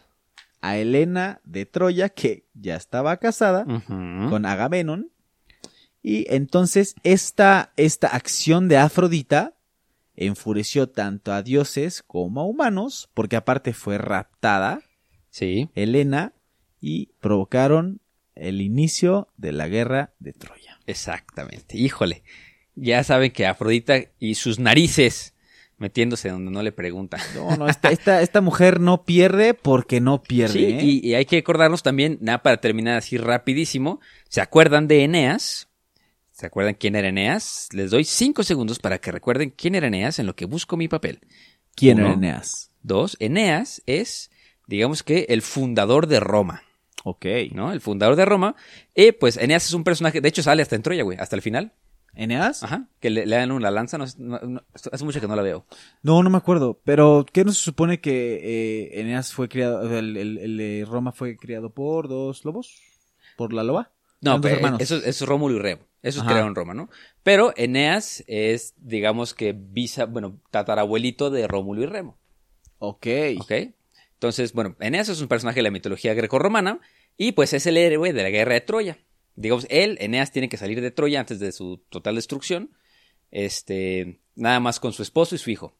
[0.62, 5.10] A Helena de Troya, que ya estaba casada con Agamenón.
[6.02, 9.54] Y entonces esta, esta acción de Afrodita
[10.16, 14.80] enfureció tanto a dioses como a humanos, porque aparte fue raptada
[15.38, 15.68] Sí.
[15.74, 16.32] Helena
[16.80, 18.00] y provocaron
[18.34, 20.78] el inicio de la guerra de Troya.
[20.86, 21.76] Exactamente.
[21.76, 22.22] Híjole.
[22.74, 25.34] Ya saben que Afrodita y sus narices
[25.78, 27.20] metiéndose donde no le preguntan.
[27.34, 30.52] No, no, esta, esta, esta mujer no pierde porque no pierde.
[30.52, 30.80] Sí, ¿eh?
[30.82, 35.68] y, y hay que acordarnos también, nada para terminar así rapidísimo, ¿se acuerdan de Eneas?
[36.32, 37.68] ¿Se acuerdan quién era Eneas?
[37.72, 40.88] Les doy cinco segundos para que recuerden quién era Eneas en lo que busco mi
[40.88, 41.20] papel.
[41.74, 42.06] ¿Quién Uno.
[42.06, 42.70] era Eneas?
[42.82, 44.30] Dos, Eneas es,
[44.68, 46.62] digamos que, el fundador de Roma,
[47.02, 47.26] Ok.
[47.52, 47.72] ¿no?
[47.72, 48.54] El fundador de Roma.
[48.94, 51.42] Y pues Eneas es un personaje, de hecho sale hasta en Troya, güey, hasta el
[51.42, 51.72] final.
[52.14, 52.62] ¿Eneas?
[52.64, 54.62] Ajá, que le, le dan una lanza, no, no- no-
[54.92, 55.64] hace mucho que no la veo.
[56.02, 56.80] No, no me acuerdo.
[56.84, 58.40] Pero, ¿qué no se supone que
[58.94, 62.80] eh, Eneas fue criado, el, el- Roma fue criado por dos lobos?
[63.36, 63.92] ¿Por la loba?
[64.20, 64.80] No, pero hermanos.
[64.80, 65.82] eso, eso es Rómulo y Remo.
[66.02, 66.30] Eso es Ajá.
[66.32, 66.90] creado en Roma, ¿no?
[67.22, 72.18] Pero Eneas es, digamos que visa, bueno, tatarabuelito de Rómulo y Remo.
[72.80, 73.06] Ok.
[73.40, 73.52] ¿Ok?
[74.18, 76.80] Entonces, bueno, Eneas es un personaje de la mitología grecorromana
[77.16, 78.98] y pues es el héroe de la guerra de Troya.
[79.36, 82.72] Digamos, él, Eneas, tiene que salir de Troya antes de su total destrucción.
[83.30, 85.76] Este, nada más con su esposo y su hijo.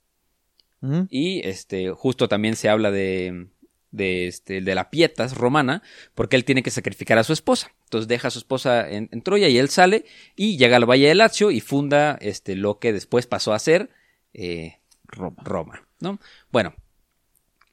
[1.11, 3.49] Y este, justo también se habla de,
[3.91, 5.82] de, este, de la Pietas romana,
[6.14, 7.72] porque él tiene que sacrificar a su esposa.
[7.86, 10.05] Entonces deja a su esposa en, en Troya y él sale
[10.36, 13.91] y llega al Valle de Lacio y funda este, lo que después pasó a ser
[14.32, 14.78] eh,
[15.09, 15.43] Roma.
[15.43, 16.20] Roma, ¿no?
[16.53, 16.76] Bueno,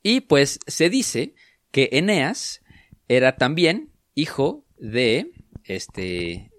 [0.08, 1.34] y pues se dice
[1.72, 2.62] que Eneas
[3.08, 5.32] era también hijo de
[5.64, 6.52] este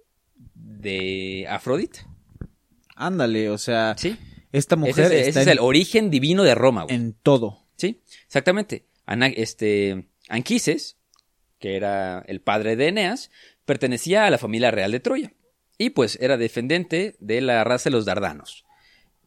[0.55, 2.09] de Afrodita,
[2.97, 4.17] Ándale, o sea, ¿sí?
[4.53, 6.97] esta Ese mujer es, ese está es en, el origen divino de Roma, güey.
[6.97, 7.67] en todo.
[7.77, 8.87] Sí, exactamente.
[9.05, 10.97] Ana- este, Anquises,
[11.61, 13.31] que era el padre de Eneas,
[13.65, 15.33] pertenecía a la familia real de Troya.
[15.79, 18.65] Y pues era defendente de la raza de los Dardanos.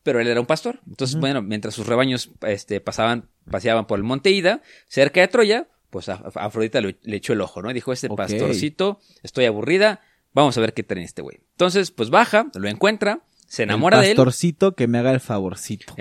[0.01, 0.81] Pero él era un pastor.
[0.87, 5.67] Entonces, bueno, mientras sus rebaños este, pasaban, paseaban por el monte Ida, cerca de Troya,
[5.89, 7.73] pues a, a Afrodita le, le echó el ojo, ¿no?
[7.73, 10.01] Dijo, este pastorcito, estoy aburrida,
[10.33, 11.39] vamos a ver qué trae este güey.
[11.51, 14.15] Entonces, pues baja, lo encuentra, se enamora el de él.
[14.15, 15.95] pastorcito que me haga el favorcito.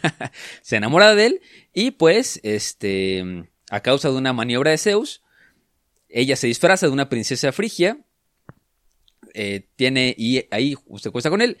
[0.62, 1.40] Se enamora de él
[1.72, 5.22] y pues, este, a causa de una maniobra de Zeus,
[6.10, 7.98] ella se disfraza de una princesa frigia,
[9.32, 11.56] eh, tiene, y ahí se cuesta con él,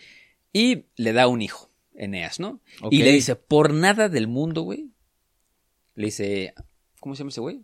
[0.52, 2.60] y le da un hijo, Eneas, ¿no?
[2.90, 4.90] Y le dice, por nada del mundo, güey,
[5.94, 6.54] le dice,
[7.00, 7.62] ¿cómo se llama ese güey?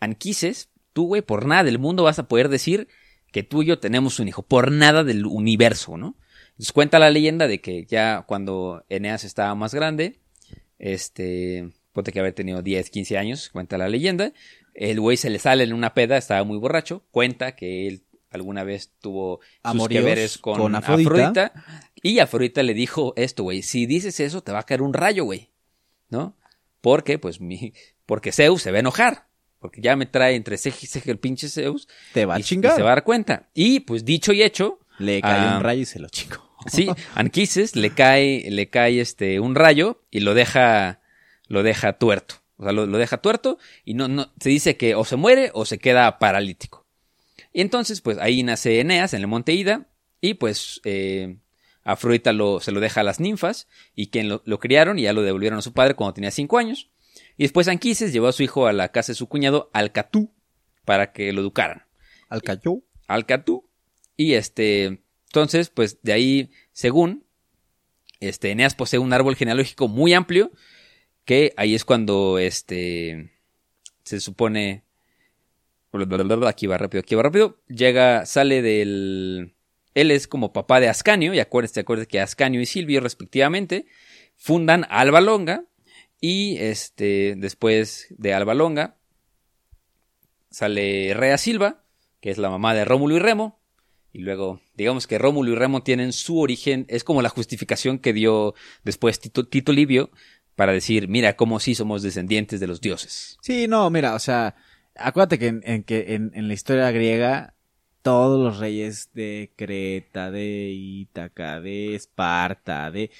[0.00, 2.88] Anquises, tú, güey, por nada del mundo vas a poder decir
[3.32, 6.16] que tú y yo tenemos un hijo, por nada del universo, ¿no?
[6.52, 10.20] Entonces cuenta la leyenda de que ya cuando Eneas estaba más grande,
[10.78, 14.32] este, ponte que haber tenido 10, 15 años, cuenta la leyenda.
[14.74, 18.64] El güey se le sale en una peda, estaba muy borracho, cuenta que él alguna
[18.64, 19.40] vez tuvo
[19.70, 21.10] sus que veres con, con Afrodita.
[21.10, 21.52] Afrodita.
[21.94, 25.24] Y Afrodita le dijo esto, güey, si dices eso te va a caer un rayo,
[25.24, 25.50] güey,
[26.08, 26.36] ¿no?
[26.80, 27.72] Porque, pues, mi,
[28.06, 29.26] porque Zeus se va a enojar,
[29.58, 31.88] porque ya me trae entre ceja y ceja el pinche Zeus.
[32.12, 32.76] Te va a y, y chingar.
[32.76, 33.48] se va a dar cuenta.
[33.54, 35.54] Y, pues, dicho y hecho, Le Ah.
[35.58, 36.42] un rayo y se lo chingó.
[36.68, 41.00] Sí, Anquises le cae, le cae este un rayo y lo deja,
[41.48, 42.36] lo deja tuerto.
[42.56, 45.50] O sea, lo, lo deja tuerto y no, no, se dice que o se muere
[45.52, 46.86] o se queda paralítico.
[47.52, 49.86] Y entonces, pues ahí nace Eneas en el monte Ida
[50.22, 51.36] y pues eh,
[51.86, 55.12] Afrodita lo, se lo deja a las ninfas y quien lo, lo criaron y ya
[55.12, 56.90] lo devolvieron a su padre cuando tenía cinco años.
[57.36, 60.32] Y después Anquises llevó a su hijo a la casa de su cuñado Alcatú
[60.84, 61.84] para que lo educaran.
[62.28, 62.82] Al cayó.
[63.06, 63.68] Alcatú.
[64.16, 67.24] Y este, entonces, pues de ahí, según,
[68.20, 70.50] este, Eneas posee un árbol genealógico muy amplio,
[71.24, 73.32] que ahí es cuando, este,
[74.02, 74.84] se supone,
[76.46, 79.55] aquí va rápido, aquí va rápido, llega, sale del,
[79.96, 83.86] él es como papá de Ascanio, y acuérdense, acuérdense que Ascanio y Silvio, respectivamente,
[84.36, 85.64] fundan Alba Longa,
[86.20, 88.98] y este, después de Alba Longa,
[90.50, 91.82] sale Rea Silva,
[92.20, 93.58] que es la mamá de Rómulo y Remo,
[94.12, 98.12] y luego, digamos que Rómulo y Remo tienen su origen, es como la justificación que
[98.12, 98.54] dio
[98.84, 100.10] después Tito, Livio
[100.56, 103.38] para decir, mira cómo sí somos descendientes de los dioses.
[103.40, 104.56] Sí, no, mira, o sea,
[104.94, 107.55] acuérdate que en, que en la historia griega
[108.06, 113.10] todos los reyes de Creta, de Ítaca, de Esparta, de,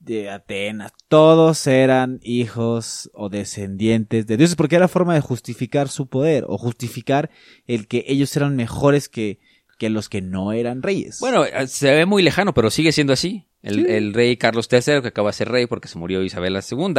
[0.00, 6.08] de Atenas, todos eran hijos o descendientes de dioses, porque era forma de justificar su
[6.08, 7.30] poder o justificar
[7.68, 9.38] el que ellos eran mejores que,
[9.78, 11.20] que los que no eran reyes.
[11.20, 13.46] Bueno, eh, se ve muy lejano, pero sigue siendo así.
[13.62, 13.84] El, Sí.
[13.88, 16.94] el rey Carlos III, que acaba de ser rey porque se murió Isabel II,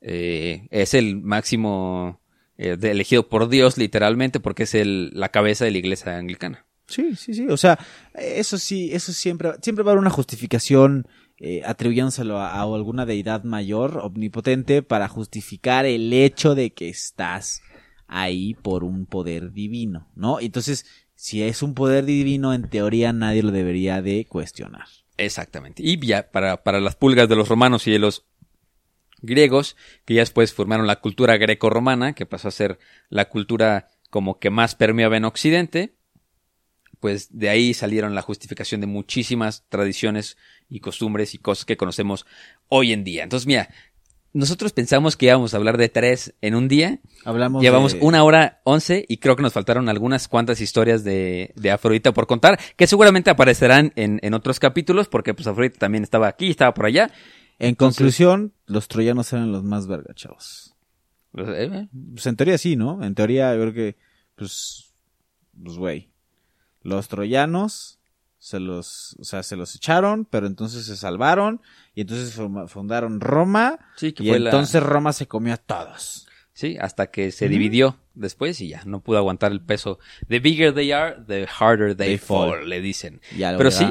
[0.00, 2.19] eh, es el máximo
[2.60, 6.66] eh, elegido por Dios, literalmente, porque es el, la cabeza de la iglesia anglicana.
[6.86, 7.46] Sí, sí, sí.
[7.48, 7.78] O sea,
[8.14, 11.06] eso sí, eso siempre, siempre va a haber una justificación
[11.38, 17.62] eh, atribuyéndoselo a, a alguna deidad mayor, omnipotente, para justificar el hecho de que estás
[18.06, 20.38] ahí por un poder divino, ¿no?
[20.38, 20.84] Entonces,
[21.14, 24.84] si es un poder divino, en teoría nadie lo debería de cuestionar.
[25.16, 25.82] Exactamente.
[25.82, 28.26] Y ya para, para las pulgas de los romanos y de los
[29.22, 32.78] griegos, que ya después formaron la cultura greco-romana, que pasó a ser
[33.08, 35.94] la cultura como que más permeaba en Occidente,
[36.98, 40.36] pues de ahí salieron la justificación de muchísimas tradiciones
[40.68, 42.26] y costumbres y cosas que conocemos
[42.68, 43.22] hoy en día.
[43.22, 43.70] Entonces, mira,
[44.32, 48.22] nosotros pensamos que íbamos a hablar de tres en un día, Hablamos Llevamos de- una
[48.22, 52.60] hora once y creo que nos faltaron algunas cuantas historias de, de Afrodita por contar,
[52.76, 56.86] que seguramente aparecerán en, en otros capítulos, porque pues Afrodita también estaba aquí, estaba por
[56.86, 57.10] allá.
[57.60, 60.74] En conclusión, los troyanos eran los más verga, chavos.
[61.36, 63.02] Eh, Pues en teoría sí, ¿no?
[63.04, 63.96] En teoría yo creo que,
[64.34, 64.92] pues,
[65.62, 66.10] pues güey,
[66.82, 67.98] los troyanos
[68.38, 71.60] se los, o sea, se los echaron, pero entonces se salvaron
[71.94, 72.34] y entonces
[72.68, 76.26] fundaron Roma Sí, que y fue la- entonces Roma se comió a todos.
[76.52, 79.98] Sí, hasta que se dividió después y ya, no pudo aguantar el peso.
[80.28, 82.68] The bigger they are, the harder they, They fall, fall.
[82.68, 83.20] le dicen.
[83.36, 83.86] Ya lo Pero sí,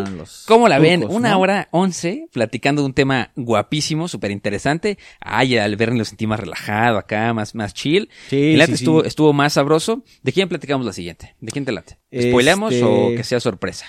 [0.46, 1.04] ¿cómo la ven?
[1.06, 1.40] Una ¿no?
[1.40, 5.00] hora once platicando de un tema guapísimo, súper interesante.
[5.20, 8.10] Ay, al verme lo sentí más relajado acá, más, más chill.
[8.28, 8.84] Sí, El sí, arte sí.
[8.84, 10.04] estuvo, estuvo más sabroso.
[10.22, 11.36] ¿De quién platicamos la siguiente?
[11.40, 11.98] ¿De quién te late?
[12.14, 13.86] ¿Spoileamos Este- o que sea sorpresa?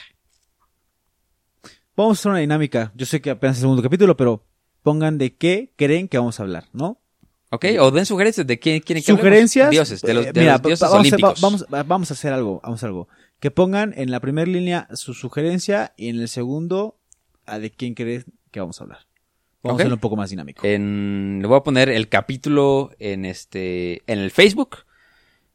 [1.96, 2.92] Vamos a hacer una dinámica.
[2.94, 4.46] Yo sé que apenas es el segundo capítulo, pero
[4.82, 6.98] pongan de qué creen que vamos a hablar, ¿no?
[7.50, 7.66] ¿Ok?
[7.80, 9.28] O den sugerencias de quién quieren que hablemos.
[9.28, 9.70] Sugerencias.
[9.70, 12.60] Dioses, de los, eh, de mira, los dioses vamos, a, vamos, vamos a hacer algo,
[12.62, 13.08] vamos a hacer algo.
[13.40, 16.96] Que pongan en la primera línea su sugerencia y en el segundo
[17.46, 18.98] a de quién creen que vamos a hablar.
[19.62, 20.64] Vamos a hacerlo un poco más dinámico.
[20.66, 24.78] En, le voy a poner el capítulo en este, en el Facebook,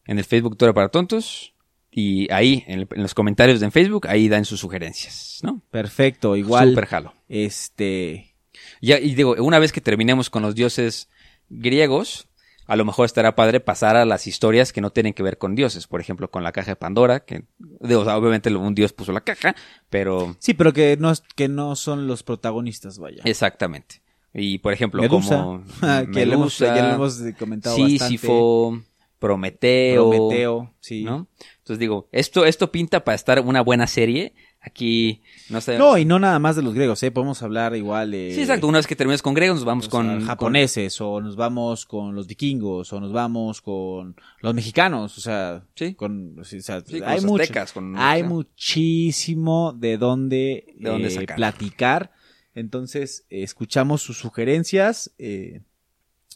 [0.05, 1.53] en el Facebook Tora para Tontos,
[1.91, 5.61] y ahí, en, el- en los comentarios de Facebook, ahí dan sus sugerencias, ¿no?
[5.72, 6.69] Perfecto, igual.
[6.72, 7.13] Súper jalo.
[7.30, 8.35] Este,
[8.81, 11.09] Ya, y digo, una vez que terminemos con los dioses
[11.49, 12.27] griegos,
[12.67, 15.53] a lo mejor estará padre pasar a las historias que no tienen que ver con
[15.55, 15.85] dioses.
[15.88, 17.45] Por ejemplo, con la caja de Pandora, que,
[17.80, 19.55] digo, o sea, obviamente un dios puso la caja,
[19.89, 23.22] pero sí, pero que no, que no son los protagonistas, vaya.
[23.23, 24.01] exactamente.
[24.34, 25.63] Y por ejemplo, Medusa, como
[26.13, 28.05] que lo hemos- ya lo hemos comentado sí, bastante.
[28.05, 28.81] Sísifo,
[29.19, 31.03] Prometeo, Prometeo, sí.
[31.03, 31.27] ¿no?
[31.59, 34.34] Entonces digo, esto, esto pinta para estar una buena serie.
[34.67, 35.77] Aquí, no sé.
[35.77, 37.11] No, y no nada más de los griegos, ¿eh?
[37.11, 38.31] Podemos hablar igual de...
[38.33, 38.65] sí, exacto.
[38.67, 41.85] Una vez que termines con griegos, nos vamos o sea, con japoneses, o nos vamos
[41.85, 45.93] con los vikingos, o nos vamos con los mexicanos, o sea, Sí.
[45.93, 50.89] con, o sea, Sí, con hay los mucho- aztecas, con- hay muchísimo de dónde, De
[50.89, 52.11] dónde eh, platicar.
[52.55, 55.61] Entonces, eh, escuchamos sus sugerencias, eh,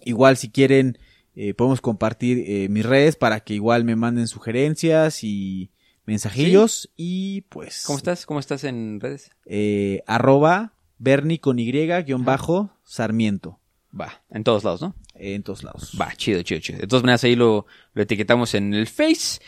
[0.06, 0.98] Igual si quieren,
[1.36, 5.72] eh, podemos compartir eh, mis redes para que igual me manden sugerencias y
[6.10, 6.90] mensajillos.
[6.98, 7.84] Y pues...
[7.86, 8.26] ¿Cómo estás?
[8.26, 9.32] ¿Cómo estás en redes?
[9.46, 13.60] Eh, arroba Bernie con Y guion bajo Sarmiento.
[14.00, 14.96] Va, en todos lados, ¿no?
[15.16, 15.98] En todos lados.
[16.00, 16.80] Va, chido, chido, chido.
[16.80, 19.40] De todas maneras, ahí lo, lo etiquetamos en el Face.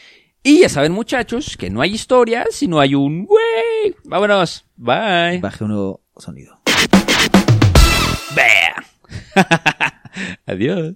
[0.44, 3.96] Y ya saben, muchachos, que no hay historia si no hay un güey.
[4.04, 4.66] Vámonos.
[4.76, 5.40] Bye.
[5.40, 6.60] Baje un nuevo sonido.
[10.46, 10.96] Adiós.